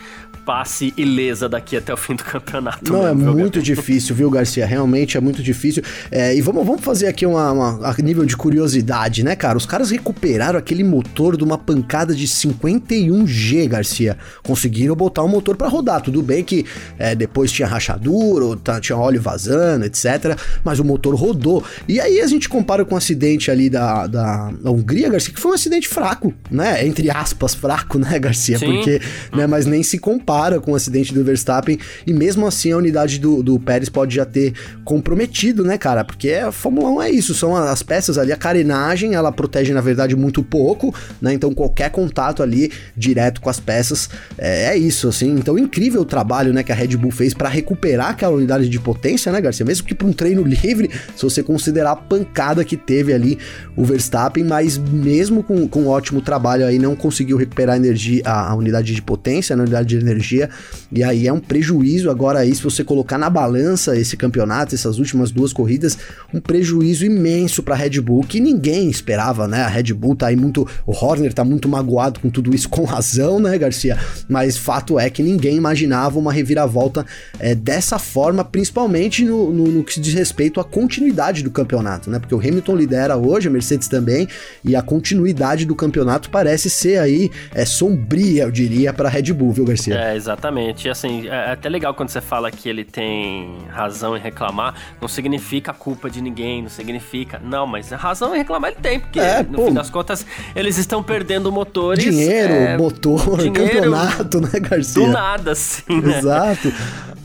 passe 0.50 0.92
ilesa 0.96 1.48
daqui 1.48 1.76
até 1.76 1.94
o 1.94 1.96
fim 1.96 2.16
do 2.16 2.24
campeonato. 2.24 2.92
Não, 2.92 3.04
mesmo, 3.14 3.30
é 3.30 3.34
muito 3.34 3.62
difícil, 3.62 4.16
viu, 4.16 4.28
Garcia? 4.28 4.66
Realmente 4.66 5.16
é 5.16 5.20
muito 5.20 5.44
difícil. 5.44 5.80
É, 6.10 6.34
e 6.34 6.40
vamos, 6.40 6.66
vamos 6.66 6.80
fazer 6.80 7.06
aqui 7.06 7.24
uma, 7.24 7.52
uma, 7.52 7.88
a 7.88 7.94
nível 8.02 8.26
de 8.26 8.36
curiosidade, 8.36 9.22
né, 9.22 9.36
cara? 9.36 9.56
Os 9.56 9.64
caras 9.64 9.92
recuperaram 9.92 10.58
aquele 10.58 10.82
motor 10.82 11.36
de 11.36 11.44
uma 11.44 11.56
pancada 11.56 12.12
de 12.16 12.26
51G, 12.26 13.68
Garcia. 13.68 14.18
Conseguiram 14.42 14.96
botar 14.96 15.22
o 15.22 15.28
motor 15.28 15.56
para 15.56 15.68
rodar. 15.68 16.00
Tudo 16.00 16.20
bem 16.20 16.42
que 16.42 16.66
é, 16.98 17.14
depois 17.14 17.52
tinha 17.52 17.68
rachadura, 17.68 18.56
tá, 18.56 18.80
tinha 18.80 18.98
óleo 18.98 19.22
vazando, 19.22 19.84
etc. 19.84 20.36
Mas 20.64 20.80
o 20.80 20.84
motor 20.84 21.14
rodou. 21.14 21.62
E 21.86 22.00
aí 22.00 22.20
a 22.20 22.26
gente 22.26 22.48
compara 22.48 22.84
com 22.84 22.96
o 22.96 22.98
acidente 22.98 23.52
ali 23.52 23.70
da, 23.70 24.08
da, 24.08 24.50
da 24.50 24.70
Hungria, 24.72 25.10
Garcia, 25.10 25.32
que 25.32 25.38
foi 25.38 25.52
um 25.52 25.54
acidente 25.54 25.86
fraco, 25.86 26.34
né? 26.50 26.84
Entre 26.84 27.08
aspas, 27.08 27.54
fraco, 27.54 28.00
né, 28.00 28.18
Garcia? 28.18 28.58
Sim. 28.58 28.66
Porque, 28.66 29.00
né, 29.32 29.46
mas 29.46 29.64
nem 29.64 29.84
se 29.84 29.96
compara 29.96 30.39
compara 30.40 30.58
com 30.58 30.72
o 30.72 30.74
acidente 30.74 31.12
do 31.12 31.22
Verstappen 31.22 31.78
e 32.06 32.12
mesmo 32.14 32.46
assim 32.46 32.72
a 32.72 32.76
unidade 32.76 33.18
do, 33.18 33.42
do 33.42 33.58
Pérez 33.60 33.90
pode 33.90 34.14
já 34.14 34.24
ter 34.24 34.54
comprometido, 34.84 35.62
né, 35.62 35.76
cara? 35.76 36.02
Porque 36.02 36.32
a 36.32 36.50
Fórmula 36.50 36.90
1 36.90 37.02
é 37.02 37.10
isso, 37.10 37.34
são 37.34 37.54
as 37.54 37.82
peças 37.82 38.16
ali, 38.16 38.32
a 38.32 38.36
carenagem, 38.36 39.14
ela 39.14 39.30
protege 39.30 39.74
na 39.74 39.82
verdade 39.82 40.16
muito 40.16 40.42
pouco, 40.42 40.94
né? 41.20 41.34
Então 41.34 41.52
qualquer 41.52 41.90
contato 41.90 42.42
ali 42.42 42.72
direto 42.96 43.40
com 43.40 43.50
as 43.50 43.60
peças 43.60 44.08
é, 44.38 44.68
é 44.68 44.76
isso, 44.78 45.08
assim. 45.08 45.30
Então 45.32 45.58
incrível 45.58 46.00
o 46.00 46.04
trabalho, 46.04 46.54
né, 46.54 46.62
que 46.62 46.72
a 46.72 46.74
Red 46.74 46.96
Bull 46.96 47.10
fez 47.10 47.34
para 47.34 47.48
recuperar 47.48 48.10
aquela 48.10 48.34
unidade 48.34 48.68
de 48.68 48.80
potência, 48.80 49.30
né, 49.30 49.40
Garcia? 49.40 49.66
Mesmo 49.66 49.86
que 49.86 49.94
para 49.94 50.06
um 50.06 50.12
treino 50.12 50.42
livre, 50.42 50.90
se 51.14 51.22
você 51.22 51.42
considerar 51.42 51.92
a 51.92 51.96
pancada 51.96 52.64
que 52.64 52.76
teve 52.76 53.12
ali 53.12 53.38
o 53.76 53.84
Verstappen, 53.84 54.44
mas 54.44 54.78
mesmo 54.78 55.42
com, 55.42 55.68
com 55.68 55.82
um 55.82 55.88
ótimo 55.88 56.22
trabalho 56.22 56.64
aí 56.64 56.78
não 56.78 56.96
conseguiu 56.96 57.36
recuperar 57.36 57.74
a 57.74 57.78
energia, 57.78 58.22
a, 58.24 58.50
a 58.50 58.54
unidade 58.54 58.94
de 58.94 59.02
potência, 59.02 59.54
né, 59.54 59.62
a 59.62 59.64
unidade 59.64 59.88
de 59.88 59.96
energia 59.98 60.19
energia, 60.20 60.50
e 60.92 61.02
aí 61.02 61.26
é 61.26 61.32
um 61.32 61.40
prejuízo 61.40 62.10
agora 62.10 62.40
aí, 62.40 62.54
se 62.54 62.62
você 62.62 62.84
colocar 62.84 63.16
na 63.16 63.30
balança 63.30 63.96
esse 63.96 64.16
campeonato, 64.16 64.74
essas 64.74 64.98
últimas 64.98 65.30
duas 65.30 65.52
corridas, 65.52 65.98
um 66.32 66.40
prejuízo 66.40 67.04
imenso 67.04 67.62
para 67.62 67.74
Red 67.74 68.00
Bull, 68.00 68.24
que 68.24 68.38
ninguém 68.38 68.90
esperava, 68.90 69.48
né? 69.48 69.62
A 69.62 69.68
Red 69.68 69.94
Bull 69.94 70.14
tá 70.14 70.26
aí 70.26 70.36
muito, 70.36 70.66
o 70.86 70.92
Horner 70.92 71.32
tá 71.32 71.44
muito 71.44 71.68
magoado 71.68 72.20
com 72.20 72.28
tudo 72.28 72.54
isso, 72.54 72.68
com 72.68 72.84
razão, 72.84 73.40
né, 73.40 73.56
Garcia? 73.56 73.98
Mas 74.28 74.56
fato 74.56 74.98
é 74.98 75.08
que 75.08 75.22
ninguém 75.22 75.56
imaginava 75.56 76.18
uma 76.18 76.32
reviravolta 76.32 77.06
é, 77.38 77.54
dessa 77.54 77.98
forma, 77.98 78.44
principalmente 78.44 79.24
no, 79.24 79.52
no, 79.52 79.66
no 79.68 79.84
que 79.84 79.98
diz 79.98 80.14
respeito 80.14 80.60
à 80.60 80.64
continuidade 80.64 81.42
do 81.42 81.50
campeonato, 81.50 82.10
né? 82.10 82.18
Porque 82.18 82.34
o 82.34 82.38
Hamilton 82.38 82.76
lidera 82.76 83.16
hoje, 83.16 83.48
a 83.48 83.50
Mercedes 83.50 83.88
também, 83.88 84.28
e 84.64 84.76
a 84.76 84.82
continuidade 84.82 85.64
do 85.64 85.74
campeonato 85.74 86.30
parece 86.30 86.68
ser 86.68 86.98
aí 86.98 87.30
é, 87.54 87.64
sombria, 87.64 88.44
eu 88.44 88.50
diria, 88.50 88.92
para 88.92 89.08
Red 89.08 89.32
Bull, 89.32 89.52
viu, 89.52 89.64
Garcia? 89.64 89.94
É, 89.94 90.09
exatamente. 90.14 90.86
E 90.86 90.90
assim, 90.90 91.28
é 91.28 91.52
até 91.52 91.68
legal 91.68 91.94
quando 91.94 92.08
você 92.08 92.20
fala 92.20 92.50
que 92.50 92.68
ele 92.68 92.84
tem 92.84 93.58
razão 93.70 94.16
em 94.16 94.20
reclamar, 94.20 94.74
não 95.00 95.08
significa 95.08 95.72
culpa 95.72 96.10
de 96.10 96.20
ninguém, 96.20 96.62
não 96.62 96.68
significa. 96.68 97.40
Não, 97.42 97.66
mas 97.66 97.90
razão 97.90 98.34
em 98.34 98.38
reclamar 98.38 98.70
ele 98.70 98.80
tem, 98.80 99.00
porque 99.00 99.20
é, 99.20 99.42
no 99.42 99.58
pô, 99.58 99.66
fim 99.66 99.74
das 99.74 99.90
contas 99.90 100.24
eles 100.54 100.78
estão 100.78 101.02
perdendo 101.02 101.50
motores. 101.50 102.04
Dinheiro, 102.04 102.52
é, 102.52 102.76
motor, 102.76 103.36
dinheiro, 103.38 103.52
campeonato, 103.52 104.40
né, 104.40 104.60
Garcia? 104.60 105.06
Do 105.06 105.12
nada, 105.12 105.54
sim. 105.54 106.00
Né? 106.00 106.18
Exato. 106.18 106.72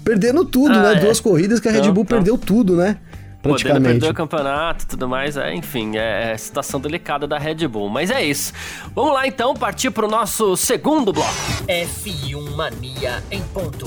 Perdendo 0.03 0.45
tudo, 0.45 0.69
né? 0.69 0.77
ah, 0.79 0.93
né? 0.93 0.93
É. 0.93 0.99
Duas 0.99 1.19
corridas 1.19 1.59
que 1.59 1.67
a 1.67 1.71
Red 1.71 1.81
Bull 1.91 2.03
então, 2.03 2.05
perdeu 2.05 2.37
tudo, 2.37 2.75
né? 2.75 2.97
Podendo 3.49 3.81
perder 3.81 4.09
o 4.09 4.13
campeonato 4.13 4.83
e 4.83 4.87
tudo 4.87 5.07
mais, 5.07 5.37
é, 5.37 5.53
enfim, 5.53 5.95
é, 5.97 6.31
é 6.31 6.37
situação 6.37 6.79
delicada 6.79 7.27
da 7.27 7.37
Red 7.37 7.67
Bull. 7.67 7.89
Mas 7.89 8.09
é 8.09 8.23
isso. 8.23 8.53
Vamos 8.93 9.13
lá 9.13 9.27
então 9.27 9.53
partir 9.53 9.91
para 9.91 10.05
o 10.05 10.09
nosso 10.09 10.55
segundo 10.57 11.13
bloco. 11.13 11.29
F1 11.67 12.55
Mania 12.55 13.23
em 13.31 13.41
ponto. 13.43 13.85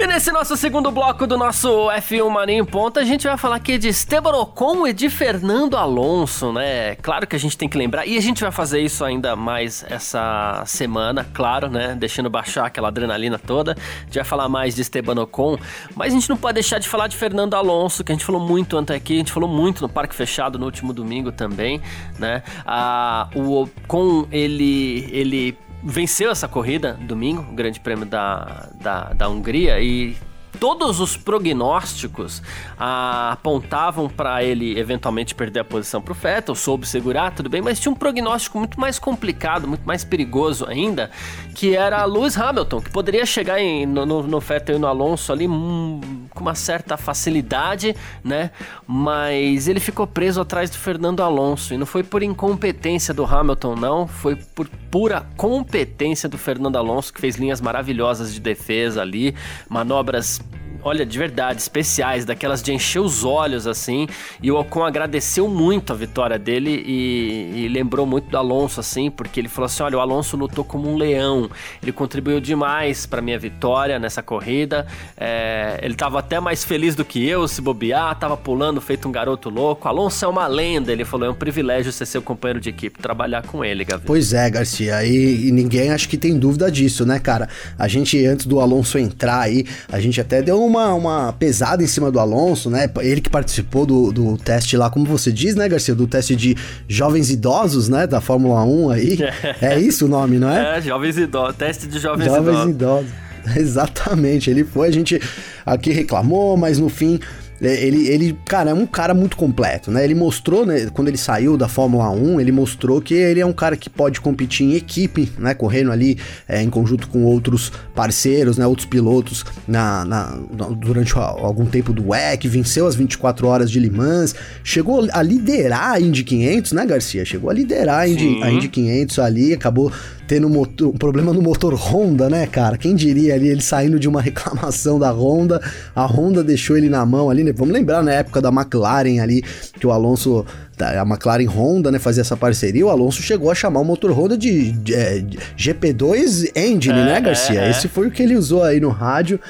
E 0.00 0.06
nesse 0.06 0.30
nosso 0.30 0.56
segundo 0.56 0.92
bloco 0.92 1.26
do 1.26 1.36
nosso 1.36 1.88
F1 1.88 2.30
Mania 2.30 2.56
em 2.56 2.64
Ponta, 2.64 3.00
a 3.00 3.04
gente 3.04 3.26
vai 3.26 3.36
falar 3.36 3.56
aqui 3.56 3.76
de 3.76 3.88
Esteban 3.88 4.30
Ocon 4.30 4.86
e 4.86 4.92
de 4.92 5.10
Fernando 5.10 5.76
Alonso, 5.76 6.52
né? 6.52 6.94
Claro 6.94 7.26
que 7.26 7.34
a 7.34 7.38
gente 7.38 7.58
tem 7.58 7.68
que 7.68 7.76
lembrar, 7.76 8.06
e 8.06 8.16
a 8.16 8.20
gente 8.20 8.40
vai 8.40 8.52
fazer 8.52 8.80
isso 8.80 9.04
ainda 9.04 9.34
mais 9.34 9.84
essa 9.90 10.62
semana, 10.66 11.28
claro, 11.34 11.68
né? 11.68 11.96
Deixando 11.98 12.30
baixar 12.30 12.66
aquela 12.66 12.86
adrenalina 12.88 13.40
toda. 13.40 13.72
A 13.72 14.04
gente 14.04 14.14
vai 14.14 14.24
falar 14.24 14.48
mais 14.48 14.76
de 14.76 14.82
Esteban 14.82 15.20
Ocon, 15.20 15.58
mas 15.96 16.12
a 16.12 16.16
gente 16.16 16.28
não 16.28 16.36
pode 16.36 16.54
deixar 16.54 16.78
de 16.78 16.88
falar 16.88 17.08
de 17.08 17.16
Fernando 17.16 17.54
Alonso, 17.54 18.04
que 18.04 18.12
a 18.12 18.14
gente 18.14 18.24
falou 18.24 18.40
muito 18.40 18.78
antes 18.78 18.94
aqui, 18.94 19.14
a 19.14 19.18
gente 19.18 19.32
falou 19.32 19.48
muito 19.48 19.82
no 19.82 19.88
Parque 19.88 20.14
Fechado 20.14 20.60
no 20.60 20.66
último 20.66 20.92
domingo 20.92 21.32
também, 21.32 21.82
né? 22.16 22.44
Ah, 22.64 23.28
o 23.34 23.62
Ocon, 23.62 24.28
ele, 24.30 25.08
ele 25.10 25.58
venceu 25.82 26.30
essa 26.30 26.48
corrida 26.48 26.94
domingo, 26.94 27.42
o 27.42 27.54
Grande 27.54 27.80
Prêmio 27.80 28.06
da, 28.06 28.68
da, 28.80 29.12
da 29.12 29.28
Hungria, 29.28 29.80
e 29.80 30.16
todos 30.58 31.00
os 31.00 31.16
prognósticos 31.16 32.42
ah, 32.78 33.32
apontavam 33.32 34.08
para 34.08 34.42
ele 34.42 34.78
eventualmente 34.78 35.34
perder 35.34 35.60
a 35.60 35.64
posição 35.64 36.00
para 36.00 36.12
o 36.12 36.14
Vettel, 36.14 36.54
soube 36.54 36.86
segurar, 36.86 37.32
tudo 37.32 37.48
bem, 37.48 37.62
mas 37.62 37.78
tinha 37.78 37.92
um 37.92 37.94
prognóstico 37.94 38.58
muito 38.58 38.78
mais 38.80 38.98
complicado, 38.98 39.68
muito 39.68 39.86
mais 39.86 40.04
perigoso 40.04 40.66
ainda, 40.66 41.10
que 41.54 41.76
era 41.76 42.04
Lewis 42.04 42.36
Hamilton, 42.36 42.80
que 42.80 42.90
poderia 42.90 43.24
chegar 43.24 43.60
em, 43.60 43.86
no, 43.86 44.04
no, 44.04 44.22
no 44.22 44.40
Vettel 44.40 44.76
e 44.76 44.78
no 44.78 44.86
Alonso 44.86 45.32
ali 45.32 45.46
hum, 45.46 46.00
com 46.30 46.40
uma 46.40 46.54
certa 46.54 46.96
facilidade, 46.96 47.94
né? 48.22 48.50
Mas 48.86 49.68
ele 49.68 49.80
ficou 49.80 50.06
preso 50.06 50.40
atrás 50.40 50.70
do 50.70 50.76
Fernando 50.76 51.22
Alonso 51.22 51.74
e 51.74 51.76
não 51.76 51.86
foi 51.86 52.02
por 52.02 52.22
incompetência 52.22 53.14
do 53.14 53.24
Hamilton, 53.24 53.76
não, 53.76 54.06
foi 54.06 54.36
por 54.36 54.68
pura 54.90 55.26
competência 55.36 56.28
do 56.28 56.38
Fernando 56.38 56.76
Alonso, 56.76 57.12
que 57.12 57.20
fez 57.20 57.36
linhas 57.36 57.60
maravilhosas 57.60 58.32
de 58.32 58.40
defesa 58.40 59.02
ali, 59.02 59.34
manobras 59.68 60.40
olha, 60.82 61.04
de 61.04 61.18
verdade, 61.18 61.60
especiais, 61.60 62.24
daquelas 62.24 62.62
de 62.62 62.72
encher 62.72 63.00
os 63.00 63.24
olhos 63.24 63.66
assim. 63.66 64.06
E 64.42 64.50
o 64.50 64.58
Ocon 64.58 64.84
agradeceu 64.84 65.48
muito 65.48 65.92
a 65.92 65.96
vitória 65.96 66.38
dele 66.38 66.82
e, 66.86 67.64
e, 67.64 67.68
lembrou 67.68 68.06
muito 68.06 68.28
do 68.28 68.36
Alonso, 68.36 68.80
assim, 68.80 69.10
porque 69.10 69.40
ele 69.40 69.48
falou 69.48 69.66
assim: 69.66 69.82
olha, 69.82 69.98
o 69.98 70.00
Alonso 70.00 70.36
lutou 70.36 70.64
como 70.64 70.90
um 70.90 70.96
leão, 70.96 71.50
ele 71.82 71.92
contribuiu 71.92 72.40
demais 72.40 73.06
para 73.06 73.20
minha 73.20 73.38
vitória 73.38 73.98
nessa 73.98 74.22
corrida. 74.22 74.86
É, 75.16 75.78
ele 75.82 75.94
estava 75.94 76.18
até 76.18 76.40
mais 76.40 76.64
feliz 76.64 76.94
do 76.94 77.04
que 77.04 77.26
eu, 77.26 77.46
se 77.48 77.60
bobear, 77.60 78.18
tava 78.18 78.36
pulando 78.36 78.80
feito 78.80 79.08
um 79.08 79.12
garoto 79.12 79.50
louco. 79.50 79.88
Alonso 79.88 80.24
é 80.24 80.28
uma 80.28 80.46
lenda, 80.46 80.92
ele 80.92 81.04
falou: 81.04 81.26
é 81.26 81.30
um 81.30 81.34
privilégio 81.34 81.92
ser 81.92 82.06
seu 82.06 82.22
companheiro 82.22 82.60
de 82.60 82.70
equipe, 82.70 83.00
trabalhar 83.00 83.42
com 83.42 83.64
ele, 83.64 83.84
Gavi. 83.84 84.04
Pois 84.06 84.32
é, 84.32 84.48
Garcia, 84.50 85.04
e, 85.04 85.48
e 85.48 85.52
ninguém 85.52 85.90
acho 85.90 86.08
que 86.08 86.16
tem 86.16 86.38
dúvida 86.38 86.70
disso, 86.70 87.04
né, 87.04 87.18
cara? 87.18 87.48
A 87.78 87.88
gente, 87.88 88.24
antes 88.26 88.46
do 88.46 88.60
Alonso 88.60 88.98
entrar 88.98 89.40
aí, 89.40 89.64
a 89.90 90.00
gente 90.00 90.20
até 90.20 90.42
deu 90.42 90.67
uma, 90.68 90.94
uma 90.94 91.32
pesada 91.32 91.82
em 91.82 91.86
cima 91.86 92.10
do 92.10 92.20
Alonso, 92.20 92.70
né? 92.70 92.90
Ele 93.00 93.20
que 93.20 93.30
participou 93.30 93.84
do, 93.84 94.12
do 94.12 94.36
teste 94.36 94.76
lá, 94.76 94.90
como 94.90 95.04
você 95.04 95.32
diz, 95.32 95.54
né, 95.54 95.68
Garcia? 95.68 95.94
Do 95.94 96.06
teste 96.06 96.36
de 96.36 96.56
jovens 96.86 97.30
idosos, 97.30 97.88
né? 97.88 98.06
Da 98.06 98.20
Fórmula 98.20 98.64
1 98.64 98.90
aí. 98.90 99.18
É, 99.60 99.74
é 99.74 99.80
isso 99.80 100.06
o 100.06 100.08
nome, 100.08 100.38
não 100.38 100.50
é? 100.50 100.78
É, 100.78 100.82
jovens 100.82 101.16
idosos. 101.16 101.56
Teste 101.56 101.86
de 101.86 101.98
jovens, 101.98 102.26
jovens 102.26 102.70
idosos. 102.70 102.70
idosos. 102.70 103.10
Exatamente, 103.56 104.50
ele 104.50 104.64
foi, 104.64 104.88
a 104.88 104.90
gente 104.90 105.20
aqui 105.64 105.90
reclamou, 105.92 106.56
mas 106.56 106.78
no 106.78 106.88
fim 106.88 107.18
ele, 107.60 108.06
ele, 108.08 108.38
cara, 108.44 108.70
é 108.70 108.74
um 108.74 108.86
cara 108.86 109.12
muito 109.12 109.36
completo, 109.36 109.90
né? 109.90 110.04
Ele 110.04 110.14
mostrou, 110.14 110.64
né, 110.64 110.88
quando 110.92 111.08
ele 111.08 111.16
saiu 111.16 111.56
da 111.56 111.66
Fórmula 111.66 112.08
1, 112.10 112.40
ele 112.40 112.52
mostrou 112.52 113.00
que 113.00 113.14
ele 113.14 113.40
é 113.40 113.46
um 113.46 113.52
cara 113.52 113.76
que 113.76 113.90
pode 113.90 114.20
competir 114.20 114.64
em 114.66 114.74
equipe, 114.74 115.32
né? 115.38 115.54
Correndo 115.54 115.90
ali 115.90 116.18
é, 116.48 116.62
em 116.62 116.70
conjunto 116.70 117.08
com 117.08 117.24
outros 117.24 117.72
parceiros, 117.94 118.56
né? 118.56 118.66
Outros 118.66 118.86
pilotos 118.86 119.44
na, 119.66 120.04
na, 120.04 120.38
durante 120.76 121.16
algum 121.18 121.66
tempo 121.66 121.92
do 121.92 122.10
WEC, 122.10 122.46
venceu 122.46 122.86
as 122.86 122.94
24 122.94 123.46
horas 123.48 123.70
de 123.70 123.80
Le 123.80 123.90
Mans, 123.90 124.34
chegou 124.62 125.08
a 125.12 125.22
liderar 125.22 125.92
a 125.94 126.00
Indy 126.00 126.22
500, 126.22 126.72
né, 126.72 126.86
Garcia? 126.86 127.24
Chegou 127.24 127.50
a 127.50 127.54
liderar 127.54 128.00
a 128.00 128.08
Indy, 128.08 128.42
a 128.42 128.50
Indy 128.50 128.68
500 128.68 129.18
ali, 129.18 129.52
acabou 129.52 129.92
tendo 130.28 130.48
motor, 130.48 130.88
um 130.88 130.98
problema 130.98 131.32
no 131.32 131.40
motor 131.40 131.74
Honda, 131.74 132.28
né, 132.28 132.46
cara? 132.46 132.76
Quem 132.76 132.94
diria 132.94 133.34
ali 133.34 133.48
ele 133.48 133.62
saindo 133.62 133.98
de 133.98 134.06
uma 134.06 134.20
reclamação 134.22 134.98
da 134.98 135.10
Honda, 135.10 135.60
a 135.96 136.04
Honda 136.04 136.44
deixou 136.44 136.76
ele 136.76 136.90
na 136.90 137.04
mão 137.04 137.30
ali, 137.30 137.42
né? 137.42 137.52
Vamos 137.52 137.72
lembrar 137.72 138.02
na 138.02 138.12
época 138.12 138.40
da 138.40 138.50
McLaren 138.50 139.20
ali, 139.20 139.42
que 139.80 139.86
o 139.86 139.90
Alonso 139.90 140.44
a 140.80 141.02
McLaren 141.02 141.46
Honda, 141.46 141.90
né, 141.90 141.98
fazia 141.98 142.20
essa 142.20 142.36
parceria, 142.36 142.86
o 142.86 142.88
Alonso 142.88 143.22
chegou 143.22 143.50
a 143.50 143.54
chamar 143.54 143.80
o 143.80 143.84
motor 143.84 144.12
Honda 144.12 144.36
de, 144.36 144.72
de, 144.72 144.82
de 144.82 144.94
é, 144.94 145.24
GP2 145.56 146.52
Engine, 146.54 146.94
né, 146.94 147.00
é, 147.00 147.14
né, 147.14 147.20
Garcia? 147.20 147.60
É, 147.62 147.70
Esse 147.70 147.88
foi 147.88 148.06
o 148.06 148.10
que 148.10 148.22
ele 148.22 148.36
usou 148.36 148.62
aí 148.62 148.78
no 148.78 148.90
rádio. 148.90 149.40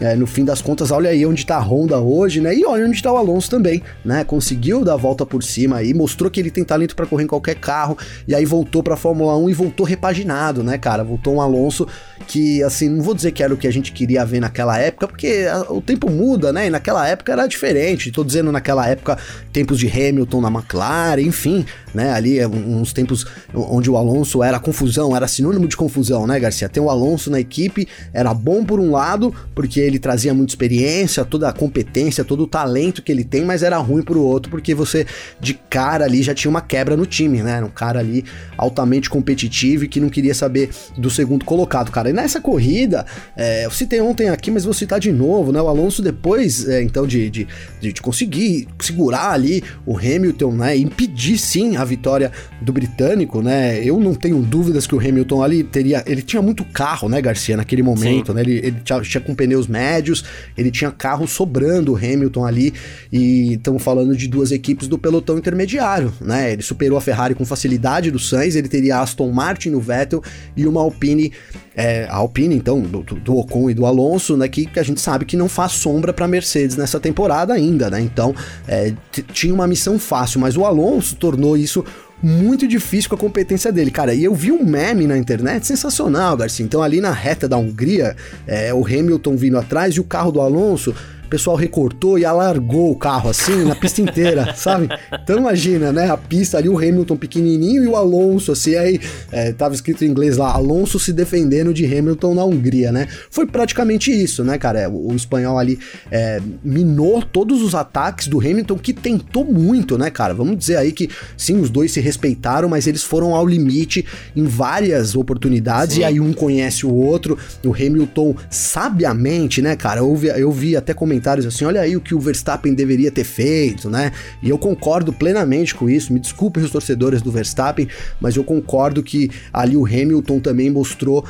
É, 0.00 0.16
no 0.16 0.26
fim 0.26 0.44
das 0.44 0.60
contas, 0.60 0.90
olha 0.90 1.10
aí 1.10 1.24
onde 1.24 1.46
tá 1.46 1.56
a 1.56 1.60
Honda 1.60 2.00
hoje, 2.00 2.40
né? 2.40 2.54
E 2.54 2.64
olha 2.64 2.86
onde 2.86 3.00
tá 3.00 3.12
o 3.12 3.16
Alonso 3.16 3.48
também, 3.48 3.82
né? 4.04 4.24
Conseguiu 4.24 4.84
dar 4.84 4.94
a 4.94 4.96
volta 4.96 5.24
por 5.24 5.42
cima 5.42 5.76
aí, 5.76 5.94
mostrou 5.94 6.30
que 6.30 6.40
ele 6.40 6.50
tem 6.50 6.64
talento 6.64 6.96
para 6.96 7.06
correr 7.06 7.24
em 7.24 7.28
qualquer 7.28 7.54
carro, 7.54 7.96
e 8.26 8.34
aí 8.34 8.44
voltou 8.44 8.82
pra 8.82 8.96
Fórmula 8.96 9.36
1 9.36 9.50
e 9.50 9.52
voltou 9.52 9.86
repaginado, 9.86 10.64
né, 10.64 10.78
cara? 10.78 11.04
Voltou 11.04 11.34
um 11.34 11.40
Alonso 11.40 11.86
que, 12.26 12.62
assim, 12.62 12.88
não 12.88 13.02
vou 13.02 13.14
dizer 13.14 13.30
que 13.32 13.42
era 13.42 13.54
o 13.54 13.56
que 13.56 13.68
a 13.68 13.72
gente 13.72 13.92
queria 13.92 14.24
ver 14.24 14.40
naquela 14.40 14.76
época, 14.78 15.06
porque 15.06 15.44
o 15.68 15.80
tempo 15.80 16.10
muda, 16.10 16.52
né? 16.52 16.66
E 16.66 16.70
naquela 16.70 17.06
época 17.06 17.32
era 17.32 17.46
diferente. 17.46 18.10
Tô 18.10 18.24
dizendo 18.24 18.50
naquela 18.50 18.88
época, 18.88 19.16
tempos 19.52 19.78
de 19.78 19.86
Hamilton 19.88 20.40
na 20.40 20.48
McLaren, 20.48 21.22
enfim, 21.22 21.64
né? 21.94 22.12
Ali 22.12 22.38
é 22.38 22.48
uns 22.48 22.92
tempos 22.92 23.26
onde 23.54 23.88
o 23.88 23.96
Alonso 23.96 24.42
era 24.42 24.58
confusão, 24.58 25.14
era 25.14 25.28
sinônimo 25.28 25.68
de 25.68 25.76
confusão, 25.76 26.26
né, 26.26 26.40
Garcia? 26.40 26.68
Ter 26.68 26.80
o 26.80 26.90
Alonso 26.90 27.30
na 27.30 27.38
equipe 27.38 27.86
era 28.12 28.34
bom 28.34 28.64
por 28.64 28.80
um 28.80 28.90
lado, 28.90 29.32
porque 29.54 29.83
ele 29.84 29.98
trazia 29.98 30.34
muita 30.34 30.52
experiência, 30.52 31.24
toda 31.24 31.48
a 31.48 31.52
competência, 31.52 32.24
todo 32.24 32.44
o 32.44 32.46
talento 32.46 33.02
que 33.02 33.12
ele 33.12 33.24
tem, 33.24 33.44
mas 33.44 33.62
era 33.62 33.76
ruim 33.78 34.02
por 34.02 34.16
outro, 34.16 34.50
porque 34.50 34.74
você 34.74 35.06
de 35.40 35.54
cara 35.54 36.04
ali 36.04 36.22
já 36.22 36.34
tinha 36.34 36.50
uma 36.50 36.60
quebra 36.60 36.96
no 36.96 37.06
time, 37.06 37.42
né? 37.42 37.56
Era 37.56 37.66
um 37.66 37.70
cara 37.70 38.00
ali 38.00 38.24
altamente 38.56 39.10
competitivo 39.10 39.84
e 39.84 39.88
que 39.88 40.00
não 40.00 40.08
queria 40.08 40.34
saber 40.34 40.70
do 40.96 41.10
segundo 41.10 41.44
colocado, 41.44 41.90
cara. 41.90 42.10
E 42.10 42.12
nessa 42.12 42.40
corrida, 42.40 43.04
é, 43.36 43.64
eu 43.64 43.70
citei 43.70 44.00
ontem 44.00 44.28
aqui, 44.28 44.50
mas 44.50 44.64
vou 44.64 44.74
citar 44.74 45.00
de 45.00 45.12
novo, 45.12 45.52
né? 45.52 45.60
O 45.60 45.68
Alonso, 45.68 46.02
depois, 46.02 46.68
é, 46.68 46.82
então, 46.82 47.06
de, 47.06 47.30
de, 47.30 47.48
de, 47.80 47.92
conseguir 48.00 48.68
segurar 48.80 49.30
ali 49.30 49.62
o 49.86 49.96
Hamilton, 49.96 50.52
né? 50.52 50.76
Impedir 50.76 51.38
sim 51.38 51.76
a 51.76 51.84
vitória 51.84 52.30
do 52.60 52.72
britânico, 52.72 53.42
né? 53.42 53.82
Eu 53.84 53.98
não 54.00 54.14
tenho 54.14 54.40
dúvidas 54.40 54.86
que 54.86 54.94
o 54.94 54.98
Hamilton 54.98 55.42
ali 55.42 55.64
teria. 55.64 56.02
Ele 56.06 56.22
tinha 56.22 56.42
muito 56.42 56.64
carro, 56.64 57.08
né, 57.08 57.20
Garcia, 57.20 57.56
naquele 57.56 57.82
momento, 57.82 58.28
sim. 58.28 58.34
né? 58.34 58.40
Ele, 58.42 58.58
ele 58.58 58.76
tinha, 58.84 59.00
tinha 59.00 59.20
com 59.20 59.34
pneus 59.34 59.66
médios, 59.74 60.24
ele 60.56 60.70
tinha 60.70 60.90
carro 60.92 61.26
sobrando 61.26 61.92
o 61.92 61.96
Hamilton 61.96 62.46
ali, 62.46 62.72
e 63.12 63.54
estamos 63.54 63.82
falando 63.82 64.16
de 64.16 64.28
duas 64.28 64.52
equipes 64.52 64.86
do 64.86 64.96
pelotão 64.96 65.36
intermediário, 65.36 66.12
né? 66.20 66.52
Ele 66.52 66.62
superou 66.62 66.96
a 66.96 67.00
Ferrari 67.00 67.34
com 67.34 67.44
facilidade 67.44 68.10
do 68.10 68.18
Sainz, 68.18 68.54
ele 68.54 68.68
teria 68.68 69.00
Aston 69.00 69.32
Martin 69.32 69.70
no 69.70 69.80
Vettel 69.80 70.22
e 70.56 70.66
uma 70.66 70.80
Alpine, 70.80 71.32
é, 71.74 72.04
a 72.04 72.16
Alpine 72.16 72.54
então, 72.54 72.80
do, 72.80 73.02
do, 73.02 73.36
Ocon 73.36 73.68
e 73.68 73.74
do 73.74 73.84
Alonso, 73.84 74.36
né? 74.36 74.46
Que, 74.46 74.66
que 74.66 74.78
a 74.78 74.82
gente 74.82 75.00
sabe 75.00 75.24
que 75.24 75.36
não 75.36 75.48
faz 75.48 75.72
sombra 75.72 76.12
para 76.12 76.28
Mercedes 76.28 76.76
nessa 76.76 77.00
temporada 77.00 77.52
ainda, 77.52 77.90
né? 77.90 78.00
Então, 78.00 78.34
é, 78.68 78.94
tinha 79.32 79.52
uma 79.52 79.66
missão 79.66 79.98
fácil, 79.98 80.40
mas 80.40 80.56
o 80.56 80.64
Alonso 80.64 81.16
tornou 81.16 81.56
isso 81.56 81.84
muito 82.24 82.66
difícil 82.66 83.10
com 83.10 83.16
a 83.16 83.18
competência 83.18 83.70
dele, 83.70 83.90
cara. 83.90 84.14
E 84.14 84.24
eu 84.24 84.34
vi 84.34 84.50
um 84.50 84.64
meme 84.64 85.06
na 85.06 85.18
internet 85.18 85.66
sensacional, 85.66 86.36
Garcia. 86.36 86.64
Então, 86.64 86.82
ali 86.82 87.00
na 87.00 87.12
reta 87.12 87.46
da 87.46 87.58
Hungria, 87.58 88.16
é, 88.46 88.72
o 88.72 88.84
Hamilton 88.84 89.36
vindo 89.36 89.58
atrás 89.58 89.94
e 89.94 90.00
o 90.00 90.04
carro 90.04 90.32
do 90.32 90.40
Alonso 90.40 90.94
pessoal 91.34 91.56
recortou 91.56 92.16
e 92.16 92.24
alargou 92.24 92.92
o 92.92 92.96
carro 92.96 93.28
assim 93.28 93.64
na 93.64 93.74
pista 93.74 94.00
inteira, 94.00 94.54
sabe? 94.54 94.88
Então 95.20 95.36
imagina, 95.36 95.92
né? 95.92 96.08
A 96.08 96.16
pista 96.16 96.58
ali, 96.58 96.68
o 96.68 96.78
Hamilton 96.78 97.16
pequenininho 97.16 97.82
e 97.82 97.88
o 97.88 97.96
Alonso, 97.96 98.52
assim, 98.52 98.76
aí 98.76 99.00
é, 99.32 99.52
tava 99.52 99.74
escrito 99.74 100.04
em 100.04 100.08
inglês 100.08 100.36
lá, 100.36 100.52
Alonso 100.52 100.96
se 101.00 101.12
defendendo 101.12 101.74
de 101.74 101.84
Hamilton 101.84 102.34
na 102.34 102.44
Hungria, 102.44 102.92
né? 102.92 103.08
Foi 103.32 103.46
praticamente 103.46 104.12
isso, 104.12 104.44
né, 104.44 104.56
cara? 104.58 104.88
O, 104.88 105.10
o 105.10 105.16
espanhol 105.16 105.58
ali 105.58 105.76
é, 106.08 106.40
minou 106.62 107.20
todos 107.20 107.62
os 107.62 107.74
ataques 107.74 108.28
do 108.28 108.38
Hamilton, 108.38 108.78
que 108.78 108.92
tentou 108.92 109.44
muito, 109.44 109.98
né, 109.98 110.10
cara? 110.10 110.32
Vamos 110.34 110.56
dizer 110.56 110.76
aí 110.76 110.92
que 110.92 111.10
sim, 111.36 111.58
os 111.58 111.68
dois 111.68 111.90
se 111.90 112.00
respeitaram, 112.00 112.68
mas 112.68 112.86
eles 112.86 113.02
foram 113.02 113.34
ao 113.34 113.44
limite 113.44 114.06
em 114.36 114.44
várias 114.44 115.16
oportunidades, 115.16 115.96
sim. 115.96 116.02
e 116.02 116.04
aí 116.04 116.20
um 116.20 116.32
conhece 116.32 116.86
o 116.86 116.94
outro. 116.94 117.36
O 117.64 117.72
Hamilton, 117.74 118.36
sabiamente, 118.48 119.60
né, 119.60 119.74
cara? 119.74 119.98
Eu 119.98 120.14
vi, 120.14 120.28
eu 120.28 120.52
vi 120.52 120.76
até 120.76 120.94
comentários 120.94 121.23
comentários 121.24 121.46
assim: 121.46 121.64
olha 121.64 121.80
aí 121.80 121.96
o 121.96 122.00
que 122.00 122.14
o 122.14 122.20
Verstappen 122.20 122.74
deveria 122.74 123.10
ter 123.10 123.24
feito, 123.24 123.88
né? 123.88 124.12
E 124.42 124.50
eu 124.50 124.58
concordo 124.58 125.12
plenamente 125.12 125.74
com 125.74 125.88
isso. 125.88 126.12
Me 126.12 126.20
desculpem 126.20 126.62
os 126.62 126.70
torcedores 126.70 127.22
do 127.22 127.32
Verstappen, 127.32 127.88
mas 128.20 128.36
eu 128.36 128.44
concordo 128.44 129.02
que 129.02 129.30
ali 129.52 129.76
o 129.76 129.86
Hamilton 129.86 130.38
também 130.38 130.70
mostrou 130.70 131.24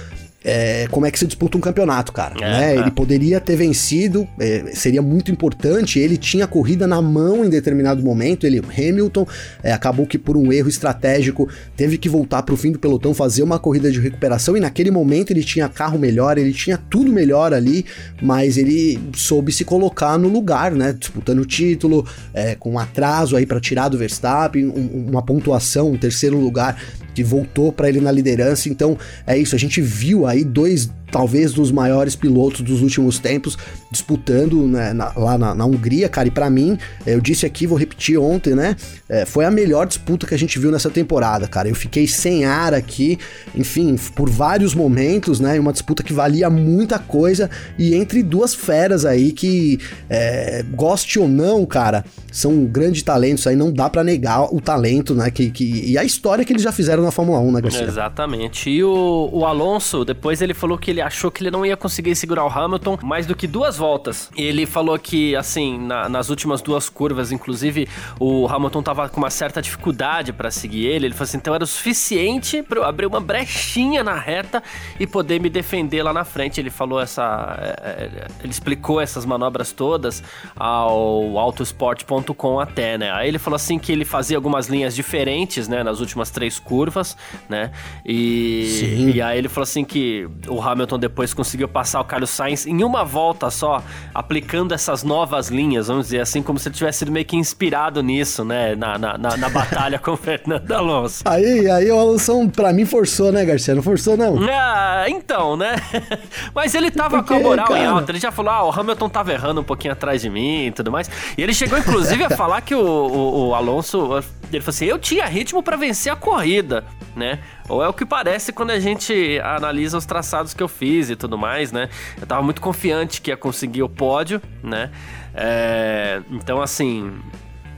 é, 0.45 0.87
como 0.91 1.07
é 1.07 1.11
que 1.11 1.19
se 1.19 1.27
disputa 1.27 1.57
um 1.57 1.61
campeonato, 1.61 2.13
cara. 2.13 2.35
É, 2.37 2.41
né? 2.41 2.75
É. 2.75 2.79
Ele 2.79 2.91
poderia 2.91 3.41
ter 3.41 3.57
vencido, 3.57 4.29
é, 4.39 4.73
seria 4.75 5.01
muito 5.01 5.33
importante. 5.33 5.99
Ele 5.99 6.19
tinha 6.19 6.45
a 6.45 6.49
corrida 6.49 6.87
na 6.87 7.01
mão 7.01 7.45
em 7.45 7.49
determinado 7.49 8.03
momento. 8.03 8.47
Ele, 8.47 8.59
Hamilton, 8.59 9.27
é, 9.63 9.73
acabou 9.73 10.07
que 10.07 10.19
por 10.19 10.37
um 10.37 10.53
erro 10.53 10.69
estratégico 10.69 11.49
teve 11.75 11.97
que 11.97 12.11
voltar 12.11 12.43
para 12.43 12.55
o 12.55 12.59
fim 12.59 12.71
do 12.71 12.79
pelotão, 12.79 13.15
fazer 13.15 13.43
uma 13.43 13.59
corrida 13.59 13.91
de 13.91 13.99
recuperação. 13.99 14.55
E 14.55 14.61
naquele 14.61 14.91
momento 14.91 15.31
ele 15.31 15.43
tinha 15.43 15.67
carro 15.67 15.99
melhor, 15.99 16.37
ele 16.37 16.53
tinha 16.53 16.77
tudo 16.77 17.11
melhor 17.11 17.55
ali, 17.55 17.87
mas 18.21 18.59
ele 18.59 19.01
soube 19.15 19.51
se 19.51 19.65
colocar 19.65 20.19
no 20.19 20.29
lugar, 20.29 20.73
né? 20.73 20.93
Disputando 20.93 21.39
o 21.39 21.47
título, 21.47 22.07
é, 22.35 22.55
com 22.55 22.73
um 22.73 22.79
atraso 22.79 23.35
aí 23.35 23.47
para 23.47 23.59
tirar 23.61 23.89
do 23.89 23.97
Verstappen, 23.97 24.67
um, 24.67 25.07
uma 25.09 25.23
pontuação, 25.23 25.93
um 25.93 25.97
terceiro 25.97 26.39
lugar 26.39 26.77
que 27.15 27.23
voltou 27.23 27.73
para 27.73 27.89
ele 27.89 28.01
na 28.01 28.11
liderança. 28.11 28.69
Então 28.69 28.99
é 29.27 29.37
isso, 29.39 29.55
a 29.55 29.59
gente 29.59 29.81
viu 29.81 30.27
aí 30.27 30.45
dois 30.45 30.91
talvez 31.15 31.53
dos 31.53 31.71
maiores 31.71 32.17
pilotos 32.17 32.61
dos 32.61 32.83
últimos 32.83 33.21
tempos, 33.21 33.57
disputando 33.89 34.67
né, 34.67 34.93
na, 34.93 35.13
lá 35.15 35.39
na, 35.39 35.55
na, 35.55 35.65
Hungria, 35.65 36.09
cara. 36.09 36.27
E 36.27 36.31
para 36.33 36.51
mim, 36.51 36.77
eu 37.07 37.21
disse 37.21 37.47
aqui, 37.47 37.69
vou 37.69 37.79
repetir 37.79 38.19
ontem, 38.19 38.53
né? 38.53 38.75
É, 39.09 39.25
foi 39.25 39.45
a 39.45 39.51
melhor 39.51 39.87
disputa 39.87 40.27
que 40.27 40.35
a 40.35 40.37
gente 40.39 40.59
viu 40.59 40.73
nessa 40.73 40.91
temporada, 40.91 41.47
cara. 41.47 41.69
Eu 41.69 41.75
fiquei 41.77 42.09
sem 42.09 42.45
ar 42.45 42.75
aqui, 42.75 43.17
enfim, 43.55 43.95
por 44.17 44.29
vários 44.29 44.75
momentos, 44.75 45.39
né? 45.39 45.57
Uma 45.61 45.73
disputa 45.73 46.03
que 46.03 46.13
valia 46.13 46.51
muita 46.51 46.99
coisa 46.99 47.49
e 47.79 47.95
entre 47.95 48.21
duas 48.21 48.53
feras 48.53 49.05
aí 49.05 49.31
que, 49.31 49.79
é, 50.11 50.65
goste 50.73 51.21
ou 51.21 51.29
não, 51.29 51.65
cara, 51.65 52.05
são 52.33 52.65
grandes 52.65 53.05
talentos 53.05 53.47
aí, 53.47 53.55
não 53.55 53.73
dá 53.73 53.89
para 53.89 54.03
negar 54.03 54.53
o 54.53 54.61
talento, 54.61 55.15
né? 55.15 55.31
Que, 55.31 55.49
que, 55.49 55.93
e 55.93 55.97
a 55.97 56.03
história 56.03 56.45
que 56.45 56.53
eles 56.53 56.63
já 56.63 56.73
fizeram 56.73 57.05
na 57.05 57.13
Fórmula 57.13 57.39
1, 57.39 57.53
né, 57.53 57.61
Garcia? 57.61 57.85
Exatamente. 57.85 58.69
E 58.69 58.83
o, 58.83 59.31
o 59.33 59.45
Alonso, 59.45 60.05
depois 60.05 60.43
ele 60.43 60.55
falou 60.55 60.77
que 60.77 60.91
ele 60.91 61.04
achou 61.05 61.31
que 61.31 61.43
ele 61.43 61.51
não 61.51 61.65
ia 61.65 61.77
conseguir 61.77 62.15
segurar 62.17 62.45
o 62.45 62.49
Hamilton 62.49 62.99
mais 63.03 63.27
do 63.27 63.35
que 63.35 63.47
duas 63.47 63.77
voltas. 63.77 64.31
Ele 64.37 64.67
falou 64.67 64.99
que, 64.99 65.37
assim, 65.37 65.79
na, 65.79 66.09
nas 66.09 66.31
últimas 66.31 66.63
duas 66.63 66.89
curvas, 66.89 67.31
inclusive, 67.31 67.89
o 68.19 68.49
Hamilton 68.49 68.83
tava 68.83 69.09
com 69.09 69.19
uma 69.19 69.31
certa 69.31 69.61
dificuldade 69.61 70.33
para 70.33 70.51
seguir 70.51 70.87
ele. 70.87 71.07
Ele 71.07 71.15
falou 71.15 71.25
assim: 71.25 71.37
então 71.37 71.55
era 71.55 71.65
o 71.65 71.67
suficiente 71.67 72.63
para 72.63 72.79
eu 72.79 72.85
abrir 72.85 73.07
uma 73.07 73.21
brechinha 73.21 74.03
na 74.03 74.15
reta 74.15 74.63
e 74.99 75.07
poder 75.07 75.41
me 75.41 75.51
defender 75.51 76.03
lá 76.03 76.13
na 76.13 76.25
frente. 76.25 76.61
Ele 76.61 76.71
falou 76.71 77.01
essa. 77.01 77.57
É, 77.61 78.05
é 78.05 78.27
ele 78.43 78.53
explicou 78.53 79.01
essas 79.01 79.25
manobras 79.25 79.73
todas 79.73 80.23
ao 80.57 81.39
autosport.com 81.39 82.61
até, 82.61 82.97
né? 82.97 83.13
Aí 83.13 83.29
ele 83.29 83.39
falou 83.39 83.57
assim 83.57 83.79
que 83.79 83.93
ele 83.93 84.05
fazia 84.05 84.37
algumas 84.37 84.69
linhas 84.69 84.95
diferentes, 84.95 85.69
né, 85.69 85.83
nas 85.83 86.01
últimas 86.01 86.31
três 86.31 86.59
curvas, 86.59 87.17
né? 87.49 87.71
E, 88.05 88.67
Sim. 88.81 89.11
e 89.11 89.23
aí 89.23 89.39
ele 89.39 89.49
falou 89.49 89.65
assim 89.65 89.85
que 89.85 90.29
o 90.49 90.61
Hamilton 90.61 90.94
Hamilton 90.95 90.99
depois 90.99 91.35
conseguiu 91.35 91.69
passar 91.69 92.01
o 92.01 92.05
Carlos 92.05 92.31
Sainz 92.31 92.67
em 92.67 92.83
uma 92.83 93.05
volta 93.05 93.51
só, 93.51 93.83
aplicando 94.15 94.73
essas 94.73 95.03
novas 95.03 95.49
linhas, 95.49 95.89
vamos 95.89 96.07
dizer 96.07 96.21
assim, 96.21 96.43
como 96.43 96.59
se 96.59 96.69
ele 96.69 96.75
tivesse 96.75 97.01
sido 97.01 97.13
meio 97.13 97.27
que 97.27 97.37
inspirado 97.37 98.03
nisso, 98.03 98.45
né? 98.45 98.75
Na, 98.75 98.99
na, 98.99 99.19
na, 99.19 99.37
na 99.37 99.49
batalha 99.49 99.99
com 100.01 100.13
o 100.13 100.17
Fernando 100.17 100.71
Alonso. 100.73 101.23
Aí, 101.27 101.69
aí 101.71 101.91
o 101.91 101.99
Alonso, 101.99 102.51
pra 102.55 102.73
mim, 102.73 102.85
forçou, 102.85 103.33
né, 103.33 103.45
Garcia? 103.45 103.75
Não 103.75 103.83
forçou, 103.83 104.17
não? 104.17 104.39
Ah, 104.49 105.05
então, 105.09 105.57
né? 105.57 105.77
Mas 106.55 106.75
ele 106.75 106.91
tava 106.91 107.19
Porque, 107.19 107.35
com 107.35 107.41
a 107.41 107.43
moral 107.43 107.69
cara... 107.69 107.81
em 107.81 107.87
alta. 107.87 108.13
Ele 108.13 108.21
já 108.21 108.31
falou, 108.31 108.53
ah, 108.53 108.65
o 108.65 108.71
Hamilton 108.71 109.09
tava 109.09 109.33
errando 109.33 109.61
um 109.61 109.65
pouquinho 109.65 109.93
atrás 109.93 110.23
de 110.23 110.31
mim 110.31 110.67
e 110.67 110.71
tudo 110.71 110.91
mais. 110.91 111.11
E 111.37 111.43
ele 111.43 111.53
chegou, 111.53 111.79
inclusive, 111.79 112.25
a 112.25 112.31
falar 112.37 112.61
que 112.61 112.75
o, 112.75 112.81
o, 112.81 113.49
o 113.49 113.55
Alonso. 113.55 114.23
Ele 114.53 114.61
falou 114.61 114.75
assim: 114.75 114.85
eu 114.85 114.99
tinha 114.99 115.25
ritmo 115.27 115.63
para 115.63 115.77
vencer 115.77 116.13
a 116.13 116.17
corrida, 116.17 116.85
né? 117.17 117.41
Ou 117.69 117.83
é 117.83 117.89
o 117.89 117.93
que 117.93 118.05
parece 118.05 118.53
quando 118.53 118.71
a 118.71 118.79
gente 118.79 119.41
analisa 119.43 119.97
os 119.97 120.05
traçados 120.05 120.53
que 120.53 120.63
eu 120.63 120.69
fiz 120.69 121.09
e 121.09 121.17
tudo 121.17 121.39
mais, 121.39 121.73
né? 121.73 121.89
Eu 122.21 122.27
tava 122.27 122.43
muito 122.43 122.61
confiante 122.61 123.21
que 123.23 123.31
ia 123.31 123.37
conseguir 123.37 123.83
o 123.83 123.89
pódio, 123.89 124.41
né? 124.63 124.91
É, 125.35 126.21
então, 126.31 126.61
assim, 126.61 127.13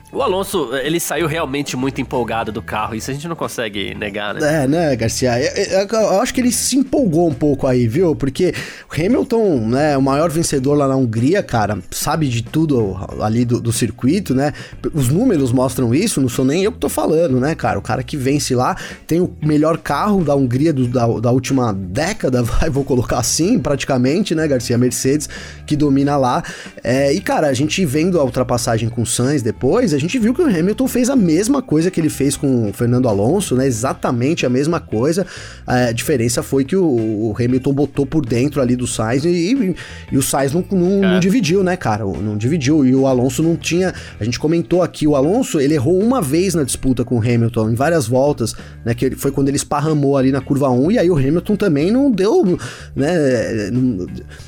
o 0.09 0.21
Alonso, 0.21 0.73
ele 0.77 1.01
saiu 1.01 1.27
realmente 1.27 1.75
muito 1.75 1.99
empolgado 1.99 2.49
do 2.49 2.61
carro, 2.61 2.95
isso 2.95 3.11
a 3.11 3.13
gente 3.13 3.27
não 3.27 3.35
consegue 3.35 3.93
negar, 3.93 4.33
né? 4.33 4.63
É, 4.63 4.67
né, 4.67 4.95
Garcia? 4.95 5.37
Eu, 5.37 5.81
eu, 5.81 5.87
eu, 5.87 6.21
acho 6.21 6.33
que 6.33 6.39
ele 6.39 6.51
se 6.51 6.77
empolgou 6.77 7.27
um 7.27 7.33
pouco 7.33 7.67
aí, 7.67 7.89
viu? 7.89 8.15
Porque 8.15 8.53
Hamilton, 8.89 9.67
né, 9.67 9.97
o 9.97 10.01
maior 10.01 10.29
vencedor 10.29 10.75
lá 10.75 10.87
na 10.87 10.95
Hungria, 10.95 11.43
cara, 11.43 11.79
sabe 11.91 12.29
de 12.29 12.41
tudo 12.41 12.97
ali 13.19 13.43
do, 13.43 13.59
do, 13.59 13.73
circuito, 13.73 14.33
né? 14.33 14.53
Os 14.93 15.09
números 15.09 15.51
mostram 15.51 15.93
isso, 15.93 16.21
não 16.21 16.29
sou 16.29 16.45
nem 16.45 16.63
eu 16.63 16.71
que 16.71 16.79
tô 16.79 16.87
falando, 16.87 17.37
né, 17.37 17.53
cara? 17.53 17.77
O 17.77 17.81
cara 17.81 18.01
que 18.01 18.15
vence 18.15 18.55
lá 18.55 18.77
tem 19.05 19.19
o 19.19 19.35
melhor 19.43 19.77
carro 19.77 20.23
da 20.23 20.33
Hungria 20.33 20.71
do, 20.71 20.87
da, 20.87 21.05
da 21.19 21.31
última 21.31 21.73
década, 21.73 22.41
vai, 22.47 22.69
vou 22.69 22.85
colocar 22.85 23.19
assim, 23.19 23.59
praticamente, 23.59 24.33
né, 24.33 24.47
Garcia? 24.47 24.77
Mercedes, 24.77 25.27
que 25.65 25.75
domina 25.75 26.15
lá. 26.15 26.41
É, 26.81 27.11
e, 27.11 27.19
cara, 27.19 27.47
a 27.47 27.53
gente 27.53 27.85
vendo 27.85 28.17
a 28.21 28.23
ultrapassagem 28.23 28.87
com 28.87 29.01
o 29.01 29.05
Sainz 29.05 29.41
depois, 29.41 29.96
a 29.97 29.99
gente 29.99 30.19
viu 30.19 30.33
que 30.33 30.41
o 30.41 30.45
Hamilton 30.45 30.87
fez 30.87 31.09
a 31.09 31.15
mesma 31.15 31.61
coisa 31.61 31.89
que 31.89 31.99
ele 31.99 32.09
fez 32.09 32.37
com 32.37 32.69
o 32.69 32.73
Fernando 32.73 33.09
Alonso, 33.09 33.55
né? 33.55 33.65
Exatamente 33.65 34.45
a 34.45 34.49
mesma 34.49 34.79
coisa. 34.79 35.25
A 35.65 35.91
diferença 35.91 36.43
foi 36.43 36.63
que 36.63 36.75
o, 36.75 36.85
o 36.85 37.35
Hamilton 37.37 37.73
botou 37.73 38.05
por 38.05 38.23
dentro 38.23 38.61
ali 38.61 38.75
do 38.75 38.85
Sainz 38.85 39.25
e, 39.25 39.29
e, 39.29 39.75
e 40.11 40.17
o 40.17 40.21
Sainz 40.21 40.53
não, 40.53 40.63
não, 40.71 41.03
é. 41.03 41.13
não, 41.13 41.19
dividiu, 41.19 41.63
né, 41.63 41.75
cara? 41.75 42.05
Não 42.05 42.37
dividiu. 42.37 42.85
E 42.85 42.95
o 42.95 43.07
Alonso 43.07 43.41
não 43.41 43.55
tinha. 43.55 43.93
A 44.19 44.23
gente 44.23 44.39
comentou 44.39 44.83
aqui, 44.83 45.07
o 45.07 45.15
Alonso 45.15 45.59
ele 45.59 45.73
errou 45.73 45.99
uma 45.99 46.21
vez 46.21 46.53
na 46.53 46.63
disputa 46.63 47.03
com 47.03 47.17
o 47.17 47.19
Hamilton, 47.19 47.71
em 47.71 47.75
várias 47.75 48.07
voltas, 48.07 48.55
né? 48.85 48.93
Que 48.93 49.15
foi 49.15 49.31
quando 49.31 49.47
ele 49.47 49.57
esparramou 49.57 50.15
ali 50.15 50.31
na 50.31 50.41
curva 50.41 50.69
1, 50.69 50.91
e 50.91 50.99
aí 50.99 51.09
o 51.09 51.17
Hamilton 51.17 51.55
também 51.55 51.89
não 51.89 52.11
deu, 52.11 52.57
né? 52.95 53.71
Não, 53.71 54.05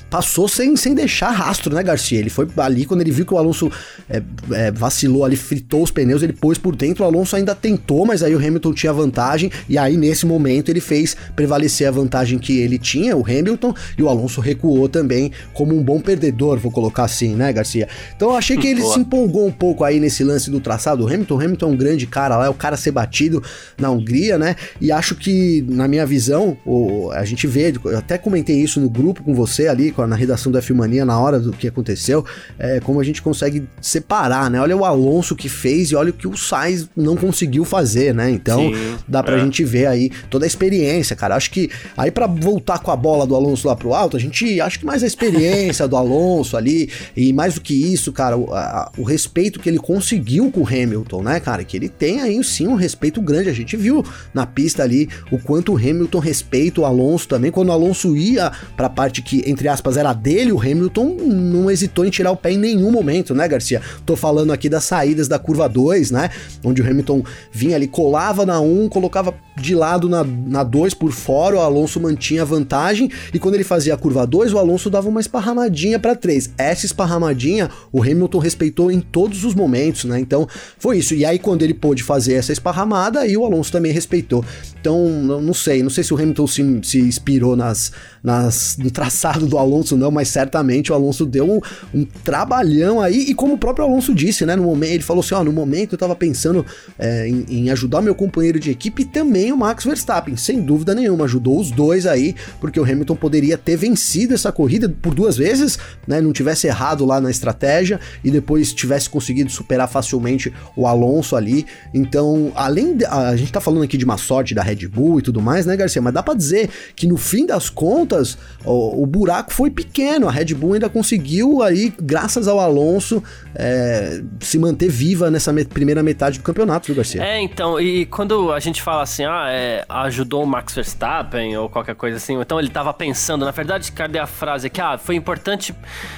passou 0.09 0.47
sem, 0.47 0.75
sem 0.75 0.93
deixar 0.93 1.31
rastro, 1.31 1.73
né, 1.73 1.83
Garcia? 1.83 2.19
Ele 2.19 2.29
foi 2.29 2.47
ali 2.57 2.85
quando 2.85 3.01
ele 3.01 3.11
viu 3.11 3.25
que 3.25 3.33
o 3.33 3.37
Alonso 3.37 3.71
é, 4.09 4.21
é, 4.51 4.71
vacilou 4.71 5.23
ali, 5.23 5.38
fritou 5.41 5.83
os 5.83 5.91
pneus, 5.91 6.21
ele 6.21 6.33
pôs 6.33 6.57
por 6.57 6.75
dentro. 6.75 7.03
O 7.03 7.07
Alonso 7.07 7.35
ainda 7.35 7.55
tentou, 7.55 8.05
mas 8.05 8.23
aí 8.23 8.35
o 8.35 8.37
Hamilton 8.37 8.73
tinha 8.73 8.93
vantagem. 8.93 9.51
E 9.67 9.77
aí, 9.77 9.97
nesse 9.97 10.25
momento, 10.25 10.69
ele 10.69 10.81
fez 10.81 11.15
prevalecer 11.35 11.87
a 11.87 11.91
vantagem 11.91 12.37
que 12.39 12.59
ele 12.59 12.77
tinha, 12.77 13.15
o 13.15 13.23
Hamilton, 13.23 13.73
e 13.97 14.03
o 14.03 14.09
Alonso 14.09 14.41
recuou 14.41 14.87
também 14.89 15.31
como 15.53 15.75
um 15.75 15.83
bom 15.83 15.99
perdedor, 15.99 16.57
vou 16.57 16.71
colocar 16.71 17.03
assim, 17.03 17.35
né, 17.35 17.51
Garcia? 17.51 17.87
Então 18.15 18.29
eu 18.29 18.35
achei 18.35 18.57
que 18.57 18.67
ele 18.67 18.81
se 18.81 18.99
empolgou 18.99 19.45
um 19.45 19.51
pouco 19.51 19.83
aí 19.83 19.99
nesse 19.99 20.23
lance 20.23 20.49
do 20.49 20.59
traçado. 20.59 21.03
O 21.03 21.07
Hamilton, 21.07 21.35
o 21.35 21.41
Hamilton 21.41 21.65
é 21.65 21.69
um 21.69 21.77
grande 21.77 22.07
cara 22.07 22.37
lá, 22.37 22.45
é 22.45 22.49
o 22.49 22.53
cara 22.53 22.75
a 22.75 22.77
ser 22.77 22.91
batido 22.91 23.43
na 23.77 23.89
Hungria, 23.89 24.37
né? 24.37 24.55
E 24.79 24.91
acho 24.91 25.15
que, 25.15 25.65
na 25.67 25.87
minha 25.87 26.05
visão, 26.05 26.57
o, 26.65 27.09
a 27.11 27.25
gente 27.25 27.47
vê, 27.47 27.73
eu 27.85 27.97
até 27.97 28.17
comentei 28.17 28.59
isso 28.59 28.79
no 28.79 28.89
grupo 28.89 29.23
com 29.23 29.33
você 29.33 29.67
ali, 29.67 29.93
na 30.07 30.15
redação 30.15 30.51
da 30.51 30.61
Filmania 30.61 31.05
na 31.05 31.19
hora 31.19 31.39
do 31.39 31.51
que 31.51 31.67
aconteceu, 31.67 32.25
é, 32.57 32.79
como 32.79 32.99
a 32.99 33.03
gente 33.03 33.21
consegue 33.21 33.67
separar, 33.81 34.49
né? 34.49 34.59
Olha 34.59 34.75
o 34.75 34.85
Alonso 34.85 35.28
Alonso 35.29 35.35
que 35.35 35.49
fez 35.49 35.91
e 35.91 35.95
olha 35.95 36.09
o 36.09 36.13
que 36.13 36.27
o 36.27 36.35
Sainz 36.35 36.89
não 36.95 37.15
conseguiu 37.15 37.63
fazer, 37.63 38.13
né? 38.13 38.29
Então, 38.29 38.73
Sim, 38.73 38.95
dá 39.07 39.21
pra 39.21 39.37
é. 39.37 39.39
gente 39.39 39.63
ver 39.63 39.85
aí 39.85 40.11
toda 40.29 40.45
a 40.45 40.47
experiência, 40.47 41.15
cara. 41.15 41.35
Acho 41.35 41.51
que 41.51 41.69
aí 41.97 42.11
para 42.11 42.27
voltar 42.27 42.79
com 42.79 42.91
a 42.91 42.95
bola 42.95 43.25
do 43.25 43.35
Alonso 43.35 43.67
lá 43.67 43.75
pro 43.75 43.93
alto, 43.93 44.17
a 44.17 44.19
gente 44.19 44.59
acho 44.59 44.79
que 44.79 44.85
mais 44.85 45.03
a 45.03 45.07
experiência 45.07 45.87
do 45.87 45.95
Alonso 45.95 46.57
ali 46.57 46.89
e 47.15 47.31
mais 47.33 47.55
do 47.55 47.61
que 47.61 47.73
isso, 47.73 48.11
cara, 48.11 48.37
o, 48.37 48.53
a, 48.53 48.91
o 48.97 49.03
respeito 49.03 49.59
que 49.59 49.69
ele 49.69 49.79
conseguiu 49.79 50.51
com 50.51 50.61
o 50.61 50.67
Hamilton, 50.67 51.21
né, 51.23 51.39
cara? 51.39 51.63
Que 51.63 51.77
ele 51.77 51.89
tem 51.89 52.21
aí 52.21 52.43
sim 52.43 52.67
um 52.67 52.75
respeito 52.75 53.21
grande. 53.21 53.49
A 53.49 53.53
gente 53.53 53.75
viu 53.77 54.03
na 54.33 54.45
pista 54.45 54.83
ali 54.83 55.09
o 55.31 55.37
quanto 55.37 55.73
o 55.73 55.77
Hamilton 55.77 56.19
respeita 56.19 56.81
o 56.81 56.85
Alonso 56.85 57.27
também. 57.27 57.51
Quando 57.51 57.69
o 57.69 57.71
Alonso 57.73 58.15
ia 58.15 58.51
pra 58.75 58.89
parte 58.89 59.21
que, 59.21 59.43
entre 59.45 59.67
aspas, 59.67 59.97
era 59.97 60.13
dele, 60.13 60.51
o 60.51 60.59
Hamilton 60.59 61.17
não 61.19 61.69
hesitou 61.69 62.05
em 62.05 62.09
tirar 62.09 62.31
o 62.31 62.37
pé 62.37 62.51
em 62.51 62.57
nenhum 62.57 62.91
momento, 62.91 63.35
né, 63.35 63.47
Garcia? 63.47 63.81
Tô 64.05 64.15
falando 64.15 64.51
aqui 64.51 64.69
das 64.69 64.83
da 65.27 65.39
curva 65.39 65.67
2, 65.67 66.11
né? 66.11 66.29
Onde 66.63 66.81
o 66.81 66.89
Hamilton 66.89 67.23
vinha 67.51 67.75
ali, 67.75 67.87
colava 67.87 68.45
na 68.45 68.59
1, 68.59 68.83
um, 68.83 68.89
colocava 68.89 69.33
de 69.59 69.75
lado 69.75 70.07
na 70.07 70.63
2 70.63 70.93
por 70.93 71.11
fora, 71.11 71.57
o 71.57 71.59
Alonso 71.59 71.99
mantinha 71.99 72.43
a 72.43 72.45
vantagem. 72.45 73.11
E 73.33 73.39
quando 73.39 73.55
ele 73.55 73.63
fazia 73.63 73.93
a 73.93 73.97
curva 73.97 74.25
2, 74.25 74.53
o 74.53 74.57
Alonso 74.57 74.89
dava 74.89 75.09
uma 75.09 75.19
esparramadinha 75.19 75.99
para 75.99 76.15
3. 76.15 76.51
Essa 76.57 76.85
esparramadinha 76.85 77.69
o 77.91 78.01
Hamilton 78.01 78.39
respeitou 78.39 78.91
em 78.91 78.99
todos 78.99 79.43
os 79.43 79.53
momentos, 79.53 80.05
né? 80.05 80.19
Então 80.19 80.47
foi 80.77 80.97
isso. 80.97 81.13
E 81.13 81.25
aí, 81.25 81.39
quando 81.39 81.63
ele 81.63 81.73
pôde 81.73 82.03
fazer 82.03 82.33
essa 82.33 82.51
esparramada, 82.51 83.21
aí 83.21 83.35
o 83.35 83.45
Alonso 83.45 83.71
também 83.71 83.91
respeitou. 83.91 84.43
Então, 84.79 85.09
não 85.09 85.53
sei, 85.53 85.83
não 85.83 85.89
sei 85.89 86.03
se 86.03 86.13
o 86.13 86.17
Hamilton 86.17 86.47
se, 86.47 86.79
se 86.83 86.99
inspirou 87.01 87.55
nas, 87.55 87.91
nas, 88.23 88.77
no 88.77 88.89
traçado 88.89 89.45
do 89.45 89.57
Alonso, 89.57 89.97
não, 89.97 90.11
mas 90.11 90.29
certamente 90.29 90.91
o 90.91 90.95
Alonso 90.95 91.25
deu 91.25 91.49
um, 91.49 91.59
um 91.93 92.05
trabalhão 92.23 93.01
aí. 93.01 93.29
E 93.29 93.33
como 93.33 93.55
o 93.55 93.57
próprio 93.57 93.85
Alonso 93.85 94.13
disse, 94.15 94.45
né? 94.45 94.55
No 94.55 94.63
momento, 94.63 94.93
ele 94.93 95.03
falou 95.09 95.23
assim: 95.23 95.33
ó, 95.33 95.43
no 95.43 95.51
momento 95.51 95.93
eu 95.93 95.97
tava 95.97 96.15
pensando 96.15 96.65
é, 96.97 97.27
em, 97.27 97.45
em, 97.49 97.71
ajudar 97.71 98.01
meu 98.01 98.13
companheiro 98.13 98.59
de 98.59 98.69
equipe 98.69 99.01
e 99.01 99.05
também 99.05 99.51
o 99.51 99.57
Max 99.57 99.83
Verstappen. 99.83 100.37
Sem 100.37 100.61
dúvida 100.61 100.93
nenhuma, 100.93 101.25
ajudou 101.25 101.59
os 101.59 101.71
dois 101.71 102.05
aí, 102.05 102.35
porque 102.61 102.79
o 102.79 102.83
Hamilton 102.83 103.15
poderia 103.15 103.57
ter 103.57 103.75
vencido 103.75 104.33
essa 104.33 104.51
corrida 104.51 104.87
por 105.01 105.13
duas 105.13 105.35
vezes, 105.35 105.79
né? 106.07 106.21
Não 106.21 106.31
tivesse 106.31 106.67
errado 106.67 107.05
lá 107.05 107.19
na 107.19 107.31
estratégia 107.31 107.99
e 108.23 108.29
depois 108.29 108.71
tivesse 108.71 109.09
conseguido 109.09 109.49
superar 109.49 109.89
facilmente 109.89 110.53
o 110.75 110.85
Alonso 110.85 111.35
ali. 111.35 111.65
Então, 111.93 112.51
além 112.55 112.97
de, 112.97 113.05
a 113.05 113.35
gente 113.35 113.51
tá 113.51 113.59
falando 113.59 113.83
aqui 113.83 113.97
de 113.97 114.05
uma 114.05 114.17
sorte 114.17 114.53
da 114.53 114.61
Red 114.61 114.87
Bull 114.87 115.19
e 115.19 115.21
tudo 115.21 115.41
mais, 115.41 115.65
né, 115.65 115.75
Garcia? 115.75 116.01
Mas 116.01 116.13
dá 116.13 116.21
para 116.21 116.35
dizer 116.35 116.69
que 116.95 117.07
no 117.07 117.17
fim 117.17 117.45
das 117.45 117.69
contas, 117.69 118.37
o, 118.63 119.03
o, 119.03 119.05
buraco 119.05 119.51
foi 119.51 119.71
pequeno. 119.71 120.27
A 120.27 120.31
Red 120.31 120.53
Bull 120.53 120.73
ainda 120.73 120.89
conseguiu 120.89 121.63
aí, 121.63 121.91
graças 121.99 122.47
ao 122.47 122.59
Alonso, 122.59 123.23
é, 123.55 124.21
se 124.39 124.57
manter 124.57 124.89
viva 124.99 125.31
nessa 125.31 125.53
me 125.53 125.63
primeira 125.63 126.03
metade 126.03 126.39
do 126.39 126.43
campeonato, 126.43 126.87
viu, 126.87 126.95
Garcia? 126.97 127.23
É, 127.23 127.39
então, 127.39 127.79
e 127.79 128.05
quando 128.05 128.51
a 128.51 128.59
gente 128.59 128.81
fala 128.81 129.03
assim, 129.03 129.23
ah, 129.23 129.45
é, 129.47 129.85
ajudou 129.87 130.43
o 130.43 130.45
Max 130.45 130.75
Verstappen 130.75 131.55
ou 131.55 131.69
qualquer 131.69 131.95
coisa 131.95 132.17
assim, 132.17 132.37
então 132.37 132.59
ele 132.59 132.67
tava 132.67 132.93
pensando, 132.93 133.45
na 133.45 133.51
verdade, 133.51 133.89
cadê 133.93 134.19
a 134.19 134.27
frase 134.27 134.67
aqui? 134.67 134.81
Ah, 134.81 134.97
foi 134.97 135.15
importante, 135.15 135.73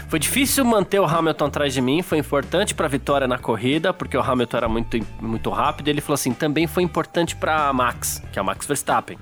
foi 0.08 0.18
difícil 0.18 0.66
manter 0.66 1.00
o 1.00 1.06
Hamilton 1.06 1.46
atrás 1.46 1.74
de 1.76 1.80
mim, 1.80 2.02
foi 2.02 2.18
importante 2.18 2.74
pra 2.74 2.88
vitória 2.88 3.28
na 3.28 3.38
corrida, 3.38 3.94
porque 3.94 4.18
o 4.18 4.22
Hamilton 4.22 4.58
era 4.58 4.68
muito, 4.68 5.00
muito 5.22 5.52
rápido. 5.52 5.88
E 5.88 5.92
ele 5.92 6.02
falou 6.02 6.16
assim, 6.16 6.34
também 6.34 6.66
foi 6.66 6.82
importante 6.82 7.36
pra 7.36 7.72
Max, 7.72 8.24
que 8.32 8.40
é 8.40 8.42
o 8.42 8.46
Max 8.46 8.66
Verstappen. 8.66 9.20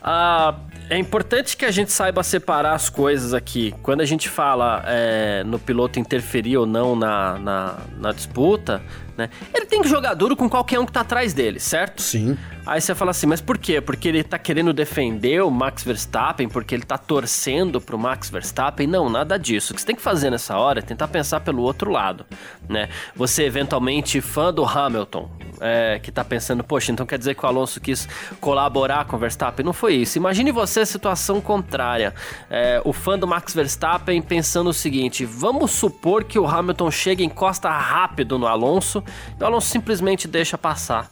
Ah, 0.00 0.54
é 0.88 0.98
importante 0.98 1.56
que 1.56 1.64
a 1.64 1.70
gente 1.70 1.90
saiba 1.90 2.22
separar 2.22 2.74
as 2.74 2.90
coisas 2.90 3.34
aqui. 3.34 3.74
Quando 3.82 4.00
a 4.00 4.04
gente 4.04 4.28
fala 4.28 4.82
é, 4.86 5.42
no 5.44 5.58
piloto 5.58 5.98
interferir 5.98 6.56
ou 6.56 6.66
não 6.66 6.94
na, 6.94 7.38
na, 7.38 7.78
na 7.98 8.12
disputa, 8.12 8.82
né? 9.16 9.30
Ele 9.54 9.66
tem 9.66 9.82
que 9.82 9.88
jogar 9.88 10.14
duro 10.14 10.36
com 10.36 10.48
qualquer 10.48 10.78
um 10.78 10.86
que 10.86 10.92
tá 10.92 11.00
atrás 11.00 11.32
dele, 11.32 11.58
certo? 11.60 12.02
Sim. 12.02 12.36
Aí 12.64 12.80
você 12.80 12.94
fala 12.94 13.10
assim, 13.10 13.26
mas 13.26 13.40
por 13.40 13.58
quê? 13.58 13.80
Porque 13.80 14.08
ele 14.08 14.22
tá 14.22 14.38
querendo 14.38 14.72
defender 14.72 15.42
o 15.42 15.50
Max 15.50 15.82
Verstappen, 15.82 16.48
porque 16.48 16.74
ele 16.74 16.84
tá 16.84 16.96
torcendo 16.96 17.80
pro 17.80 17.98
Max 17.98 18.30
Verstappen? 18.30 18.86
Não, 18.86 19.10
nada 19.10 19.36
disso. 19.36 19.72
O 19.72 19.74
que 19.74 19.80
você 19.80 19.86
tem 19.86 19.96
que 19.96 20.02
fazer 20.02 20.30
nessa 20.30 20.56
hora 20.56 20.78
é 20.78 20.82
tentar 20.82 21.08
pensar 21.08 21.40
pelo 21.40 21.62
outro 21.62 21.90
lado, 21.90 22.24
né? 22.68 22.88
Você 23.16 23.42
eventualmente 23.44 24.20
fã 24.20 24.54
do 24.54 24.64
Hamilton, 24.64 25.28
é, 25.60 25.98
que 26.00 26.10
tá 26.10 26.24
pensando, 26.24 26.62
poxa, 26.62 26.92
então 26.92 27.06
quer 27.06 27.18
dizer 27.18 27.34
que 27.34 27.44
o 27.44 27.48
Alonso 27.48 27.80
quis 27.80 28.08
colaborar 28.40 29.06
com 29.06 29.16
o 29.16 29.18
Verstappen? 29.18 29.64
Não 29.64 29.72
foi 29.72 29.94
isso. 29.94 30.18
Imagine 30.18 30.52
você 30.52 30.80
a 30.80 30.86
situação 30.86 31.40
contrária. 31.40 32.14
É, 32.48 32.80
o 32.84 32.92
fã 32.92 33.18
do 33.18 33.26
Max 33.26 33.54
Verstappen 33.54 34.20
pensando 34.22 34.70
o 34.70 34.74
seguinte: 34.74 35.24
vamos 35.24 35.72
supor 35.72 36.24
que 36.24 36.38
o 36.38 36.46
Hamilton 36.46 36.90
chega 36.90 37.22
e 37.22 37.26
encosta 37.26 37.70
rápido 37.70 38.38
no 38.38 38.46
Alonso 38.46 39.01
e 39.38 39.42
o 39.42 39.46
Alonso 39.46 39.68
simplesmente 39.68 40.26
deixa 40.28 40.56
passar 40.56 41.10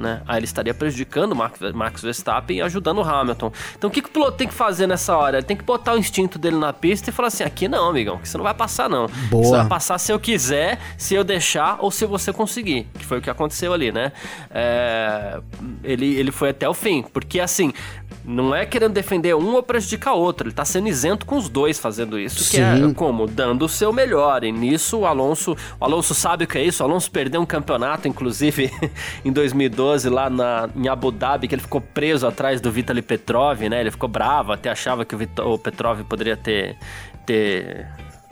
né? 0.00 0.22
Aí 0.26 0.38
ele 0.38 0.46
estaria 0.46 0.74
prejudicando 0.74 1.32
o 1.32 1.36
Max 1.74 2.02
Verstappen 2.02 2.58
e 2.58 2.62
ajudando 2.62 2.98
o 2.98 3.02
Hamilton. 3.02 3.52
Então 3.76 3.88
o 3.88 3.92
que, 3.92 4.02
que 4.02 4.08
o 4.08 4.12
piloto 4.12 4.36
tem 4.36 4.48
que 4.48 4.54
fazer 4.54 4.86
nessa 4.86 5.16
hora? 5.16 5.38
Ele 5.38 5.46
tem 5.46 5.56
que 5.56 5.62
botar 5.62 5.94
o 5.94 5.98
instinto 5.98 6.38
dele 6.38 6.56
na 6.56 6.72
pista 6.72 7.10
e 7.10 7.12
falar 7.12 7.28
assim: 7.28 7.44
aqui 7.44 7.68
não, 7.68 7.88
amigão, 7.88 8.18
que 8.18 8.28
você 8.28 8.36
não 8.36 8.44
vai 8.44 8.54
passar, 8.54 8.88
não. 8.88 9.06
Boa. 9.30 9.44
Você 9.44 9.56
vai 9.56 9.68
passar 9.68 9.98
se 9.98 10.12
eu 10.12 10.18
quiser, 10.18 10.78
se 10.96 11.14
eu 11.14 11.22
deixar 11.22 11.76
ou 11.80 11.90
se 11.90 12.06
você 12.06 12.32
conseguir. 12.32 12.88
Que 12.98 13.04
foi 13.04 13.18
o 13.18 13.22
que 13.22 13.30
aconteceu 13.30 13.72
ali, 13.72 13.92
né? 13.92 14.12
É... 14.50 15.40
Ele, 15.84 16.14
ele 16.14 16.32
foi 16.32 16.50
até 16.50 16.68
o 16.68 16.74
fim. 16.74 17.02
Porque 17.02 17.38
assim, 17.38 17.72
não 18.24 18.54
é 18.54 18.66
querendo 18.66 18.92
defender 18.92 19.34
um 19.34 19.54
ou 19.54 19.62
prejudicar 19.62 20.12
outro. 20.12 20.48
Ele 20.48 20.54
tá 20.54 20.64
sendo 20.64 20.88
isento 20.88 21.26
com 21.26 21.36
os 21.36 21.48
dois 21.48 21.78
fazendo 21.78 22.18
isso. 22.18 22.44
Sim. 22.44 22.56
Que 22.56 22.62
é 22.62 22.94
como? 22.94 23.26
Dando 23.26 23.64
o 23.64 23.68
seu 23.68 23.92
melhor. 23.92 24.44
E 24.44 24.52
nisso 24.52 24.98
o 24.98 25.06
Alonso. 25.06 25.56
O 25.78 25.84
Alonso 25.84 26.14
sabe 26.14 26.44
o 26.44 26.46
que 26.46 26.58
é 26.58 26.64
isso. 26.64 26.82
O 26.82 26.86
Alonso 26.86 27.10
perdeu 27.10 27.40
um 27.40 27.46
campeonato, 27.46 28.06
inclusive, 28.06 28.70
em 29.24 29.32
2012, 29.32 29.89
lá 30.04 30.30
na, 30.30 30.68
em 30.74 30.88
Abu 30.88 31.10
Dhabi, 31.10 31.48
que 31.48 31.54
ele 31.54 31.62
ficou 31.62 31.80
preso 31.80 32.26
atrás 32.26 32.60
do 32.60 32.70
Vitaly 32.70 33.02
Petrov, 33.02 33.60
né? 33.62 33.80
Ele 33.80 33.90
ficou 33.90 34.08
bravo, 34.08 34.52
até 34.52 34.70
achava 34.70 35.04
que 35.04 35.14
o, 35.14 35.18
Vito, 35.18 35.42
o 35.42 35.58
Petrov 35.58 36.00
poderia 36.02 36.36
ter. 36.36 36.76
ter 37.26 37.86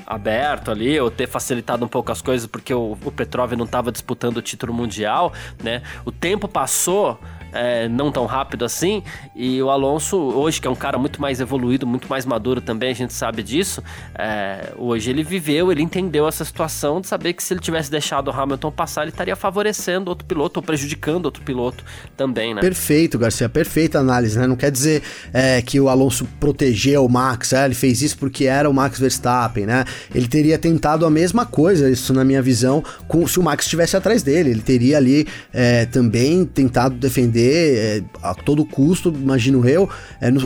aberto 0.07 0.71
ali, 0.71 0.99
ou 0.99 1.11
ter 1.11 1.27
facilitado 1.27 1.85
um 1.85 1.89
pouco 1.89 2.11
as 2.11 2.23
coisas, 2.23 2.47
porque 2.47 2.73
o, 2.73 2.97
o 3.05 3.13
Petrov 3.13 3.53
não 3.53 3.67
estava 3.67 3.93
disputando 3.93 4.39
o 4.39 4.43
título 4.43 4.73
mundial, 4.73 5.35
né? 5.63 5.83
O 6.03 6.11
tempo 6.11 6.49
passou, 6.49 7.21
é, 7.53 7.89
não 7.89 8.11
tão 8.11 8.27
rápido 8.27 8.65
assim. 8.65 9.03
E 9.35 9.63
o 9.63 9.71
Alonso, 9.71 10.17
hoje, 10.17 10.61
que 10.61 10.67
é 10.67 10.71
um 10.71 10.77
cara 10.77 10.99
muito 10.99 11.21
mais 11.21 11.41
evoluído, 11.41 11.87
muito 11.87 12.09
mais 12.09 12.25
maduro 12.25 12.61
também, 12.61 12.91
a 12.91 12.95
gente 12.95 13.13
sabe 13.13 13.43
disso. 13.43 13.83
É, 14.17 14.73
hoje 14.77 15.11
ele 15.11 15.23
viveu, 15.23 15.71
ele 15.73 15.83
entendeu 15.83 16.27
essa 16.29 16.45
situação 16.45 17.01
de 17.01 17.07
saber 17.07 17.33
que 17.33 17.43
se 17.43 17.55
ele 17.55 17.61
tivesse 17.61 17.91
deixado 17.91 18.29
o 18.29 18.31
Hamilton 18.31 18.71
passar, 18.71 19.03
ele 19.03 19.11
estaria 19.11 19.37
favorecendo 19.37 20.11
outro 20.11 20.27
piloto 20.27 20.61
ou 20.61 20.65
prejudicando 20.65 21.27
outro 21.27 21.43
piloto 21.43 21.85
também, 22.17 22.55
né? 22.55 22.61
Perfeito, 22.61 23.19
Garcia, 23.19 23.49
perfeita 23.49 23.99
análise, 23.99 24.39
né? 24.39 24.47
Não 24.47 24.57
quer 24.57 24.71
dizer 24.71 25.03
é, 25.33 25.63
que 25.63 25.81
o 25.81 25.89
Alonso 25.89 26.27
protegeu 26.41 27.05
o 27.05 27.09
Max, 27.09 27.53
é, 27.53 27.65
ele 27.65 27.75
fez 27.75 28.03
isso 28.03 28.19
porque 28.19 28.45
era 28.45 28.69
o 28.69 28.75
Max 28.75 28.99
Verstappen, 28.99 29.67
né? 29.67 29.85
Ele 30.15 30.27
teria 30.27 30.59
tentado 30.59 31.07
a 31.07 31.11
mesma 31.11 31.47
coisa, 31.47 31.89
isso 31.89 32.13
na 32.13 32.25
minha 32.25 32.43
visão, 32.43 32.83
com, 33.07 33.27
se 33.27 33.39
o 33.39 33.43
Max 33.43 33.65
estivesse 33.65 33.97
atrás 33.97 34.23
dele. 34.23 34.51
Ele 34.51 34.63
teria 34.63 34.97
ali 34.97 35.27
é, 35.53 35.87
também 35.87 36.45
tentado 36.45 36.97
defender 36.97 37.38
é, 37.41 38.03
a 38.23 38.35
todo 38.35 38.65
custo, 38.65 39.09
imagino 39.09 39.69
eu. 39.69 39.89
É, 40.21 40.31
no, 40.31 40.41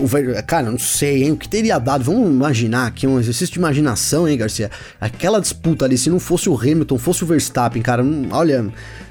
cara, 0.47 0.71
não 0.71 0.79
sei, 0.79 1.25
hein? 1.25 1.33
O 1.33 1.37
que 1.37 1.49
teria 1.49 1.79
dado? 1.79 2.05
Vamos 2.05 2.29
imaginar 2.29 2.87
aqui 2.87 3.07
um 3.07 3.19
exercício 3.19 3.53
de 3.53 3.59
imaginação, 3.59 4.29
hein, 4.29 4.37
Garcia? 4.37 4.71
Aquela 5.01 5.41
disputa 5.41 5.85
ali, 5.85 5.97
se 5.97 6.11
não 6.11 6.21
fosse 6.21 6.49
o 6.49 6.57
Hamilton, 6.57 6.99
fosse 6.99 7.25
o 7.25 7.27
Verstappen, 7.27 7.83
cara, 7.83 8.03
não, 8.03 8.37
olha, 8.37 8.67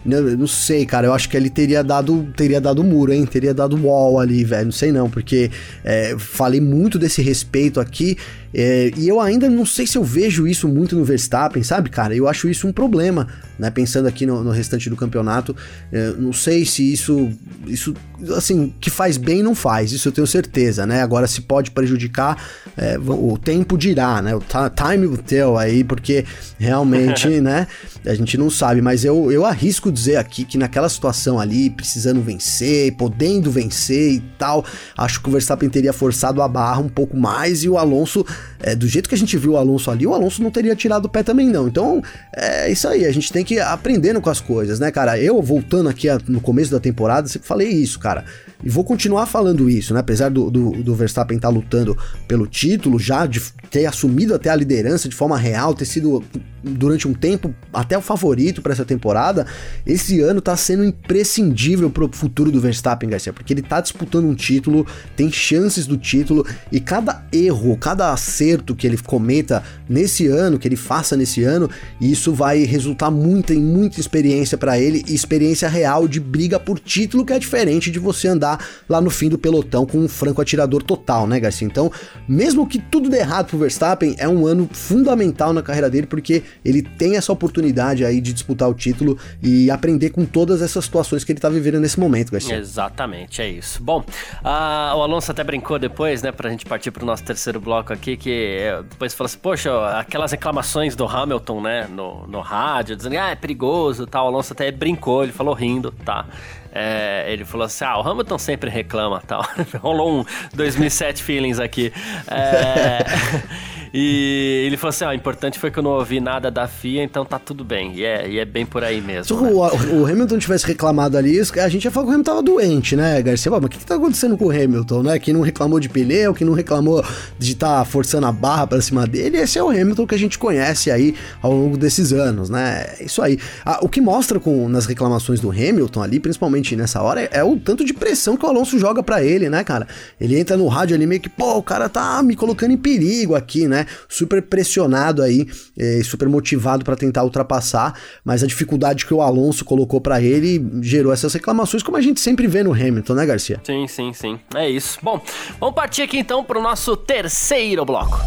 não, 0.06 0.22
não 0.22 0.48
sei, 0.48 0.86
cara, 0.86 1.08
eu 1.08 1.14
acho 1.14 1.30
que 1.30 1.38
ele 1.38 1.50
teria 1.50 1.84
dado, 1.84 2.28
teria 2.36 2.60
dado 2.60 2.84
muro, 2.84 3.14
hein? 3.14 3.26
Teria 3.26 3.54
dado 3.54 3.76
wall 3.86 4.20
ali, 4.20 4.44
velho, 4.44 4.66
não 4.66 4.72
sei 4.72 4.92
não, 4.92 5.10
porque 5.10 5.52
é, 5.84 6.16
falei 6.18 6.60
muito 6.60 6.98
desse 6.98 7.22
respeito 7.22 7.80
aqui 7.80 8.18
é, 8.54 8.92
e 8.98 9.08
eu 9.08 9.20
ainda 9.20 9.50
não 9.50 9.66
sei 9.66 9.88
se 9.88 9.98
eu 9.98 10.04
vejo 10.04 10.48
isso 10.48 10.68
muito 10.68 10.96
no 10.96 11.04
Verstappen, 11.04 11.64
sabe, 11.64 11.90
cara? 11.90 12.16
Eu 12.16 12.28
acho 12.28 12.50
isso 12.50 12.68
um 12.68 12.74
problema, 12.74 13.28
né? 13.58 13.70
Pensando 13.70 14.08
aqui 14.08 14.26
no, 14.26 14.44
no 14.44 14.52
restante 14.52 14.90
do 14.90 14.96
campeonato, 14.96 15.56
é, 15.92 16.14
não 16.18 16.34
sei 16.34 16.66
se 16.66 16.92
isso, 16.92 17.32
isso, 17.66 17.94
assim, 18.36 18.74
que 18.80 18.90
faz 18.90 19.18
bem 19.18 19.42
não 19.42 19.56
faz, 19.56 19.92
isso 19.92 20.08
eu 20.10 20.12
tenho 20.12 20.28
certeza, 20.28 20.86
né? 20.86 21.02
Agora, 21.02 21.28
se 21.28 21.42
pode 21.42 21.72
prejudicar, 21.72 22.38
é, 22.76 22.98
o 22.98 23.38
tempo 23.38 23.78
dirá, 23.78 24.22
né? 24.22 24.36
O 24.36 24.42
time 24.42 25.08
will 25.08 25.18
tell 25.18 25.58
aí, 25.58 25.84
porque 25.84 26.26
realmente, 26.60 27.28
né? 27.40 27.68
A 28.06 28.16
gente 28.16 28.38
não 28.38 28.50
sabe, 28.50 28.82
mas 28.82 29.06
eu, 29.06 29.32
eu 29.32 29.46
arrisco 29.46 29.92
dizer 29.92 30.16
aqui 30.16 30.44
que 30.44 30.58
naquela 30.58 30.90
situação 30.90 31.40
ali, 31.40 31.70
precisando 31.70 32.22
vencer, 32.22 32.94
podendo 32.96 33.52
vencer 33.52 34.14
e 34.14 34.20
tal, 34.40 34.66
acho 34.98 35.22
que 35.22 35.30
o 35.30 35.32
Verstappen 35.32 35.70
teria 35.70 35.94
forçado 35.94 36.42
a 36.42 36.48
barra 36.48 36.80
um 36.80 36.90
pouco 36.90 37.16
mais 37.16 37.64
e 37.64 37.70
o 37.70 37.78
Alonso 37.78 38.26
é, 38.64 38.76
do 38.76 38.88
jeito 38.88 39.10
que 39.10 39.16
a 39.16 39.18
gente 39.18 39.38
viu 39.38 39.54
o 39.54 39.58
Alonso 39.58 39.90
ali, 39.90 40.06
o 40.06 40.14
Alonso 40.14 40.42
não 40.42 40.52
teria 40.52 40.76
tirado 40.76 41.06
o 41.06 41.10
pé 41.10 41.24
também, 41.24 41.48
não. 41.48 41.68
Então, 41.68 42.02
é 42.36 42.72
isso 42.72 42.88
aí, 42.88 43.06
a 43.06 43.12
gente 43.12 43.32
tem 43.32 43.44
que 43.44 43.60
aprendendo 43.60 44.22
com 44.22 44.30
as 44.30 44.40
coisas, 44.40 44.80
né, 44.80 44.92
cara? 44.92 45.20
Eu, 45.20 45.42
voltando 45.42 45.90
aqui 45.90 46.10
a, 46.10 46.20
no 46.28 46.42
começo 46.42 46.72
da 46.72 46.80
temporada, 46.80 47.28
sempre 47.28 47.48
falei 47.48 47.70
isso, 47.70 48.00
cara. 48.00 48.26
e 48.64 48.70
vou 48.70 48.84
continuar 48.84 49.26
falando 49.26 49.70
isso, 49.70 49.94
né? 49.94 50.00
Apesar 50.00 50.30
do, 50.30 50.50
do, 50.50 50.72
do 50.84 50.96
Verstappen 50.96 51.38
estar 51.38 51.50
tá 51.50 51.54
lutando 51.54 51.98
pelo 52.28 52.48
título, 52.48 53.00
já 53.00 53.26
de 53.26 53.42
ter 53.70 53.86
assumido 53.86 54.36
até 54.36 54.50
a 54.50 54.56
liderança 54.56 55.10
de 55.10 55.16
forma 55.16 55.38
real, 55.38 55.74
ter 55.74 55.86
sido 55.86 56.24
durante 56.64 57.08
um 57.08 57.14
tempo 57.14 57.54
até 57.74 57.91
o 57.98 58.02
favorito 58.02 58.62
para 58.62 58.74
essa 58.74 58.86
temporada, 58.86 59.46
esse 59.86 60.20
ano 60.22 60.42
tá 60.42 60.56
sendo 60.56 60.84
imprescindível 60.84 61.90
pro 61.90 62.10
futuro 62.12 62.52
do 62.52 62.60
Verstappen, 62.60 63.10
Garcia, 63.10 63.34
porque 63.34 63.54
ele 63.54 63.62
tá 63.62 63.82
disputando 63.82 64.26
um 64.26 64.36
título, 64.36 64.86
tem 65.16 65.32
chances 65.32 65.86
do 65.86 65.98
título 65.98 66.46
e 66.72 66.80
cada 66.80 67.24
erro, 67.32 67.78
cada 67.78 68.12
acerto 68.12 68.76
que 68.76 68.88
ele 68.88 68.98
cometa 68.98 69.64
nesse 69.90 70.28
ano, 70.28 70.58
que 70.58 70.68
ele 70.68 70.76
faça 70.76 71.18
nesse 71.18 71.44
ano, 71.44 71.70
isso 72.00 72.34
vai 72.34 72.64
resultar 72.64 73.12
muito 73.12 73.54
em 73.54 73.62
muita 73.62 74.00
experiência 74.00 74.58
para 74.58 74.80
ele, 74.80 75.04
experiência 75.08 75.68
real 75.68 76.08
de 76.08 76.20
briga 76.20 76.60
por 76.60 76.80
título, 76.80 77.26
que 77.26 77.34
é 77.34 77.40
diferente 77.40 77.92
de 77.92 78.00
você 78.00 78.28
andar 78.28 78.64
lá 78.88 79.02
no 79.02 79.10
fim 79.10 79.30
do 79.30 79.38
pelotão 79.38 79.86
com 79.86 79.98
um 79.98 80.08
franco 80.08 80.42
atirador 80.42 80.84
total, 80.84 81.28
né, 81.28 81.40
Garcia? 81.40 81.68
Então, 81.68 81.92
mesmo 82.28 82.68
que 82.68 82.80
tudo 82.80 83.10
dê 83.10 83.18
errado 83.18 83.48
pro 83.48 83.58
Verstappen, 83.58 84.16
é 84.18 84.28
um 84.28 84.46
ano 84.46 84.70
fundamental 84.72 85.54
na 85.54 85.62
carreira 85.62 85.90
dele 85.90 86.08
porque 86.08 86.44
ele 86.64 86.82
tem 86.82 87.16
essa 87.16 87.32
oportunidade 87.32 87.81
aí 87.82 88.22
de 88.22 88.34
disputar 88.34 88.70
o 88.70 88.74
título 88.74 89.18
e 89.42 89.70
aprender 89.70 90.10
com 90.12 90.26
todas 90.26 90.62
essas 90.62 90.86
situações 90.86 91.24
que 91.24 91.32
ele 91.32 91.40
tá 91.40 91.50
vivendo 91.50 91.80
nesse 91.80 92.00
momento, 92.00 92.32
Garcia. 92.32 92.56
Exatamente, 92.56 93.42
é 93.42 93.50
isso. 93.50 93.82
Bom, 93.82 94.00
uh, 94.00 94.98
o 94.98 95.02
Alonso 95.02 95.32
até 95.32 95.44
brincou 95.44 95.80
depois, 95.80 96.22
né, 96.22 96.32
pra 96.32 96.50
gente 96.50 96.66
partir 96.66 96.92
pro 96.92 97.06
nosso 97.06 97.24
terceiro 97.24 97.60
bloco 97.60 97.92
aqui, 97.92 98.16
que 98.18 98.60
depois 98.90 99.14
falou 99.14 99.26
assim, 99.26 99.40
poxa, 99.40 100.00
aquelas 100.00 100.32
reclamações 100.32 100.96
do 100.96 101.06
Hamilton, 101.06 101.62
né, 101.62 101.88
no, 101.90 102.28
no 102.28 102.40
rádio, 102.42 102.96
dizendo, 102.96 103.18
ah, 103.18 103.32
é 103.32 103.36
perigoso 103.36 104.06
tal, 104.06 104.26
o 104.26 104.28
Alonso 104.28 104.54
até 104.54 104.72
brincou, 104.72 105.24
ele 105.24 105.32
falou 105.32 105.54
rindo, 105.54 105.92
tá? 106.06 106.26
É, 106.74 107.26
ele 107.28 107.44
falou 107.44 107.66
assim: 107.66 107.84
ah, 107.84 108.00
o 108.00 108.08
Hamilton 108.08 108.38
sempre 108.38 108.70
reclama 108.70 109.22
tal. 109.28 109.46
Rolou 109.80 110.22
um 110.22 110.26
2007 110.54 111.22
feelings 111.22 111.60
aqui. 111.60 111.92
É, 112.28 113.04
e 113.94 114.64
ele 114.66 114.78
falou 114.78 114.90
assim: 114.90 115.04
ah, 115.04 115.10
o 115.10 115.14
importante 115.14 115.60
foi 115.60 115.70
que 115.70 115.78
eu 115.78 115.84
não 115.84 115.92
ouvi 115.92 116.22
nada 116.22 116.50
da 116.50 116.68
FIA, 116.68 117.04
então 117.04 117.26
tá 117.26 117.38
tudo 117.38 117.64
bem. 117.64 117.94
E 117.96 118.06
é, 118.06 118.30
e 118.30 118.40
é 118.40 118.46
bem 118.46 118.66
por 118.66 118.84
aí 118.84 119.02
mesmo. 119.02 119.26
Se 119.26 119.44
né? 119.44 119.50
o, 119.50 120.02
o, 120.02 120.06
Hamilton 120.06 120.38
tivesse 120.38 120.66
reclamado 120.66 121.18
ali, 121.18 121.40
a 121.40 121.70
gente 121.70 121.84
ia 121.84 121.92
falar 121.92 122.06
que 122.06 122.12
o 122.12 122.14
Hamilton 122.14 122.32
tava 122.32 122.44
doente, 122.44 122.96
né, 122.96 123.22
Garcia? 123.22 123.52
Mas 123.52 123.64
o 123.64 123.68
que, 123.68 123.78
que 123.78 123.86
tá 123.86 123.96
acontecendo 123.96 124.38
com 124.38 124.46
o 124.46 124.50
Hamilton, 124.50 125.04
né? 125.04 125.20
Que 125.20 125.34
não 125.34 125.42
reclamou 125.42 125.80
de 125.80 125.90
pneu, 125.90 126.34
que 126.34 126.46
não 126.46 126.54
reclamou 126.54 127.04
de 127.38 127.52
estar 127.52 127.80
tá 127.80 127.86
forçando 127.86 128.26
a 128.28 128.32
barra 128.32 128.66
pra 128.66 128.82
cima 128.82 129.06
dele. 129.06 129.38
Esse 129.38 129.60
é 129.60 129.64
o 129.64 129.70
Hamilton 129.70 130.08
que 130.08 130.16
a 130.16 130.20
gente 130.20 130.40
conhece 130.40 130.90
aí 130.90 131.14
ao 131.42 131.52
longo 131.52 131.78
desses 131.78 132.14
anos, 132.14 132.50
né? 132.50 132.86
É 133.00 133.04
isso 133.04 133.22
aí. 133.22 133.38
Ah, 133.66 133.80
o 133.82 133.90
que 133.90 134.00
mostra 134.00 134.40
com, 134.40 134.70
nas 134.70 134.86
reclamações 134.86 135.42
do 135.42 135.52
Hamilton 135.52 136.02
ali, 136.02 136.20
principalmente 136.20 136.76
nessa 136.78 137.02
hora, 137.02 137.22
é, 137.24 137.30
é 137.34 137.44
o 137.44 137.58
tanto 137.58 137.84
de 137.84 137.94
pressão 137.94 138.38
que 138.38 138.46
o 138.46 138.50
Alonso 138.50 138.80
joga 138.80 139.04
para 139.04 139.22
ele, 139.22 139.50
né, 139.50 139.64
cara? 139.66 139.86
Ele 140.20 140.40
entra 140.40 140.56
no 140.56 140.68
rádio 140.68 140.96
ali 140.96 141.06
meio 141.06 141.20
que, 141.20 141.30
pô, 141.30 141.58
o 141.58 141.64
cara 141.64 141.90
tá 141.90 142.24
me 142.24 142.36
colocando 142.38 142.72
em 142.72 142.78
perigo 142.78 143.36
aqui, 143.36 143.68
né? 143.68 143.81
Super 144.08 144.42
pressionado 144.42 145.22
aí, 145.22 145.48
é, 145.78 146.02
super 146.04 146.28
motivado 146.28 146.84
para 146.84 146.96
tentar 146.96 147.24
ultrapassar, 147.24 148.00
mas 148.24 148.44
a 148.44 148.48
dificuldade 148.48 149.06
que 149.06 149.14
o 149.14 149.22
Alonso 149.22 149.66
colocou 149.66 150.02
para 150.02 150.22
ele 150.22 150.64
gerou 150.82 151.12
essas 151.12 151.34
reclamações, 151.34 151.84
como 151.84 151.98
a 151.98 152.02
gente 152.02 152.20
sempre 152.20 152.48
vê 152.48 152.64
no 152.64 152.74
Hamilton, 152.74 153.14
né, 153.14 153.26
Garcia? 153.26 153.62
Sim, 153.64 153.88
sim, 153.88 154.14
sim. 154.14 154.40
É 154.56 154.70
isso. 154.70 155.00
Bom, 155.02 155.22
vamos 155.60 155.76
partir 155.76 156.04
aqui 156.04 156.18
então 156.18 156.44
pro 156.44 156.62
nosso 156.62 156.96
terceiro 156.96 157.86
bloco. 157.86 158.20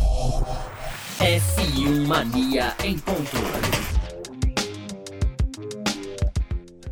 F1 1.19 2.07
Mania 2.07 2.75
em 2.83 2.99
ponto. 2.99 4.04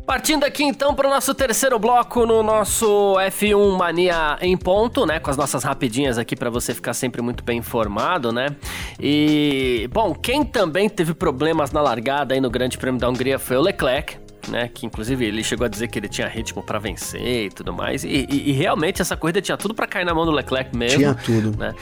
Partindo 0.05 0.43
aqui 0.43 0.63
então 0.63 0.93
para 0.93 1.07
o 1.07 1.09
nosso 1.09 1.33
terceiro 1.33 1.79
bloco 1.79 2.25
no 2.25 2.43
nosso 2.43 3.15
F1 3.17 3.77
Mania 3.77 4.37
em 4.41 4.57
ponto, 4.57 5.05
né? 5.05 5.17
Com 5.19 5.29
as 5.29 5.37
nossas 5.37 5.63
rapidinhas 5.63 6.17
aqui 6.17 6.35
para 6.35 6.49
você 6.49 6.73
ficar 6.73 6.93
sempre 6.93 7.21
muito 7.21 7.41
bem 7.43 7.59
informado, 7.59 8.31
né? 8.31 8.47
E, 8.99 9.89
bom, 9.93 10.13
quem 10.13 10.43
também 10.43 10.89
teve 10.89 11.13
problemas 11.13 11.71
na 11.71 11.81
largada 11.81 12.33
aí 12.33 12.41
no 12.41 12.49
Grande 12.49 12.77
Prêmio 12.77 12.99
da 12.99 13.09
Hungria 13.09 13.39
foi 13.39 13.55
o 13.55 13.61
Leclerc, 13.61 14.17
né? 14.49 14.69
Que 14.73 14.85
inclusive 14.85 15.25
ele 15.25 15.41
chegou 15.41 15.65
a 15.65 15.69
dizer 15.69 15.87
que 15.87 15.97
ele 15.97 16.09
tinha 16.09 16.27
ritmo 16.27 16.61
para 16.61 16.79
vencer 16.79 17.45
e 17.45 17.49
tudo 17.49 17.71
mais. 17.71 18.03
E, 18.03 18.27
e, 18.29 18.49
e, 18.49 18.51
realmente 18.51 19.01
essa 19.01 19.15
corrida 19.15 19.41
tinha 19.41 19.57
tudo 19.57 19.73
para 19.73 19.87
cair 19.87 20.05
na 20.05 20.13
mão 20.13 20.25
do 20.25 20.31
Leclerc 20.31 20.75
mesmo. 20.75 20.99
Tinha 20.99 21.15
tudo. 21.15 21.57
Né? 21.57 21.73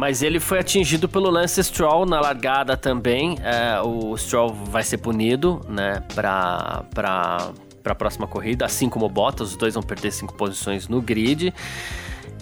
Mas 0.00 0.22
ele 0.22 0.40
foi 0.40 0.58
atingido 0.58 1.10
pelo 1.10 1.28
Lance 1.28 1.62
Stroll 1.62 2.06
na 2.06 2.18
largada 2.22 2.74
também. 2.74 3.36
É, 3.42 3.82
o 3.82 4.16
Stroll 4.16 4.54
vai 4.54 4.82
ser 4.82 4.96
punido, 4.96 5.60
né, 5.68 6.02
pra, 6.14 6.84
pra, 6.94 7.50
pra 7.82 7.94
próxima 7.94 8.26
corrida, 8.26 8.64
assim 8.64 8.88
como 8.88 9.04
o 9.04 9.10
Bottas. 9.10 9.50
Os 9.50 9.56
dois 9.56 9.74
vão 9.74 9.82
perder 9.82 10.10
cinco 10.10 10.32
posições 10.32 10.88
no 10.88 11.02
grid. 11.02 11.52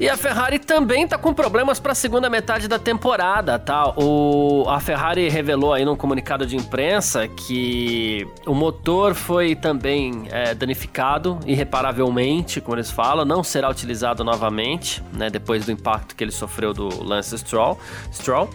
E 0.00 0.08
a 0.08 0.16
Ferrari 0.16 0.60
também 0.60 1.02
está 1.02 1.18
com 1.18 1.34
problemas 1.34 1.80
para 1.80 1.90
a 1.90 1.94
segunda 1.94 2.30
metade 2.30 2.68
da 2.68 2.78
temporada, 2.78 3.58
tá? 3.58 3.92
O, 3.96 4.64
a 4.68 4.78
Ferrari 4.78 5.28
revelou 5.28 5.72
aí 5.72 5.84
num 5.84 5.96
comunicado 5.96 6.46
de 6.46 6.56
imprensa 6.56 7.26
que 7.26 8.24
o 8.46 8.54
motor 8.54 9.14
foi 9.14 9.56
também 9.56 10.28
é, 10.30 10.54
danificado 10.54 11.40
irreparavelmente, 11.44 12.60
como 12.60 12.76
eles 12.76 12.92
falam, 12.92 13.24
não 13.24 13.42
será 13.42 13.68
utilizado 13.68 14.22
novamente, 14.22 15.02
né? 15.12 15.28
Depois 15.28 15.66
do 15.66 15.72
impacto 15.72 16.14
que 16.14 16.22
ele 16.22 16.30
sofreu 16.30 16.72
do 16.72 17.02
Lance 17.02 17.36
Stroll. 17.36 17.76
Stroll. 18.12 18.48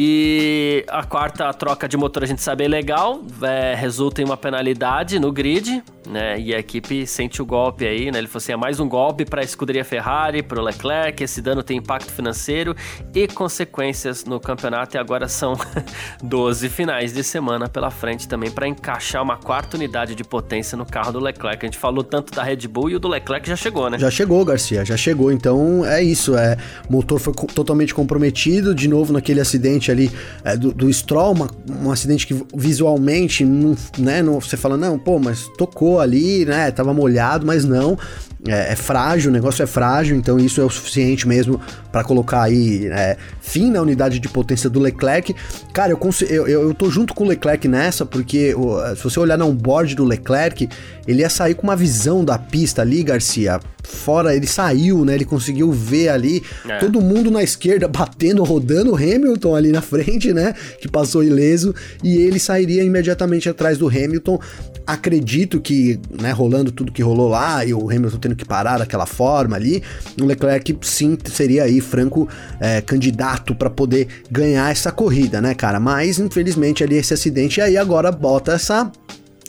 E 0.00 0.84
a 0.86 1.02
quarta 1.02 1.52
troca 1.52 1.88
de 1.88 1.96
motor 1.96 2.22
a 2.22 2.26
gente 2.26 2.40
sabe 2.40 2.62
é 2.62 2.68
legal, 2.68 3.20
é, 3.42 3.74
resulta 3.74 4.22
em 4.22 4.24
uma 4.24 4.36
penalidade 4.36 5.18
no 5.18 5.32
grid, 5.32 5.82
né? 6.08 6.38
E 6.38 6.54
a 6.54 6.58
equipe 6.60 7.04
sente 7.04 7.42
o 7.42 7.44
golpe 7.44 7.84
aí, 7.84 8.08
né? 8.10 8.18
Ele 8.18 8.28
falou 8.28 8.38
assim: 8.38 8.52
é 8.52 8.56
mais 8.56 8.78
um 8.78 8.88
golpe 8.88 9.24
para 9.24 9.40
a 9.40 9.44
escuderia 9.44 9.84
Ferrari, 9.84 10.40
para 10.40 10.60
o 10.60 10.62
Leclerc. 10.62 11.22
Esse 11.22 11.42
dano 11.42 11.64
tem 11.64 11.78
impacto 11.78 12.12
financeiro 12.12 12.76
e 13.12 13.26
consequências 13.26 14.24
no 14.24 14.38
campeonato. 14.38 14.96
E 14.96 14.98
agora 15.00 15.26
são 15.26 15.54
12 16.22 16.68
finais 16.68 17.12
de 17.12 17.24
semana 17.24 17.68
pela 17.68 17.90
frente 17.90 18.28
também 18.28 18.52
para 18.52 18.68
encaixar 18.68 19.20
uma 19.20 19.36
quarta 19.36 19.76
unidade 19.76 20.14
de 20.14 20.22
potência 20.22 20.78
no 20.78 20.86
carro 20.86 21.10
do 21.10 21.18
Leclerc. 21.18 21.64
A 21.64 21.66
gente 21.66 21.78
falou 21.78 22.04
tanto 22.04 22.32
da 22.32 22.44
Red 22.44 22.68
Bull 22.68 22.90
e 22.90 22.94
o 22.94 23.00
do 23.00 23.08
Leclerc 23.08 23.48
já 23.48 23.56
chegou, 23.56 23.90
né? 23.90 23.98
Já 23.98 24.12
chegou, 24.12 24.44
Garcia, 24.44 24.84
já 24.84 24.96
chegou. 24.96 25.32
Então 25.32 25.84
é 25.84 26.00
isso. 26.02 26.36
É, 26.36 26.56
motor 26.88 27.18
foi 27.18 27.34
totalmente 27.52 27.92
comprometido 27.92 28.72
de 28.72 28.86
novo 28.86 29.12
naquele 29.12 29.40
acidente 29.40 29.87
acidente 29.88 29.90
ali 29.90 30.10
é, 30.44 30.56
do, 30.56 30.72
do 30.72 30.92
Stroll, 30.92 31.32
uma, 31.32 31.50
um 31.82 31.90
acidente 31.90 32.26
que 32.26 32.36
visualmente, 32.54 33.44
não, 33.44 33.76
né, 33.98 34.22
não, 34.22 34.40
você 34.40 34.56
fala, 34.56 34.76
não, 34.76 34.98
pô, 34.98 35.18
mas 35.18 35.48
tocou 35.56 36.00
ali, 36.00 36.44
né, 36.44 36.70
tava 36.70 36.92
molhado, 36.92 37.46
mas 37.46 37.64
não, 37.64 37.98
é, 38.46 38.72
é, 38.72 38.76
frágil, 38.76 39.30
o 39.30 39.32
negócio 39.32 39.62
é 39.62 39.66
frágil, 39.66 40.16
então 40.16 40.38
isso 40.38 40.60
é 40.60 40.64
o 40.64 40.70
suficiente 40.70 41.26
mesmo 41.26 41.60
para 41.90 42.04
colocar 42.04 42.42
aí 42.42 42.86
é, 42.86 43.16
fim 43.40 43.70
na 43.70 43.82
unidade 43.82 44.20
de 44.20 44.28
potência 44.28 44.70
do 44.70 44.78
Leclerc. 44.78 45.34
Cara, 45.72 45.92
eu, 45.92 45.98
eu, 46.28 46.46
eu, 46.48 46.74
tô 46.74 46.88
junto 46.90 47.14
com 47.14 47.24
o 47.24 47.28
Leclerc 47.28 47.66
nessa, 47.66 48.06
porque 48.06 48.54
se 48.96 49.02
você 49.02 49.18
olhar 49.18 49.36
no 49.36 49.52
board 49.52 49.94
do 49.96 50.04
Leclerc, 50.04 50.68
ele 51.06 51.22
ia 51.22 51.30
sair 51.30 51.54
com 51.54 51.64
uma 51.64 51.74
visão 51.74 52.24
da 52.24 52.38
pista 52.38 52.82
ali, 52.82 53.02
Garcia. 53.02 53.58
Fora, 53.82 54.36
ele 54.36 54.46
saiu, 54.46 55.02
né? 55.02 55.14
Ele 55.14 55.24
conseguiu 55.24 55.72
ver 55.72 56.10
ali 56.10 56.42
é. 56.68 56.76
todo 56.76 57.00
mundo 57.00 57.30
na 57.30 57.42
esquerda 57.42 57.88
batendo, 57.88 58.44
rodando 58.44 58.92
o 58.92 58.94
Hamilton 58.94 59.56
ali 59.56 59.72
na 59.72 59.80
frente, 59.80 60.32
né? 60.34 60.54
Que 60.78 60.86
passou 60.86 61.24
ileso, 61.24 61.74
e 62.04 62.18
ele 62.18 62.38
sairia 62.38 62.84
imediatamente 62.84 63.48
atrás 63.48 63.78
do 63.78 63.88
Hamilton. 63.88 64.38
Acredito 64.86 65.60
que, 65.60 65.98
né, 66.20 66.30
rolando 66.30 66.70
tudo 66.70 66.92
que 66.92 67.02
rolou 67.02 67.28
lá 67.28 67.64
e 67.64 67.72
o 67.72 67.90
Hamilton 67.90 68.18
tendo 68.18 68.36
que 68.38 68.44
parar 68.44 68.78
daquela 68.78 69.06
forma 69.06 69.56
ali, 69.56 69.82
o 70.20 70.24
Leclerc 70.24 70.78
sim 70.82 71.18
seria 71.24 71.64
aí 71.64 71.80
franco 71.80 72.28
é, 72.60 72.80
candidato 72.80 73.54
para 73.54 73.68
poder 73.68 74.08
ganhar 74.30 74.70
essa 74.70 74.90
corrida, 74.90 75.40
né, 75.40 75.54
cara? 75.54 75.78
Mas 75.78 76.18
infelizmente 76.18 76.82
ali 76.82 76.96
esse 76.96 77.12
acidente 77.12 77.60
aí 77.60 77.76
agora 77.76 78.10
bota 78.10 78.52
essa 78.52 78.90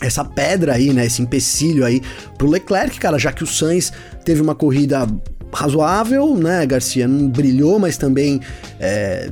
essa 0.02 0.24
pedra 0.24 0.76
aí, 0.76 0.94
né, 0.94 1.06
esse 1.06 1.22
empecilho 1.22 1.86
aí 1.86 2.02
pro 2.38 2.50
Leclerc, 2.50 2.98
cara, 3.00 3.20
já 3.20 3.34
que 3.34 3.44
o 3.44 3.48
Sainz 3.48 3.92
teve 4.24 4.42
uma 4.42 4.56
corrida 4.56 5.06
razoável, 5.54 6.36
né, 6.38 6.66
Garcia 6.66 7.08
não 7.08 7.28
brilhou, 7.28 7.80
mas 7.80 7.98
também 7.98 8.40
é, 8.80 9.30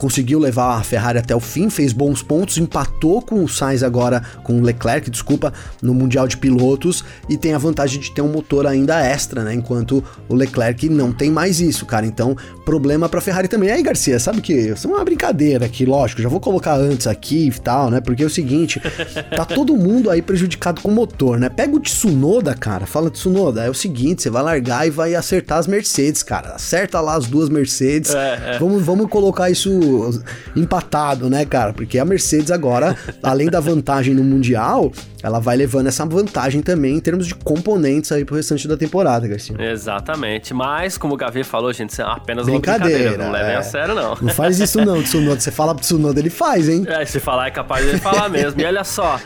conseguiu 0.00 0.38
levar 0.38 0.78
a 0.78 0.82
Ferrari 0.82 1.18
até 1.18 1.36
o 1.36 1.40
fim, 1.40 1.68
fez 1.68 1.92
bons 1.92 2.22
pontos, 2.22 2.56
empatou 2.56 3.20
com 3.20 3.44
o 3.44 3.48
Sainz 3.48 3.82
agora, 3.82 4.22
com 4.42 4.58
o 4.58 4.62
Leclerc, 4.62 5.10
desculpa, 5.10 5.52
no 5.82 5.92
Mundial 5.92 6.26
de 6.26 6.38
Pilotos 6.38 7.04
e 7.28 7.36
tem 7.36 7.52
a 7.52 7.58
vantagem 7.58 8.00
de 8.00 8.10
ter 8.10 8.22
um 8.22 8.32
motor 8.32 8.66
ainda 8.66 8.98
extra, 8.98 9.44
né? 9.44 9.52
Enquanto 9.52 10.02
o 10.26 10.34
Leclerc 10.34 10.88
não 10.88 11.12
tem 11.12 11.30
mais 11.30 11.60
isso, 11.60 11.84
cara. 11.84 12.06
Então, 12.06 12.34
problema 12.64 13.10
pra 13.10 13.20
Ferrari 13.20 13.46
também. 13.46 13.70
Aí, 13.70 13.82
Garcia, 13.82 14.18
sabe 14.18 14.40
que 14.40 14.54
isso 14.54 14.88
é 14.88 14.90
uma 14.90 15.04
brincadeira 15.04 15.66
aqui, 15.66 15.84
lógico, 15.84 16.22
já 16.22 16.30
vou 16.30 16.40
colocar 16.40 16.76
antes 16.76 17.06
aqui 17.06 17.48
e 17.48 17.60
tal, 17.60 17.90
né? 17.90 18.00
Porque 18.00 18.22
é 18.22 18.26
o 18.26 18.30
seguinte, 18.30 18.80
tá 19.36 19.44
todo 19.44 19.76
mundo 19.76 20.08
aí 20.08 20.22
prejudicado 20.22 20.80
com 20.80 20.88
o 20.88 20.94
motor, 20.94 21.38
né? 21.38 21.50
Pega 21.50 21.76
o 21.76 21.80
Tsunoda, 21.80 22.54
cara, 22.54 22.86
fala 22.86 23.10
Tsunoda, 23.10 23.64
é 23.64 23.68
o 23.68 23.74
seguinte, 23.74 24.22
você 24.22 24.30
vai 24.30 24.42
largar 24.42 24.86
e 24.86 24.90
vai 24.90 25.14
acertar 25.14 25.58
as 25.58 25.66
Mercedes, 25.66 26.22
cara. 26.22 26.54
Acerta 26.54 27.02
lá 27.02 27.16
as 27.16 27.26
duas 27.26 27.50
Mercedes. 27.50 28.14
É, 28.14 28.54
é. 28.54 28.58
Vamos, 28.58 28.82
vamos 28.82 29.06
colocar 29.10 29.50
isso 29.50 29.89
meio 29.90 30.22
empatado, 30.56 31.28
né, 31.28 31.44
cara? 31.44 31.72
Porque 31.72 31.98
a 31.98 32.04
Mercedes 32.04 32.50
agora, 32.50 32.96
além 33.22 33.48
da 33.48 33.60
vantagem 33.60 34.14
no 34.14 34.22
Mundial, 34.22 34.92
ela 35.22 35.38
vai 35.38 35.56
levando 35.56 35.88
essa 35.88 36.04
vantagem 36.06 36.62
também 36.62 36.96
em 36.96 37.00
termos 37.00 37.26
de 37.26 37.34
componentes 37.34 38.10
aí 38.12 38.24
pro 38.24 38.36
restante 38.36 38.66
da 38.66 38.76
temporada, 38.76 39.26
Garcia. 39.28 39.56
Exatamente. 39.58 40.54
Mas, 40.54 40.96
como 40.96 41.14
o 41.14 41.16
Gavi 41.16 41.44
falou, 41.44 41.72
gente, 41.72 41.90
isso 41.90 42.02
é 42.02 42.04
apenas 42.04 42.46
brincadeira, 42.46 42.86
uma 42.86 42.98
brincadeira. 42.98 43.24
Não 43.24 43.32
levem 43.32 43.52
é. 43.52 43.56
a 43.56 43.62
sério, 43.62 43.94
não. 43.94 44.16
Não 44.20 44.34
faz 44.34 44.58
isso 44.58 44.84
não, 44.84 45.02
Tsunoda. 45.02 45.40
Você 45.40 45.50
fala 45.50 45.74
pro 45.74 45.82
Tsunoda, 45.82 46.18
ele 46.18 46.30
faz, 46.30 46.68
hein? 46.68 46.84
É, 46.86 47.04
se 47.04 47.20
falar 47.20 47.48
é 47.48 47.50
capaz 47.50 47.84
de 47.90 47.98
falar 47.98 48.28
mesmo. 48.28 48.60
E 48.60 48.64
olha 48.64 48.84
só, 48.84 49.20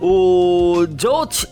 o 0.00 0.86
Jolt 0.96 1.44
uh, 1.44 1.48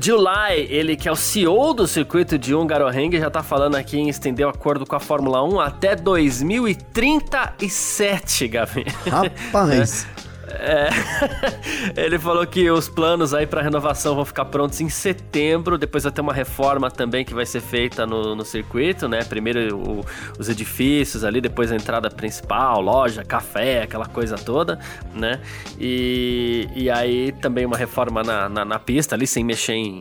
July, 0.00 0.66
ele 0.68 0.96
que 0.96 1.08
é 1.08 1.12
o 1.12 1.16
CEO 1.16 1.74
do 1.74 1.86
circuito 1.86 2.38
de 2.38 2.54
Hungaroring, 2.54 3.10
já 3.12 3.30
tá 3.30 3.42
falando 3.42 3.76
aqui 3.76 3.98
em 3.98 4.08
estender 4.08 4.46
o 4.46 4.50
acordo 4.50 4.86
com 4.86 4.96
a 4.96 5.00
Fórmula 5.00 5.42
1 5.42 5.60
até 5.60 5.94
2037, 5.96 8.48
Gavi. 8.48 8.86
Rapaz. 9.06 10.06
é. 10.26 10.29
É, 10.52 10.88
ele 11.96 12.18
falou 12.18 12.46
que 12.46 12.70
os 12.70 12.88
planos 12.88 13.32
aí 13.32 13.46
para 13.46 13.62
renovação 13.62 14.14
vão 14.14 14.24
ficar 14.24 14.44
prontos 14.46 14.80
em 14.80 14.88
setembro. 14.88 15.78
Depois 15.78 16.04
vai 16.04 16.12
ter 16.12 16.20
uma 16.20 16.32
reforma 16.32 16.90
também 16.90 17.24
que 17.24 17.34
vai 17.34 17.46
ser 17.46 17.60
feita 17.60 18.06
no, 18.06 18.34
no 18.34 18.44
circuito, 18.44 19.08
né? 19.08 19.24
Primeiro 19.24 19.76
o, 19.76 20.04
os 20.38 20.48
edifícios 20.48 21.24
ali, 21.24 21.40
depois 21.40 21.70
a 21.70 21.76
entrada 21.76 22.10
principal, 22.10 22.80
loja, 22.80 23.24
café, 23.24 23.82
aquela 23.82 24.06
coisa 24.06 24.36
toda, 24.36 24.78
né? 25.14 25.40
E, 25.78 26.68
e 26.74 26.90
aí 26.90 27.32
também 27.32 27.64
uma 27.64 27.76
reforma 27.76 28.22
na, 28.22 28.48
na, 28.48 28.64
na 28.64 28.78
pista 28.78 29.14
ali, 29.14 29.26
sem 29.26 29.44
mexer 29.44 29.74
em 29.74 30.00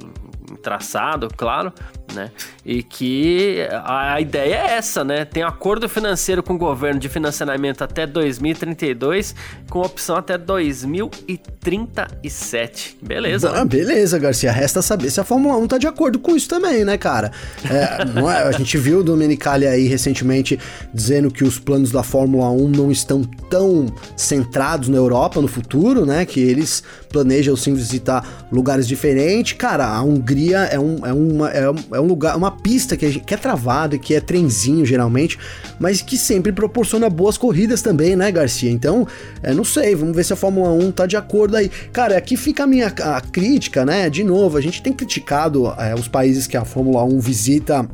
traçado, 0.61 1.27
claro, 1.35 1.71
né? 2.13 2.31
E 2.65 2.81
que 2.83 3.67
a, 3.83 4.21
ideia 4.21 4.55
é 4.55 4.77
essa, 4.77 5.03
né? 5.03 5.25
Tem 5.25 5.43
acordo 5.43 5.89
financeiro 5.89 6.41
com 6.43 6.53
o 6.53 6.57
governo 6.57 6.99
de 6.99 7.09
financiamento 7.09 7.83
até 7.83 8.07
2032, 8.07 9.35
com 9.69 9.79
opção 9.79 10.15
até 10.15 10.37
2037. 10.37 12.99
Beleza. 13.01 13.51
Ah, 13.55 13.65
beleza, 13.65 14.19
Garcia. 14.19 14.51
Resta 14.51 14.81
saber 14.81 15.11
se 15.11 15.19
a 15.19 15.23
Fórmula 15.23 15.57
1 15.57 15.67
tá 15.67 15.77
de 15.77 15.87
acordo 15.87 16.19
com 16.19 16.35
isso 16.35 16.49
também, 16.49 16.85
né, 16.85 16.97
cara? 16.97 17.31
É, 17.69 17.99
é, 18.19 18.47
a 18.47 18.51
gente 18.51 18.77
viu 18.77 18.99
o 18.99 19.03
Domenicali 19.03 19.65
aí 19.65 19.87
recentemente 19.87 20.59
dizendo 20.93 21.31
que 21.31 21.43
os 21.43 21.57
planos 21.59 21.91
da 21.91 22.03
Fórmula 22.03 22.51
1 22.51 22.69
não 22.69 22.91
estão 22.91 23.23
tão 23.49 23.87
centrados 24.15 24.87
na 24.89 24.97
Europa 24.97 25.41
no 25.41 25.47
futuro, 25.47 26.05
né? 26.05 26.23
Que 26.25 26.39
eles 26.39 26.83
planejam 27.09 27.55
sim 27.55 27.73
visitar 27.73 28.47
lugares 28.51 28.87
diferentes. 28.87 29.53
Cara, 29.53 29.87
a 29.87 30.03
Hungria 30.03 30.59
é, 30.59 30.79
um, 30.79 31.05
é, 31.05 31.13
uma, 31.13 31.51
é, 31.51 31.63
é 31.93 31.98
um 31.99 32.07
lugar, 32.07 32.35
uma 32.35 32.51
pista 32.51 32.95
que 32.95 33.05
é, 33.05 33.11
que 33.11 33.33
é 33.33 33.37
travada, 33.37 33.97
que 33.97 34.13
é 34.13 34.21
trenzinho 34.21 34.85
geralmente, 34.85 35.37
mas 35.79 36.01
que 36.01 36.17
sempre 36.17 36.51
proporciona 36.51 37.09
boas 37.09 37.37
corridas 37.37 37.81
também, 37.81 38.15
né, 38.15 38.31
Garcia? 38.31 38.71
Então, 38.71 39.07
é, 39.41 39.53
não 39.53 39.63
sei, 39.63 39.95
vamos 39.95 40.15
ver 40.15 40.23
se 40.23 40.33
a 40.33 40.35
Fórmula 40.35 40.69
1 40.69 40.91
tá 40.91 41.05
de 41.05 41.17
acordo 41.17 41.57
aí. 41.57 41.69
Cara, 41.91 42.17
aqui 42.17 42.35
fica 42.37 42.63
a 42.63 42.67
minha 42.67 42.87
a 42.87 43.21
crítica, 43.21 43.85
né? 43.85 44.09
De 44.09 44.23
novo, 44.23 44.57
a 44.57 44.61
gente 44.61 44.81
tem 44.81 44.93
criticado 44.93 45.67
é, 45.77 45.93
os 45.95 46.07
países 46.07 46.47
que 46.47 46.57
a 46.57 46.65
Fórmula 46.65 47.03
1 47.03 47.19
visita, 47.19 47.87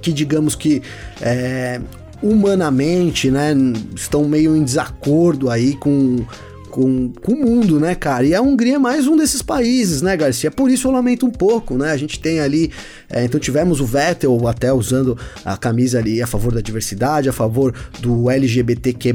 que 0.00 0.12
digamos 0.12 0.54
que 0.54 0.82
é, 1.20 1.80
humanamente, 2.22 3.30
né, 3.30 3.52
estão 3.94 4.24
meio 4.24 4.56
em 4.56 4.62
desacordo 4.62 5.50
aí 5.50 5.74
com 5.74 6.24
com, 6.72 7.12
com 7.22 7.32
o 7.32 7.36
mundo, 7.36 7.78
né, 7.78 7.94
cara? 7.94 8.24
E 8.24 8.34
a 8.34 8.40
Hungria 8.40 8.76
é 8.76 8.78
mais 8.78 9.06
um 9.06 9.14
desses 9.14 9.42
países, 9.42 10.00
né, 10.00 10.16
Garcia? 10.16 10.50
Por 10.50 10.70
isso 10.70 10.88
eu 10.88 10.92
lamento 10.92 11.26
um 11.26 11.30
pouco, 11.30 11.76
né? 11.76 11.92
A 11.92 11.96
gente 11.98 12.18
tem 12.18 12.40
ali. 12.40 12.72
É, 13.10 13.22
então 13.22 13.38
tivemos 13.38 13.78
o 13.78 13.84
Vettel 13.84 14.48
até 14.48 14.72
usando 14.72 15.16
a 15.44 15.54
camisa 15.56 15.98
ali 15.98 16.22
a 16.22 16.26
favor 16.26 16.52
da 16.52 16.62
diversidade, 16.62 17.28
a 17.28 17.32
favor 17.32 17.74
do 18.00 18.30
LGBTQ. 18.30 19.12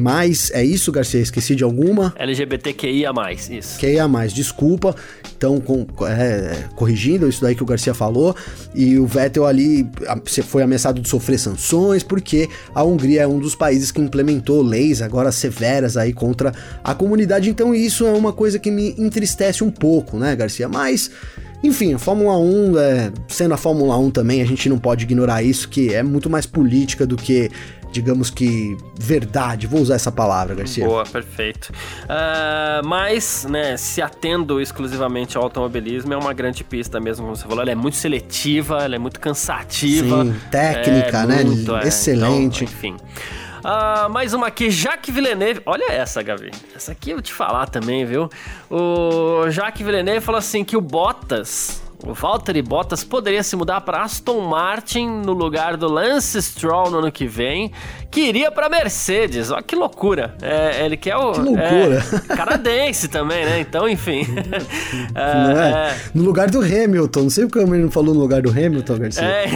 É 0.54 0.64
isso, 0.64 0.92
Garcia? 0.92 1.20
Esqueci 1.20 1.56
de 1.56 1.64
alguma? 1.64 2.14
LGBTQIA, 2.18 3.10
isso. 3.50 3.80
QIA, 3.80 4.08
desculpa. 4.32 4.96
Então, 5.36 5.60
com, 5.60 5.86
é, 6.06 6.66
corrigindo 6.76 7.28
isso 7.28 7.42
daí 7.42 7.56
que 7.56 7.64
o 7.64 7.66
Garcia 7.66 7.96
falou. 7.96 8.36
E 8.76 9.00
o 9.00 9.08
Vettel 9.08 9.48
ali 9.48 9.90
foi 10.46 10.62
ameaçado 10.62 11.02
de 11.02 11.10
sofrer 11.10 11.40
sanções, 11.40 12.04
porque 12.04 12.48
a 12.76 12.84
Hungria 12.84 13.24
é 13.24 13.28
um 13.28 13.40
dos 13.40 13.56
países 13.56 13.92
que 13.92 14.00
implementou 14.00 14.62
leis 14.62 15.02
agora 15.02 15.32
severas 15.32 15.98
aí 15.98 16.14
contra 16.14 16.54
a 16.84 16.94
comunidade 16.94 17.47
então 17.50 17.74
isso 17.74 18.06
é 18.06 18.12
uma 18.12 18.34
coisa 18.34 18.60
que 18.60 18.72
me 18.72 18.96
entristece 18.98 19.64
um 19.64 19.72
pouco, 19.72 20.18
né, 20.18 20.36
Garcia? 20.36 20.68
Mas, 20.68 21.12
enfim, 21.64 21.94
a 21.94 22.00
Fórmula 22.00 22.38
1, 22.38 22.78
é, 22.78 23.12
sendo 23.28 23.54
a 23.54 23.58
Fórmula 23.58 23.98
1 23.98 24.12
também, 24.12 24.42
a 24.42 24.46
gente 24.46 24.70
não 24.70 24.80
pode 24.80 25.04
ignorar 25.06 25.44
isso, 25.44 25.70
que 25.70 25.94
é 25.94 26.04
muito 26.04 26.30
mais 26.30 26.46
política 26.46 27.06
do 27.06 27.16
que 27.16 27.50
digamos 27.92 28.30
que 28.30 28.78
verdade, 29.00 29.66
vou 29.66 29.82
usar 29.82 29.96
essa 29.96 30.12
palavra, 30.12 30.56
Garcia. 30.56 30.86
Boa, 30.86 31.04
perfeito. 31.04 31.72
Uh, 32.04 32.86
mas, 32.86 33.46
né, 33.50 33.78
se 33.78 34.02
atendo 34.02 34.62
exclusivamente 34.62 35.38
ao 35.38 35.44
automobilismo, 35.44 36.14
é 36.14 36.18
uma 36.18 36.34
grande 36.34 36.64
pista 36.64 37.00
mesmo, 37.00 37.26
como 37.26 37.36
você 37.36 37.44
falou, 37.44 37.62
ela 37.62 37.72
é 37.72 37.76
muito 37.76 37.98
seletiva, 37.98 38.84
ela 38.84 38.96
é 38.96 39.00
muito 39.00 39.20
cansativa. 39.20 40.26
Sim, 40.26 40.36
técnica, 40.52 41.24
é 41.24 41.26
né? 41.26 41.44
Muito, 41.44 41.76
é, 41.76 41.88
Excelente. 41.88 42.64
Então, 42.64 42.76
enfim. 42.76 42.98
Ah, 43.64 44.08
mais 44.10 44.34
uma 44.34 44.48
aqui, 44.48 44.70
Jacques 44.70 45.14
Villeneuve. 45.14 45.62
Olha 45.66 45.92
essa, 45.92 46.22
Gavi. 46.22 46.52
Essa 46.76 46.92
aqui 46.92 47.12
eu 47.12 47.18
vou 47.18 47.22
te 47.22 47.34
falar 47.34 47.68
também, 47.68 48.06
viu? 48.06 48.30
O 48.70 49.50
Jacques 49.50 49.86
Villeneuve 49.86 50.22
falou 50.22 50.40
assim 50.40 50.64
que 50.64 50.78
o 50.78 50.82
Bottas 50.82 51.82
o 52.06 52.14
Valtteri 52.14 52.62
Bottas 52.62 53.04
poderia 53.04 53.42
se 53.42 53.56
mudar 53.56 53.82
para 53.82 54.04
Aston 54.04 54.42
Martin 54.42 55.08
no 55.08 55.34
lugar 55.34 55.76
do 55.76 55.88
Lance 55.88 56.40
Stroll 56.42 56.92
no 56.92 57.00
ano 57.00 57.12
que 57.12 57.26
vem, 57.26 57.72
que 58.12 58.22
iria 58.22 58.52
para 58.52 58.70
Mercedes. 58.70 59.50
Olha 59.50 59.64
que 59.64 59.76
loucura. 59.76 60.36
É, 60.42 60.86
ele 60.86 60.96
quer 60.96 61.16
o. 61.16 61.32
Que 61.32 61.40
loucura. 61.40 62.06
É, 62.30 62.36
canadense 62.36 63.08
também, 63.08 63.46
né? 63.46 63.60
Então, 63.60 63.90
enfim. 63.90 64.22
é, 65.16 65.92
é, 65.92 65.96
no 66.14 66.24
lugar 66.24 66.52
do 66.52 66.60
Hamilton. 66.60 67.22
Não 67.24 67.30
sei 67.32 67.46
o 67.46 67.50
que 67.50 67.58
o 67.58 67.66
não 67.66 67.90
falou 67.90 68.14
no 68.14 68.20
lugar 68.20 68.44
do 68.44 68.50
Hamilton, 68.52 69.00
Garcia. 69.00 69.24
É. 69.24 69.48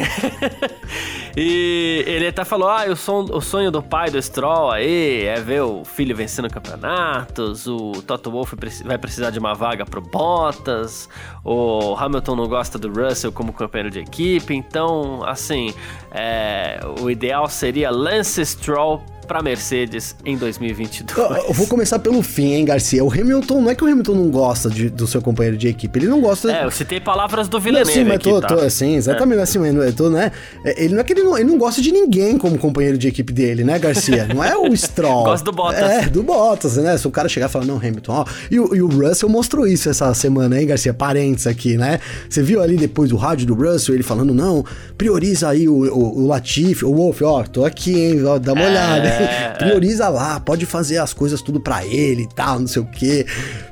e 1.36 2.04
ele 2.08 2.28
até 2.28 2.44
falou: 2.44 2.68
ah, 2.68 2.84
o, 2.88 3.38
o 3.38 3.42
sonho 3.42 3.72
do 3.72 3.82
pai 3.82 4.10
do 4.10 4.22
Stroll 4.22 4.72
aí 4.72 5.26
é 5.26 5.40
ver 5.40 5.62
o 5.62 5.84
filho 5.84 6.16
vencendo 6.16 6.50
campeonatos. 6.50 7.68
O 7.68 7.94
Toto 8.06 8.32
Wolff 8.32 8.56
vai 8.84 8.98
precisar 8.98 9.30
de 9.30 9.40
uma 9.40 9.54
vaga 9.54 9.86
pro 9.86 10.02
Bottas. 10.02 11.08
O 11.44 11.96
Hamilton 11.98 12.36
não 12.36 12.48
gosta 12.48 12.78
do 12.78 12.90
Russell 12.90 13.32
como 13.32 13.54
companheiro 13.54 13.90
de 13.90 14.00
equipe, 14.00 14.54
então, 14.54 15.24
assim, 15.24 15.74
é, 16.12 16.80
o 17.02 17.10
ideal 17.10 17.48
seria 17.48 17.90
Lance 17.90 18.46
Stroll 18.46 19.04
para 19.32 19.42
Mercedes 19.42 20.14
em 20.26 20.36
2022. 20.36 21.18
Eu, 21.18 21.36
eu, 21.48 21.54
vou 21.54 21.66
começar 21.66 22.00
pelo 22.00 22.22
fim, 22.22 22.52
hein, 22.52 22.66
Garcia. 22.66 23.02
O 23.02 23.10
Hamilton, 23.10 23.62
não 23.62 23.72
é 23.72 23.76
que 23.76 23.82
o 23.82 23.88
Hamilton 23.88 24.14
não 24.14 24.30
gosta 24.30 24.70
de, 24.70 24.90
do 24.90 25.08
seu 25.08 25.22
companheiro 25.22 25.56
de 25.56 25.70
equipe, 25.70 26.00
ele 26.00 26.08
não 26.08 26.20
gosta... 26.20 26.52
É, 26.52 26.66
eu 26.66 26.72
citei 26.72 27.00
palavras 27.00 27.48
do 27.48 27.58
Villeneuve 27.58 27.94
sim, 27.94 28.04
mas 28.04 28.16
aqui, 28.16 28.30
tô, 28.30 28.42
tá? 28.42 28.48
tô, 28.50 28.56
assim, 28.56 28.98
exatamente, 28.98 29.40
é. 29.40 29.44
assim, 29.44 29.66
eu 29.66 29.94
tô, 29.94 30.10
né? 30.10 30.34
É, 30.66 30.84
ele 30.84 30.96
não 30.96 31.00
é 31.00 31.04
que 31.06 31.14
ele 31.14 31.24
não, 31.24 31.38
ele 31.38 31.50
não 31.50 31.58
gosta 31.58 31.82
de 31.82 31.94
ninguém 31.94 32.38
como 32.38 32.58
companheiro 32.58 32.98
de 32.98 33.08
equipe 33.08 33.32
dele, 33.32 33.64
né, 33.64 33.80
Garcia? 33.80 34.28
Não 34.28 34.44
é 34.44 34.58
o 34.58 34.70
Stroll. 34.76 35.24
gosta 35.24 35.46
do 35.46 35.54
Bottas. 35.54 35.90
É, 35.90 36.10
do 36.10 36.24
Bottas, 36.24 36.76
né? 36.76 36.98
Se 36.98 37.08
o 37.08 37.12
cara 37.12 37.30
chegar 37.30 37.48
e 37.48 37.50
falar, 37.50 37.64
não, 37.64 37.78
Hamilton, 37.78 38.12
ó... 38.12 38.26
E 38.52 38.60
o, 38.60 38.76
e 38.76 38.82
o 38.82 38.90
Russell 38.90 39.30
mostrou 39.30 39.66
isso 39.66 39.90
essa 39.90 40.14
semana, 40.14 40.60
hein, 40.60 40.68
Garcia? 40.68 40.94
Parentes 40.94 41.48
aqui, 41.48 41.78
né? 41.78 42.02
Você 42.30 42.44
viu 42.44 42.62
ali 42.62 42.76
depois 42.76 43.10
do 43.10 43.16
rádio 43.16 43.48
do 43.48 43.54
Russell, 43.54 43.96
ele 43.96 44.04
falando, 44.04 44.34
não, 44.34 44.66
prioriza 44.98 45.48
aí 45.48 45.70
o, 45.70 45.74
o, 45.74 46.24
o 46.24 46.28
Latifi, 46.28 46.84
o 46.84 46.94
Wolf, 46.94 47.22
ó, 47.22 47.44
tô 47.44 47.64
aqui, 47.64 47.98
hein, 47.98 48.26
ó, 48.26 48.38
dá 48.38 48.52
uma 48.52 48.64
é, 48.64 48.70
olhada, 48.70 49.21
hein? 49.22 49.28
Prioriza 49.58 50.10
lá, 50.10 50.40
pode 50.40 50.66
fazer 50.66 50.98
as 50.98 51.14
coisas 51.14 51.42
tudo 51.42 51.60
para 51.60 51.86
ele 51.86 52.24
e 52.24 52.28
tal, 52.28 52.60
não 52.60 52.68
sei 52.68 52.82
o 52.82 52.86
quê. 52.86 53.26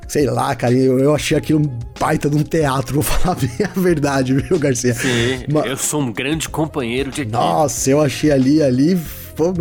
Sei 0.08 0.26
lá, 0.26 0.56
cara, 0.56 0.74
eu, 0.74 1.00
eu 1.00 1.14
achei 1.14 1.38
aquilo 1.38 1.60
um 1.60 1.80
baita 2.00 2.30
de 2.30 2.38
um 2.38 2.44
teatro, 2.44 2.96
vou 3.02 3.04
falar 3.04 3.36
bem 3.36 3.52
a 3.64 3.80
verdade, 3.80 4.34
viu, 4.34 4.58
Garcia? 4.58 4.94
Sim, 4.94 5.46
Mas, 5.52 5.66
eu 5.66 5.78
sou 5.78 6.02
um 6.02 6.12
grande 6.12 6.50
companheiro 6.50 7.12
de 7.12 7.22
equipe. 7.22 7.38
Nossa, 7.38 7.90
eu 7.90 8.02
achei 8.02 8.32
ali, 8.32 8.62
ali 8.62 9.00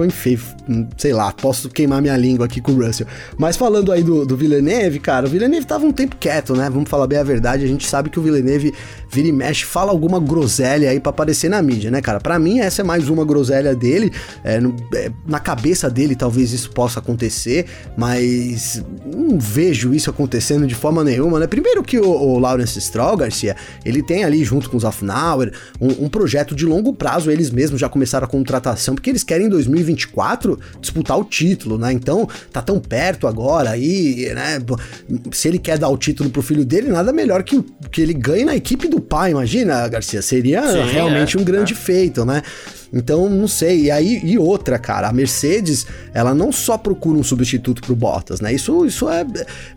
enfim, 0.05 0.39
sei 0.97 1.13
lá, 1.13 1.33
posso 1.33 1.69
queimar 1.69 2.01
minha 2.01 2.17
língua 2.17 2.47
aqui 2.47 2.61
com 2.61 2.73
o 2.73 2.85
Russell. 2.85 3.07
Mas 3.37 3.57
falando 3.57 3.93
aí 3.93 4.03
do, 4.03 4.25
do 4.25 4.37
Villeneuve, 4.37 4.99
cara, 4.99 5.27
o 5.27 5.29
Villeneuve 5.29 5.67
tava 5.67 5.85
um 5.87 5.93
tempo 5.93 6.17
quieto, 6.17 6.55
né? 6.55 6.69
Vamos 6.71 6.89
falar 6.89 7.07
bem 7.07 7.19
a 7.19 7.23
verdade, 7.23 7.65
a 7.65 7.69
gente 7.69 7.87
sabe 7.87 8.11
que 8.11 8.19
o 8.19 8.23
Villeneuve 8.23 8.73
vira 9.11 9.29
e 9.29 9.33
mexe, 9.33 9.65
fala 9.65 9.91
alguma 9.91 10.21
groselha 10.21 10.91
aí 10.91 11.01
para 11.01 11.11
aparecer 11.11 11.49
na 11.49 11.61
mídia, 11.63 11.91
né, 11.91 12.01
cara? 12.01 12.21
Para 12.21 12.39
mim, 12.39 12.61
essa 12.61 12.83
é 12.83 12.85
mais 12.85 13.09
uma 13.09 13.25
groselha 13.25 13.75
dele. 13.75 14.13
É, 14.45 14.61
no, 14.61 14.75
é, 14.95 15.11
na 15.27 15.41
cabeça 15.41 15.91
dele, 15.91 16.15
talvez 16.15 16.53
isso 16.53 16.71
possa 16.71 17.01
acontecer, 17.01 17.67
mas 17.97 18.83
não 19.07 19.39
vejo 19.39 19.93
isso 19.95 20.11
acontecendo 20.11 20.67
de 20.67 20.75
forma 20.75 21.03
nenhuma, 21.03 21.39
né? 21.39 21.47
Primeiro 21.47 21.83
que 21.83 21.99
o, 21.99 22.09
o 22.09 22.39
Lawrence 22.39 22.81
Stroll, 22.81 23.17
Garcia, 23.17 23.57
ele 23.85 24.03
tem 24.03 24.25
ali, 24.25 24.45
junto 24.45 24.69
com 24.71 24.77
os 24.77 24.85
Afnauer, 24.85 25.53
um, 25.81 26.05
um 26.05 26.09
projeto 26.09 26.55
de 26.55 26.67
longo 26.67 26.93
prazo, 26.93 27.31
eles 27.31 27.51
mesmos 27.51 27.81
já 27.81 27.89
começaram 27.89 28.27
a 28.27 28.29
contratação, 28.29 28.95
porque 28.95 29.11
eles 29.11 29.25
querem 29.25 29.47
em 29.47 29.51
2024 29.71 30.59
disputar 30.81 31.19
o 31.19 31.25
título, 31.25 31.79
né? 31.79 31.93
Então, 31.93 32.29
tá 32.53 32.61
tão 32.63 32.79
perto 32.79 33.27
agora 33.27 33.71
aí, 33.71 34.33
né? 34.35 34.59
Se 35.33 35.49
ele 35.49 35.59
quer 35.59 35.79
dar 35.79 35.89
o 35.89 35.97
título 35.97 36.31
pro 36.31 36.43
filho 36.43 36.65
dele, 36.65 36.89
nada 36.89 37.13
melhor 37.13 37.43
que, 37.43 37.65
que 37.91 38.01
ele 38.01 38.15
ganhe 38.15 38.45
na 38.45 38.57
equipe 38.57 38.89
do 38.89 39.01
pai, 39.01 39.31
imagina, 39.31 39.87
Garcia? 39.89 40.23
Seria 40.23 40.63
Sim, 40.69 40.93
realmente 40.93 41.37
é, 41.37 41.41
um 41.41 41.45
grande 41.45 41.73
é. 41.73 41.77
feito, 41.77 42.25
né? 42.25 42.43
Então, 42.93 43.29
não 43.29 43.47
sei. 43.47 43.83
E 43.85 43.91
aí, 43.91 44.21
e 44.25 44.39
outra, 44.39 44.79
cara, 44.79 45.09
a 45.09 45.13
Mercedes, 45.13 45.87
ela 46.13 46.35
não 46.35 46.51
só 46.51 46.79
procura 46.79 47.19
um 47.19 47.23
substituto 47.23 47.83
pro 47.83 47.95
Bottas, 47.95 48.41
né? 48.41 48.53
Isso, 48.53 48.87
isso 48.87 49.09
é, 49.09 49.27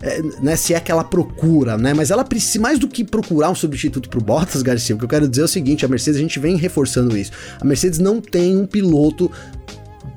é 0.00 0.22
né, 0.40 0.56
se 0.56 0.74
é 0.74 0.80
que 0.80 0.90
ela 0.90 1.04
procura, 1.04 1.76
né? 1.76 1.92
Mas 1.94 2.10
ela 2.10 2.24
precisa, 2.24 2.60
mais 2.60 2.78
do 2.78 2.88
que 2.88 3.04
procurar 3.04 3.50
um 3.50 3.54
substituto 3.54 4.08
pro 4.08 4.20
Bottas, 4.20 4.62
Garcia, 4.62 4.94
o 4.94 4.98
que 4.98 5.04
eu 5.04 5.08
quero 5.08 5.28
dizer 5.28 5.42
é 5.42 5.44
o 5.44 5.48
seguinte, 5.48 5.84
a 5.84 5.88
Mercedes, 5.88 6.18
a 6.18 6.22
gente 6.22 6.38
vem 6.38 6.56
reforçando 6.56 7.16
isso. 7.16 7.32
A 7.60 7.64
Mercedes 7.64 7.98
não 7.98 8.20
tem 8.20 8.56
um 8.56 8.66
piloto 8.66 9.30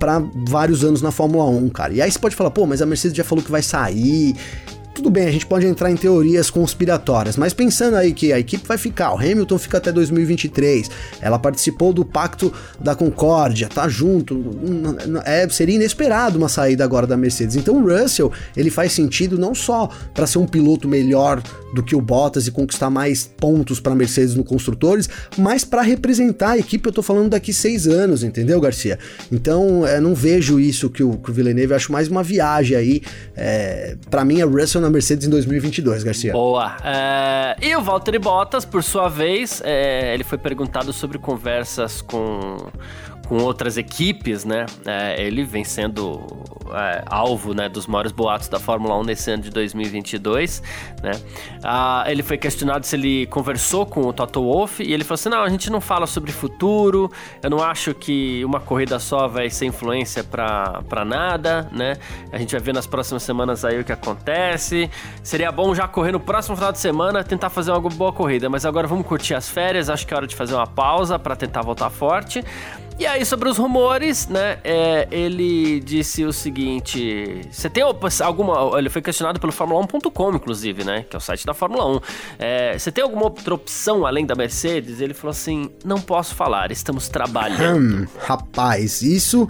para 0.06 0.24
vários 0.36 0.84
anos 0.84 1.02
na 1.02 1.10
Fórmula 1.10 1.46
1, 1.46 1.70
cara. 1.70 1.92
E 1.92 2.00
aí 2.00 2.12
você 2.12 2.20
pode 2.20 2.36
falar, 2.36 2.52
pô, 2.52 2.68
mas 2.68 2.80
a 2.80 2.86
Mercedes 2.86 3.18
já 3.18 3.24
falou 3.24 3.44
que 3.44 3.50
vai 3.50 3.64
sair 3.64 4.36
tudo 4.96 5.10
bem, 5.10 5.28
a 5.28 5.32
gente 5.32 5.46
pode 5.46 5.68
entrar 5.68 5.92
em 5.92 5.96
teorias 5.98 6.50
conspiratórias, 6.50 7.36
mas 7.36 7.54
pensando 7.54 7.96
aí 7.96 8.14
que 8.14 8.32
a 8.32 8.40
equipe 8.40 8.66
vai 8.66 8.78
ficar, 8.78 9.14
o 9.14 9.18
Hamilton 9.18 9.58
fica 9.58 9.78
até 9.78 9.92
2023, 9.92 10.90
ela 11.20 11.38
participou 11.38 11.92
do 11.92 12.06
Pacto 12.06 12.52
da 12.80 12.96
Concórdia, 12.96 13.68
tá 13.68 13.90
junto, 13.90 14.42
é, 15.26 15.48
seria 15.50 15.76
inesperado 15.76 16.38
uma 16.38 16.48
saída 16.48 16.86
agora 16.86 17.06
da 17.06 17.18
Mercedes. 17.18 17.58
Então 17.58 17.76
o 17.76 17.88
Russell, 17.88 18.32
ele 18.56 18.72
faz 18.72 18.94
sentido 18.94 19.38
não 19.38 19.54
só 19.54 19.90
para 20.14 20.26
ser 20.26 20.38
um 20.38 20.48
piloto 20.48 20.88
melhor 20.88 21.44
do 21.74 21.84
que 21.84 21.94
o 21.94 22.00
Bottas 22.00 22.48
e 22.48 22.52
conquistar 22.52 22.90
mais 22.90 23.30
pontos 23.38 23.82
para 23.82 23.94
Mercedes 23.94 24.34
no 24.34 24.46
construtores, 24.46 25.10
mas 25.38 25.66
para 25.66 25.82
representar 25.82 26.52
a 26.52 26.58
equipe, 26.58 26.88
eu 26.88 26.94
tô 26.94 27.04
falando 27.04 27.30
daqui 27.30 27.52
seis 27.52 27.86
anos, 27.86 28.24
entendeu, 28.24 28.62
Garcia? 28.62 28.98
Então, 29.30 29.86
é, 29.86 30.00
não 30.00 30.16
vejo 30.16 30.58
isso 30.58 30.90
que 30.90 31.04
o, 31.04 31.18
que 31.18 31.30
o 31.30 31.34
Villeneuve, 31.34 31.74
acho 31.74 31.92
mais 31.92 32.08
uma 32.08 32.24
viagem 32.24 32.78
aí. 32.78 33.02
É, 33.36 33.98
para 34.10 34.24
mim, 34.24 34.40
é 34.40 34.46
Russell 34.46 34.85
na 34.86 34.90
Mercedes 34.90 35.28
em 35.28 35.30
2022, 35.30 36.04
Garcia. 36.04 36.32
Boa. 36.32 36.78
É, 36.84 37.56
e 37.62 37.76
o 37.76 37.82
Valtteri 37.82 38.20
Bottas, 38.20 38.64
por 38.64 38.84
sua 38.84 39.10
vez, 39.10 39.62
é, 39.66 40.14
ele 40.14 40.24
foi 40.24 40.38
perguntado 40.38 40.94
sobre 40.94 41.18
conversas 41.18 42.02
com 42.02 42.58
com 43.28 43.38
outras 43.38 43.78
equipes, 43.78 44.46
né? 44.46 44.66
É, 44.86 45.22
ele 45.22 45.44
vem 45.44 45.64
sendo 45.64 46.26
é, 46.74 47.04
alvo 47.06 47.54
né, 47.54 47.68
dos 47.68 47.88
maiores 47.88 48.12
boatos 48.12 48.48
da 48.48 48.60
Fórmula 48.60 48.98
1 49.00 49.04
nesse 49.04 49.32
ano 49.32 49.44
de 49.44 49.50
2022, 49.50 50.62
né? 51.02 51.12
Ah, 51.64 52.04
ele 52.08 52.24
foi 52.24 52.38
questionado 52.38 52.86
se 52.86 52.96
ele 52.96 53.26
conversou 53.28 53.86
com 53.86 54.02
o 54.02 54.14
Toto 54.14 54.42
Wolff 54.42 54.84
e 54.84 54.94
ele 54.94 55.04
falou 55.04 55.16
assim: 55.16 55.30
não, 55.30 55.44
a 55.44 55.50
gente 55.50 55.70
não 55.70 55.82
fala 55.82 56.08
sobre 56.08 56.32
futuro, 56.32 57.12
eu 57.42 57.50
não 57.50 57.62
acho 57.62 57.94
que 57.94 58.44
uma 58.46 58.60
corrida 58.60 59.00
só 59.00 59.28
vai 59.28 59.50
ser 59.50 59.66
influência 59.66 60.24
para 60.24 61.06
nada, 61.06 61.68
né? 61.72 61.96
A 62.32 62.38
gente 62.38 62.52
vai 62.52 62.62
ver 62.62 62.74
nas 62.74 62.88
próximas 62.88 63.24
semanas 63.24 63.66
aí 63.66 63.80
o 63.80 63.84
que 63.84 63.92
acontece. 63.92 64.90
Seria 65.24 65.52
bom 65.52 65.74
já 65.74 65.88
correr 65.88 66.12
no 66.12 66.20
próximo 66.20 66.56
final 66.56 66.72
de 66.72 66.80
semana, 66.80 67.24
tentar 67.24 67.50
fazer 67.50 67.72
uma 67.72 67.80
boa 67.90 68.14
corrida, 68.14 68.50
mas 68.50 68.66
agora 68.66 68.88
vamos 68.88 69.06
curtir 69.06 69.34
as 69.34 69.50
férias, 69.50 69.90
acho 69.90 70.06
que 70.06 70.14
é 70.14 70.18
hora 70.18 70.28
de 70.28 70.36
fazer 70.36 70.54
uma 70.54 70.68
pausa 70.68 71.18
para 71.18 71.36
tentar 71.36 71.62
voltar 71.62 71.90
forte. 71.90 72.44
E 72.98 73.06
aí, 73.06 73.26
sobre 73.26 73.50
os 73.50 73.58
rumores, 73.58 74.30
né? 74.30 74.58
É, 74.64 75.06
ele 75.12 75.82
disse 75.82 76.24
o 76.24 76.32
seguinte: 76.32 77.42
você 77.52 77.70
tem 77.70 77.84
alguma. 77.84 78.80
Ele 78.80 78.90
foi 78.90 79.02
questionado 79.02 79.38
pelo 79.38 79.52
Fórmula1.com, 79.52 80.36
inclusive, 80.36 80.86
né? 80.86 81.04
Que 81.10 81.14
é 81.14 81.20
o 81.20 81.22
site 81.22 81.46
da 81.46 81.54
Fórmula 81.54 81.86
1. 81.98 82.00
É, 82.40 82.80
você 82.80 82.94
tem 82.94 83.04
alguma 83.04 83.24
outra 83.24 83.54
opção 83.54 84.06
além 84.06 84.26
da 84.26 84.34
Mercedes? 84.34 85.02
Ele 85.02 85.14
falou 85.14 85.32
assim: 85.32 85.70
não 85.84 86.00
posso 86.00 86.36
falar, 86.36 86.72
estamos 86.72 87.10
trabalhando. 87.10 88.04
Hum, 88.04 88.08
rapaz, 88.18 89.02
isso. 89.02 89.46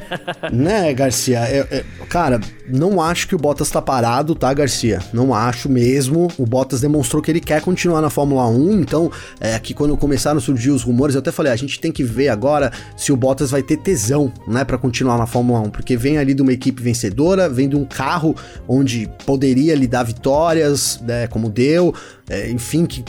né, 0.50 0.94
Garcia? 0.94 1.40
É, 1.40 1.68
é, 1.70 1.84
cara, 2.08 2.40
não 2.66 3.02
acho 3.02 3.28
que 3.28 3.34
o 3.34 3.38
Bottas 3.38 3.70
tá 3.70 3.82
parado, 3.82 4.34
tá, 4.34 4.52
Garcia? 4.54 5.00
Não 5.12 5.34
acho 5.34 5.68
mesmo. 5.68 6.28
O 6.38 6.46
Bottas 6.46 6.80
demonstrou 6.80 7.22
que 7.22 7.30
ele 7.30 7.40
quer 7.40 7.60
continuar 7.60 8.00
na 8.00 8.08
Fórmula 8.08 8.48
1. 8.48 8.80
Então, 8.80 9.12
é, 9.38 9.54
aqui 9.54 9.74
quando 9.74 9.94
começaram 9.98 10.38
a 10.38 10.40
surgir 10.40 10.70
os 10.70 10.82
rumores, 10.82 11.14
eu 11.14 11.18
até 11.18 11.30
falei: 11.30 11.52
a 11.52 11.56
gente 11.56 11.78
tem 11.78 11.92
que 11.92 12.02
ver 12.02 12.30
agora 12.30 12.72
se 12.96 13.12
o 13.12 13.16
Bottas 13.16 13.50
vai 13.50 13.62
ter 13.62 13.78
tesão, 13.78 14.32
né, 14.46 14.64
para 14.64 14.78
continuar 14.78 15.18
na 15.18 15.26
Fórmula 15.26 15.60
1, 15.60 15.70
porque 15.70 15.96
vem 15.96 16.18
ali 16.18 16.34
de 16.34 16.42
uma 16.42 16.52
equipe 16.52 16.82
vencedora, 16.82 17.48
vem 17.48 17.68
de 17.68 17.76
um 17.76 17.84
carro 17.84 18.34
onde 18.68 19.08
poderia 19.24 19.74
lhe 19.74 19.86
dar 19.86 20.02
vitórias, 20.02 21.00
né, 21.02 21.26
como 21.26 21.48
deu, 21.48 21.94
é, 22.28 22.50
enfim, 22.50 22.86
que 22.86 23.04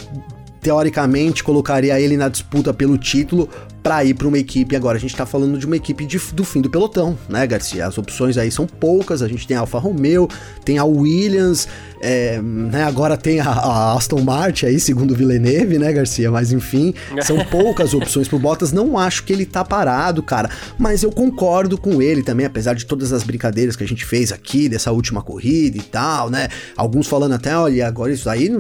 teoricamente 0.62 1.44
colocaria 1.44 2.00
ele 2.00 2.18
na 2.18 2.28
disputa 2.28 2.74
pelo 2.74 2.98
título 2.98 3.50
para 3.88 4.04
ir 4.04 4.16
para 4.16 4.28
uma 4.28 4.38
equipe. 4.38 4.76
Agora 4.76 4.98
a 4.98 5.00
gente 5.00 5.16
tá 5.16 5.26
falando 5.26 5.58
de 5.58 5.66
uma 5.66 5.78
equipe 5.78 6.06
de, 6.06 6.20
do 6.34 6.44
fim 6.44 6.60
do 6.60 6.70
pelotão, 6.70 7.18
né, 7.30 7.48
Garcia? 7.48 7.88
As 7.88 7.98
opções 7.98 8.38
aí 8.38 8.52
são 8.52 8.68
poucas. 8.68 9.22
A 9.22 9.30
gente 9.30 9.48
tem 9.48 9.56
a 9.56 9.62
Alfa 9.62 9.80
Romeo, 9.80 10.28
tem 10.66 10.78
a 10.78 10.84
Williams, 10.84 11.70
é, 12.02 12.42
né, 12.42 12.84
agora 12.84 13.16
tem 13.16 13.40
a, 13.40 13.50
a, 13.50 13.94
Aston 13.94 14.22
Martin 14.22 14.66
aí, 14.66 14.78
segundo 14.78 15.12
o 15.12 15.16
Villeneuve, 15.16 15.80
né, 15.80 15.94
Garcia? 15.94 16.30
Mas 16.30 16.52
enfim, 16.52 16.94
são 17.24 17.38
poucas 17.50 17.94
opções 17.94 18.28
pro 18.28 18.38
Bottas. 18.38 18.74
Não 18.74 18.98
acho 18.98 19.24
que 19.24 19.32
ele 19.32 19.46
tá 19.46 19.64
parado, 19.64 20.22
cara. 20.22 20.50
Mas 20.78 21.02
eu 21.02 21.12
concordo 21.12 21.78
com 21.78 22.02
ele 22.02 22.22
também, 22.24 22.46
apesar 22.46 22.74
de 22.74 22.86
todas 22.86 23.14
as 23.14 23.24
brincadeiras 23.24 23.78
que 23.78 23.86
a 23.86 23.88
gente 23.88 24.04
fez 24.04 24.34
aqui, 24.34 24.68
dessa 24.68 24.92
última 24.92 25.22
corrida 25.22 25.78
e 25.78 25.82
tal, 25.82 26.30
né? 26.30 26.50
Alguns 26.76 27.08
falando 27.08 27.36
até, 27.36 27.58
olha, 27.58 27.88
agora 27.88 28.12
isso 28.12 28.30
aí 28.30 28.52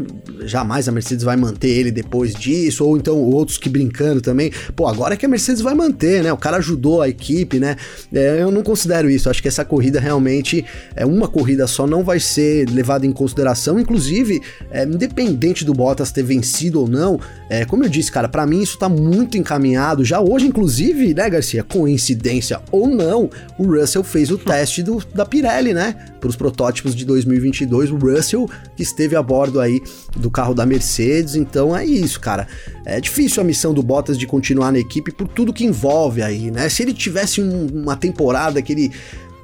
jamais 0.46 0.88
a 0.88 0.92
Mercedes 0.94 1.26
vai 1.26 1.36
manter 1.36 1.68
ele 1.68 1.92
depois 1.92 2.34
disso, 2.34 2.86
ou 2.86 2.96
então 2.96 3.18
outros 3.18 3.58
que 3.58 3.68
brincando 3.68 4.22
também, 4.22 4.54
pô, 4.74 4.88
agora 4.88 5.17
que 5.18 5.26
a 5.26 5.30
Mercedes 5.30 5.62
vai 5.62 5.74
manter, 5.74 6.24
né? 6.24 6.32
O 6.32 6.38
cara 6.38 6.58
ajudou 6.58 7.02
a 7.02 7.10
equipe, 7.10 7.60
né? 7.60 7.76
É, 8.14 8.42
eu 8.42 8.52
não 8.52 8.64
considero 8.64 9.10
isso. 9.10 9.30
Acho 9.30 9.42
que 9.42 9.48
essa 9.48 9.66
corrida 9.66 10.00
realmente 10.00 10.66
é 10.96 11.06
uma 11.06 11.28
corrida 11.28 11.68
só, 11.68 11.88
não 11.88 12.04
vai 12.04 12.20
ser 12.20 12.70
levada 12.70 13.06
em 13.06 13.12
consideração. 13.12 13.80
Inclusive, 13.80 14.42
é, 14.72 14.84
independente 14.84 15.66
do 15.66 15.74
Bottas 15.74 16.12
ter 16.12 16.24
vencido 16.24 16.82
ou 16.82 16.88
não, 16.88 17.20
é, 17.50 17.66
como 17.66 17.84
eu 17.84 17.90
disse, 17.90 18.12
cara, 18.12 18.28
para 18.28 18.46
mim 18.46 18.62
isso 18.62 18.78
tá 18.78 18.90
muito 18.90 19.38
encaminhado. 19.38 20.04
Já 20.04 20.20
hoje, 20.20 20.48
inclusive, 20.48 21.14
né, 21.14 21.30
Garcia? 21.30 21.64
Coincidência 21.64 22.60
ou 22.72 22.88
não, 22.88 23.30
o 23.58 23.64
Russell 23.64 24.04
fez 24.04 24.32
o 24.32 24.38
teste 24.38 24.84
do, 24.84 25.04
da 25.14 25.26
Pirelli, 25.26 25.74
né? 25.74 25.96
Para 26.20 26.30
os 26.30 26.36
protótipos 26.36 26.96
de 26.96 27.06
2022. 27.06 27.92
O 27.92 27.98
Russell 27.98 28.50
que 28.76 28.84
esteve 28.84 29.16
a 29.16 29.24
bordo 29.24 29.60
aí 29.60 29.82
do 30.16 30.30
carro 30.30 30.54
da 30.54 30.66
Mercedes. 30.66 31.36
Então 31.36 31.76
é 31.76 31.86
isso, 31.86 32.20
cara. 32.20 32.48
É 32.86 33.00
difícil 33.00 33.42
a 33.42 33.46
missão 33.46 33.74
do 33.74 33.84
Bottas 33.84 34.18
de 34.18 34.26
continuar 34.26 34.72
na 34.72 34.80
equipe 34.80 34.97
por 35.02 35.28
tudo 35.28 35.54
que 35.54 35.66
envolve 35.66 36.22
aí, 36.22 36.52
né? 36.52 36.70
Se 36.70 36.84
ele 36.84 36.94
tivesse 36.94 37.42
um, 37.42 37.68
uma 37.68 37.96
temporada 37.96 38.62
que 38.62 38.74
ele 38.74 38.92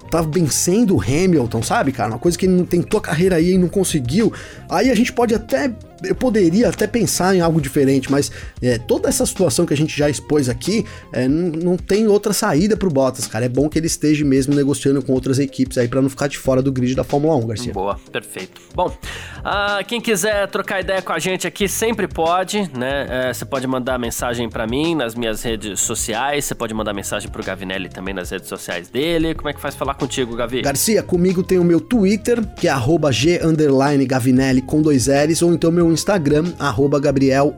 tava 0.09 0.29
vencendo 0.29 0.95
o 0.95 1.01
Hamilton, 1.01 1.63
sabe, 1.63 1.91
cara? 1.91 2.09
Uma 2.09 2.19
coisa 2.19 2.37
que 2.37 2.45
ele 2.45 2.53
não 2.53 2.65
tentou 2.65 2.99
a 2.99 3.01
carreira 3.01 3.37
aí 3.37 3.53
e 3.53 3.57
não 3.57 3.67
conseguiu. 3.67 4.31
Aí 4.69 4.91
a 4.91 4.95
gente 4.95 5.11
pode 5.11 5.33
até 5.33 5.73
eu 6.03 6.15
poderia 6.15 6.69
até 6.69 6.87
pensar 6.87 7.35
em 7.35 7.41
algo 7.41 7.61
diferente, 7.61 8.11
mas 8.11 8.31
é, 8.61 8.77
toda 8.77 9.09
essa 9.09 9.25
situação 9.25 9.65
que 9.65 9.73
a 9.73 9.77
gente 9.77 9.97
já 9.97 10.09
expôs 10.09 10.49
aqui 10.49 10.85
é, 11.11 11.27
não, 11.27 11.49
não, 11.49 11.77
tem 11.77 12.07
outra 12.07 12.33
saída 12.33 12.75
pro 12.75 12.89
Bottas, 12.89 13.27
cara. 13.27 13.45
É 13.45 13.49
bom 13.49 13.69
que 13.69 13.79
ele 13.79 13.87
esteja 13.87 14.25
mesmo 14.25 14.53
negociando 14.53 15.01
com 15.01 15.13
outras 15.13 15.39
equipes 15.39 15.77
aí 15.77 15.87
para 15.87 16.01
não 16.01 16.09
ficar 16.09 16.27
de 16.27 16.37
fora 16.37 16.61
do 16.61 16.71
grid 16.71 16.95
da 16.95 17.03
Fórmula 17.03 17.35
1, 17.35 17.47
Garcia. 17.47 17.73
Boa, 17.73 17.99
perfeito. 18.11 18.61
Bom, 18.73 18.87
uh, 18.87 19.85
quem 19.87 20.01
quiser 20.01 20.47
trocar 20.47 20.81
ideia 20.81 21.01
com 21.01 21.13
a 21.13 21.19
gente 21.19 21.47
aqui 21.47 21.67
sempre 21.67 22.07
pode, 22.07 22.69
né? 22.77 23.29
É, 23.29 23.33
você 23.33 23.45
pode 23.45 23.67
mandar 23.67 23.97
mensagem 23.97 24.49
para 24.49 24.67
mim 24.67 24.95
nas 24.95 25.15
minhas 25.15 25.41
redes 25.41 25.79
sociais, 25.79 26.45
você 26.45 26.55
pode 26.55 26.73
mandar 26.73 26.93
mensagem 26.93 27.29
pro 27.29 27.43
Gavinelli 27.43 27.89
também 27.89 28.13
nas 28.13 28.29
redes 28.29 28.47
sociais 28.47 28.89
dele. 28.89 29.33
Como 29.33 29.49
é 29.49 29.53
que 29.53 29.61
faz 29.61 29.75
falar 29.75 29.93
contigo, 29.95 30.35
Gavi? 30.35 30.61
Garcia, 30.61 31.03
comigo 31.03 31.43
tem 31.43 31.59
o 31.59 31.63
meu 31.63 31.79
Twitter, 31.79 32.45
que 32.55 32.67
é 32.67 32.73
@g_gavinelli 33.11 34.61
com 34.61 34.81
dois 34.81 35.07
L's, 35.07 35.41
ou 35.41 35.53
então 35.53 35.71
meu 35.71 35.92
Instagram, 35.93 36.57
arroba 36.57 36.99
Gabriel 36.99 37.53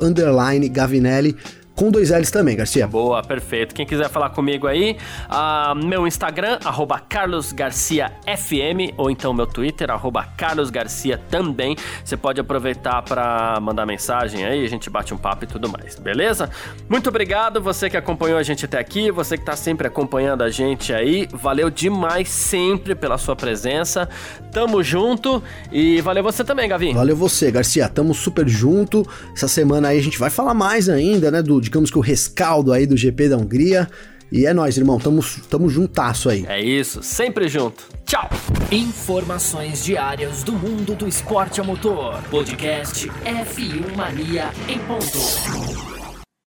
Gavinelli 0.70 1.36
com 1.76 1.92
dois 1.92 2.10
L's 2.10 2.32
também, 2.32 2.56
Garcia. 2.56 2.88
Boa, 2.88 3.22
perfeito. 3.22 3.76
Quem 3.76 3.86
quiser 3.86 4.10
falar 4.10 4.30
comigo 4.30 4.66
aí, 4.66 4.98
uh, 5.30 5.76
meu 5.76 6.08
Instagram, 6.08 6.58
arroba 6.64 7.00
carlosgarciafm, 7.00 8.94
ou 8.98 9.12
então 9.12 9.34
meu 9.34 9.46
Twitter, 9.46 9.92
arroba 9.92 10.24
carlosgarcia 10.38 11.18
também. 11.30 11.76
Você 12.04 12.16
pode 12.16 12.40
aproveitar 12.40 13.02
para 13.02 13.60
mandar 13.60 13.86
mensagem 13.86 14.46
aí, 14.46 14.64
a 14.64 14.70
gente 14.70 14.90
bate 14.90 15.14
um 15.14 15.18
papo 15.18 15.44
e 15.44 15.48
tudo 15.48 15.68
mais, 15.68 16.00
beleza? 16.00 16.50
Muito 16.88 17.10
obrigado, 17.10 17.62
você 17.62 17.90
que 17.90 17.98
acompanhou 17.98 18.38
a 18.38 18.44
gente 18.44 18.66
até 18.66 18.80
aqui, 18.80 19.12
você 19.12 19.38
que 19.38 19.44
tá 19.44 19.56
sempre 19.56 19.88
acompanhando 19.88 20.44
a 20.44 20.50
gente 20.50 20.94
aí, 20.94 21.28
valeu 21.32 21.70
demais 21.70 22.30
sempre 22.30 22.96
pela 22.96 23.18
sua 23.18 23.36
presença. 23.36 24.08
Tamo 24.52 24.82
junto 24.82 25.44
e 25.72 26.00
valeu 26.02 26.24
você 26.24 26.44
também, 26.44 26.70
Gavin. 26.70 26.94
Valeu 26.94 27.16
você, 27.16 27.52
Garcia. 27.52 27.90
Tamo 27.90 28.14
super 28.14 28.48
junto. 28.48 29.06
Essa 29.36 29.50
semana 29.50 29.90
aí 29.90 30.00
a 30.00 30.02
gente 30.02 30.18
vai 30.18 30.30
falar 30.30 30.54
mais 30.54 30.88
ainda, 30.88 31.30
né, 31.30 31.42
do 31.42 31.65
digamos 31.66 31.92
que 31.92 31.98
o 31.98 32.02
rescaldo 32.02 32.72
aí 32.72 32.86
do 32.86 32.96
GP 32.96 33.30
da 33.30 33.38
Hungria. 33.38 33.90
E 34.32 34.46
é 34.46 34.54
nóis, 34.54 34.78
irmão. 34.78 35.00
Tamo, 35.00 35.24
tamo 35.50 35.70
juntasso 35.70 36.30
aí. 36.30 36.46
É 36.48 36.60
isso, 36.60 37.04
sempre 37.04 37.48
junto. 37.48 37.84
Tchau. 38.06 38.30
Informações 38.72 39.84
diárias 39.84 40.44
do 40.44 40.54
mundo 40.54 40.96
do 40.96 41.08
esporte 41.08 41.62
a 41.62 41.64
motor. 41.64 42.22
Podcast 42.30 43.08
F1 43.08 43.96
Mania 43.96 44.52
em 44.68 44.80
ponto. 44.80 45.95